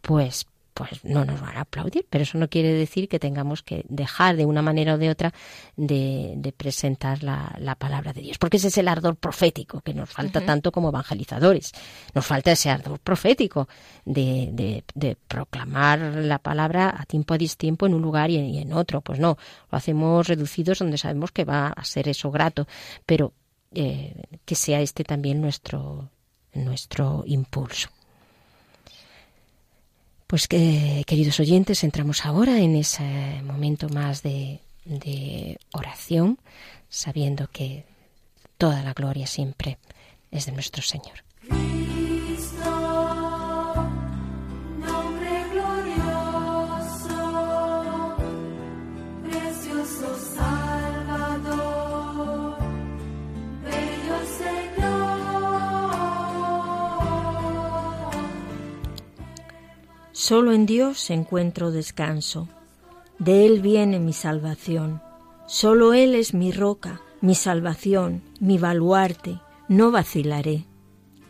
pues 0.00 0.46
pues 0.76 1.02
no 1.04 1.24
nos 1.24 1.40
van 1.40 1.56
a 1.56 1.62
aplaudir, 1.62 2.06
pero 2.10 2.22
eso 2.22 2.36
no 2.36 2.50
quiere 2.50 2.70
decir 2.74 3.08
que 3.08 3.18
tengamos 3.18 3.62
que 3.62 3.86
dejar 3.88 4.36
de 4.36 4.44
una 4.44 4.60
manera 4.60 4.94
o 4.94 4.98
de 4.98 5.08
otra 5.08 5.32
de, 5.74 6.52
presentar 6.54 7.22
la, 7.22 7.76
palabra 7.78 8.12
de 8.12 8.20
Dios, 8.20 8.36
porque 8.36 8.58
ese 8.58 8.68
es 8.68 8.76
el 8.76 8.86
ardor 8.86 9.16
profético 9.16 9.80
que 9.80 9.94
nos 9.94 10.10
falta 10.10 10.42
tanto 10.42 10.72
como 10.72 10.90
evangelizadores. 10.90 11.72
Nos 12.14 12.26
falta 12.26 12.52
ese 12.52 12.68
ardor 12.68 12.98
profético 12.98 13.68
de, 14.04 14.84
proclamar 15.26 15.98
la 15.98 16.38
palabra 16.38 16.94
a 16.98 17.06
tiempo 17.06 17.32
a 17.32 17.38
distiempo 17.38 17.86
en 17.86 17.94
un 17.94 18.02
lugar 18.02 18.28
y 18.28 18.58
en, 18.58 18.72
otro. 18.74 19.00
Pues 19.00 19.18
no, 19.18 19.38
lo 19.70 19.78
hacemos 19.78 20.28
reducidos 20.28 20.80
donde 20.80 20.98
sabemos 20.98 21.32
que 21.32 21.44
va 21.46 21.68
a 21.68 21.84
ser 21.84 22.06
eso 22.06 22.30
grato, 22.30 22.68
pero 23.06 23.32
eh, 23.72 24.14
que 24.44 24.54
sea 24.54 24.82
este 24.82 25.04
también 25.04 25.40
nuestro, 25.40 26.10
nuestro 26.52 27.24
impulso. 27.26 27.88
Pues 30.26 30.48
que, 30.48 31.04
queridos 31.06 31.38
oyentes, 31.38 31.84
entramos 31.84 32.24
ahora 32.24 32.58
en 32.58 32.74
ese 32.74 33.40
momento 33.44 33.88
más 33.88 34.22
de, 34.22 34.60
de 34.84 35.58
oración, 35.72 36.38
sabiendo 36.88 37.48
que 37.48 37.84
toda 38.58 38.82
la 38.82 38.92
gloria 38.92 39.26
siempre 39.26 39.78
es 40.32 40.46
de 40.46 40.52
nuestro 40.52 40.82
Señor. 40.82 41.25
Solo 60.18 60.52
en 60.52 60.64
Dios 60.64 61.10
encuentro 61.10 61.70
descanso. 61.70 62.48
De 63.18 63.44
Él 63.44 63.60
viene 63.60 64.00
mi 64.00 64.14
salvación. 64.14 65.02
Solo 65.46 65.92
Él 65.92 66.14
es 66.14 66.32
mi 66.32 66.52
roca, 66.52 67.02
mi 67.20 67.34
salvación, 67.34 68.22
mi 68.40 68.56
baluarte. 68.56 69.42
No 69.68 69.90
vacilaré. 69.90 70.64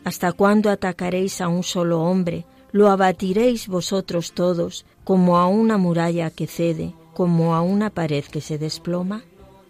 ¿Hasta 0.05 0.31
cuándo 0.31 0.69
atacaréis 0.69 1.41
a 1.41 1.49
un 1.49 1.63
solo 1.63 2.01
hombre? 2.01 2.45
Lo 2.71 2.87
abatiréis 2.87 3.67
vosotros 3.67 4.31
todos, 4.31 4.85
como 5.03 5.37
a 5.37 5.47
una 5.47 5.75
muralla 5.75 6.29
que 6.29 6.47
cede, 6.47 6.93
como 7.13 7.55
a 7.55 7.61
una 7.61 7.89
pared 7.89 8.23
que 8.23 8.39
se 8.39 8.57
desploma. 8.57 9.25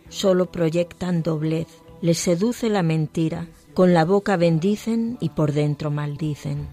Solo 0.09 0.51
proyectan 0.51 1.23
doblez, 1.23 1.67
les 2.01 2.19
seduce 2.19 2.69
la 2.69 2.83
mentira, 2.83 3.47
con 3.73 3.95
la 3.95 4.05
boca 4.05 4.37
bendicen 4.37 5.17
y 5.19 5.29
por 5.29 5.53
dentro 5.53 5.89
maldicen. 5.89 6.67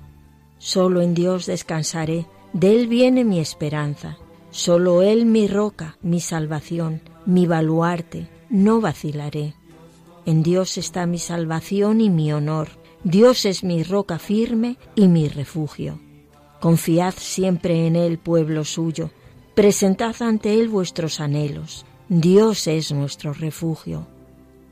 Solo 0.59 1.03
en 1.03 1.15
Dios 1.15 1.47
descansaré, 1.47 2.27
de 2.55 2.75
Él 2.75 2.87
viene 2.87 3.25
mi 3.25 3.41
esperanza, 3.41 4.17
solo 4.51 5.03
Él 5.03 5.27
mi 5.27 5.49
roca, 5.49 5.99
mi 6.03 6.21
salvación, 6.21 7.03
mi 7.27 7.47
baluarte, 7.47 8.29
no 8.49 8.81
vacilaré. 8.81 9.55
En 10.25 10.43
Dios 10.43 10.79
está 10.79 11.05
mi 11.05 11.19
salvación 11.19 12.01
y 12.01 12.09
mi 12.09 12.33
honor, 12.33 12.69
Dios 13.03 13.45
es 13.45 13.65
mi 13.65 13.83
roca 13.83 14.19
firme 14.19 14.79
y 14.95 15.09
mi 15.09 15.29
refugio. 15.29 16.01
Confiad 16.61 17.15
siempre 17.19 17.87
en 17.89 17.97
Él, 17.97 18.19
pueblo 18.19 18.65
suyo, 18.65 19.11
presentad 19.55 20.15
ante 20.21 20.55
Él 20.55 20.69
vuestros 20.69 21.21
anhelos, 21.21 21.85
Dios 22.09 22.69
es 22.69 22.93
nuestro 22.93 23.33
refugio. 23.33 24.07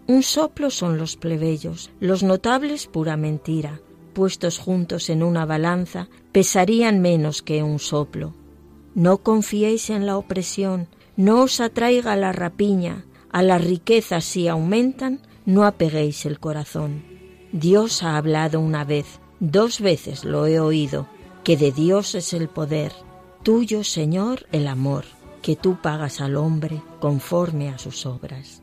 Un 0.06 0.22
soplo 0.22 0.70
son 0.70 0.98
los 0.98 1.16
plebeyos, 1.16 1.90
los 1.98 2.22
notables 2.22 2.86
pura 2.86 3.16
mentira, 3.16 3.80
puestos 4.12 4.58
juntos 4.58 5.10
en 5.10 5.22
una 5.22 5.44
balanza, 5.44 6.08
pesarían 6.32 7.00
menos 7.00 7.42
que 7.42 7.62
un 7.62 7.78
soplo. 7.78 8.34
No 8.94 9.18
confiéis 9.18 9.90
en 9.90 10.06
la 10.06 10.16
opresión, 10.16 10.88
no 11.16 11.42
os 11.42 11.60
atraiga 11.60 12.16
la 12.16 12.32
rapiña, 12.32 13.04
a 13.30 13.42
las 13.42 13.64
riquezas 13.64 14.24
si 14.24 14.48
aumentan, 14.48 15.20
no 15.46 15.64
apeguéis 15.64 16.26
el 16.26 16.38
corazón. 16.38 17.02
Dios 17.52 18.02
ha 18.02 18.16
hablado 18.16 18.60
una 18.60 18.84
vez, 18.84 19.20
dos 19.40 19.80
veces 19.80 20.24
lo 20.24 20.46
he 20.46 20.60
oído, 20.60 21.06
que 21.44 21.56
de 21.56 21.72
Dios 21.72 22.14
es 22.14 22.32
el 22.32 22.48
poder, 22.48 22.92
tuyo, 23.42 23.84
Señor, 23.84 24.46
el 24.52 24.68
amor, 24.68 25.04
que 25.42 25.56
tú 25.56 25.78
pagas 25.82 26.20
al 26.20 26.36
hombre 26.36 26.82
conforme 27.00 27.68
a 27.68 27.78
sus 27.78 28.06
obras. 28.06 28.61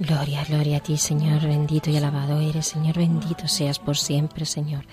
Gloria, 0.00 0.42
gloria 0.48 0.78
a 0.78 0.80
ti, 0.80 0.96
Señor, 0.96 1.42
bendito 1.42 1.90
y 1.90 1.96
alabado 1.98 2.40
eres, 2.40 2.68
Señor, 2.68 2.96
bendito 2.96 3.46
seas 3.46 3.78
por 3.78 3.98
siempre, 3.98 4.46
Señor. 4.46 4.86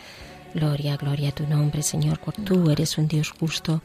Gloria, 0.53 0.97
gloria 0.97 1.29
a 1.29 1.31
tu 1.31 1.47
nombre, 1.47 1.81
Señor, 1.81 2.19
por 2.19 2.33
tú 2.33 2.69
eres 2.69 2.97
un 2.97 3.07
Dios 3.07 3.31
justo. 3.31 3.81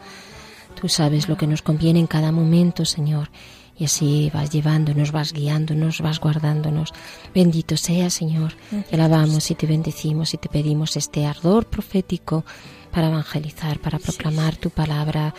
Tú 0.80 0.88
sabes 0.88 1.28
lo 1.28 1.36
que 1.36 1.46
nos 1.46 1.62
conviene 1.62 2.00
en 2.00 2.08
cada 2.08 2.32
momento, 2.32 2.84
Señor. 2.84 3.30
Y 3.78 3.84
así 3.84 4.32
vas 4.34 4.50
llevándonos, 4.50 5.12
vas 5.12 5.32
guiándonos, 5.32 6.00
vas 6.00 6.18
guardándonos. 6.18 6.92
Bendito 7.32 7.76
sea, 7.76 8.10
Señor. 8.10 8.54
Te 8.90 8.96
alabamos 8.96 9.48
y 9.48 9.54
te 9.54 9.68
bendecimos 9.68 10.34
y 10.34 10.38
te 10.38 10.48
pedimos 10.48 10.96
este 10.96 11.24
ardor 11.24 11.66
profético 11.66 12.44
para 12.90 13.06
evangelizar, 13.06 13.78
para 13.78 14.00
proclamar 14.00 14.56
tu 14.56 14.70
palabra 14.70 15.32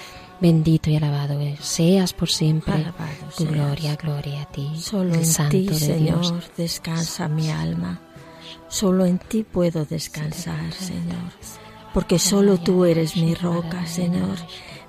Bendito 0.44 0.90
y 0.90 0.98
alabado 0.98 1.40
seas 1.62 2.12
por 2.12 2.30
siempre. 2.30 2.74
Alabado 2.74 3.14
gloria, 3.40 3.96
gloria 3.96 4.42
a 4.42 4.46
ti. 4.52 4.72
Solo 4.78 5.14
en 5.14 5.50
ti, 5.50 5.70
Señor, 5.74 6.44
descansa 6.58 7.30
mi 7.30 7.50
alma. 7.50 8.02
Solo 8.68 9.06
en 9.06 9.20
ti 9.20 9.46
puedo 9.46 9.86
descansar, 9.86 10.74
Señor. 10.74 11.32
Porque 11.94 12.20
solo 12.20 12.58
tú 12.58 12.84
eres 12.84 13.16
mi 13.16 13.34
roca, 13.36 13.86
Señor, 13.86 14.36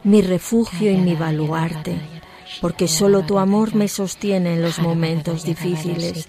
mi 0.03 0.23
refugio 0.23 0.91
y 0.91 0.97
mi 0.97 1.15
baluarte 1.15 2.01
porque 2.61 2.89
solo 2.89 3.25
tu 3.25 3.39
amor 3.39 3.75
me 3.75 3.89
sostiene 3.89 4.55
en 4.55 4.63
los 4.63 4.79
momentos 4.79 5.45
difíciles. 5.45 6.29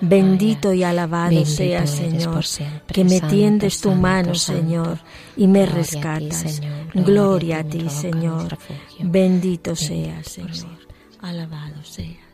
Bendito 0.00 0.72
y 0.72 0.82
alabado 0.82 1.44
seas, 1.44 1.90
Señor, 1.90 2.44
que 2.86 3.04
me 3.04 3.20
tiendes 3.20 3.80
tu 3.80 3.92
mano, 3.92 4.34
Señor, 4.34 4.98
y 5.36 5.46
me 5.46 5.66
rescatas. 5.66 6.60
Gloria 6.94 7.60
a 7.60 7.64
ti, 7.64 7.88
Señor. 7.88 8.58
Bendito 9.00 9.76
seas, 9.76 10.26
Señor. 10.26 10.78
Alabado 11.20 11.82
seas. 11.82 12.25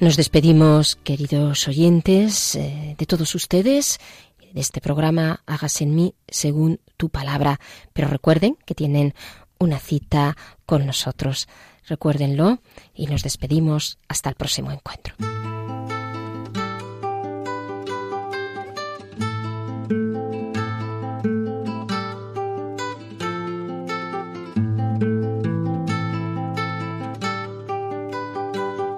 Nos 0.00 0.16
despedimos, 0.16 0.94
queridos 1.02 1.66
oyentes, 1.66 2.54
eh, 2.54 2.94
de 2.96 3.06
todos 3.06 3.34
ustedes, 3.34 3.98
de 4.52 4.60
este 4.60 4.80
programa 4.80 5.42
Hágase 5.44 5.82
en 5.84 5.96
mí 5.96 6.14
según 6.28 6.78
tu 6.96 7.08
palabra. 7.08 7.58
Pero 7.92 8.06
recuerden 8.06 8.56
que 8.64 8.76
tienen 8.76 9.14
una 9.58 9.80
cita 9.80 10.36
con 10.66 10.86
nosotros. 10.86 11.48
Recuérdenlo 11.88 12.60
y 12.94 13.08
nos 13.08 13.24
despedimos 13.24 13.98
hasta 14.06 14.28
el 14.28 14.36
próximo 14.36 14.70
encuentro. 14.70 15.16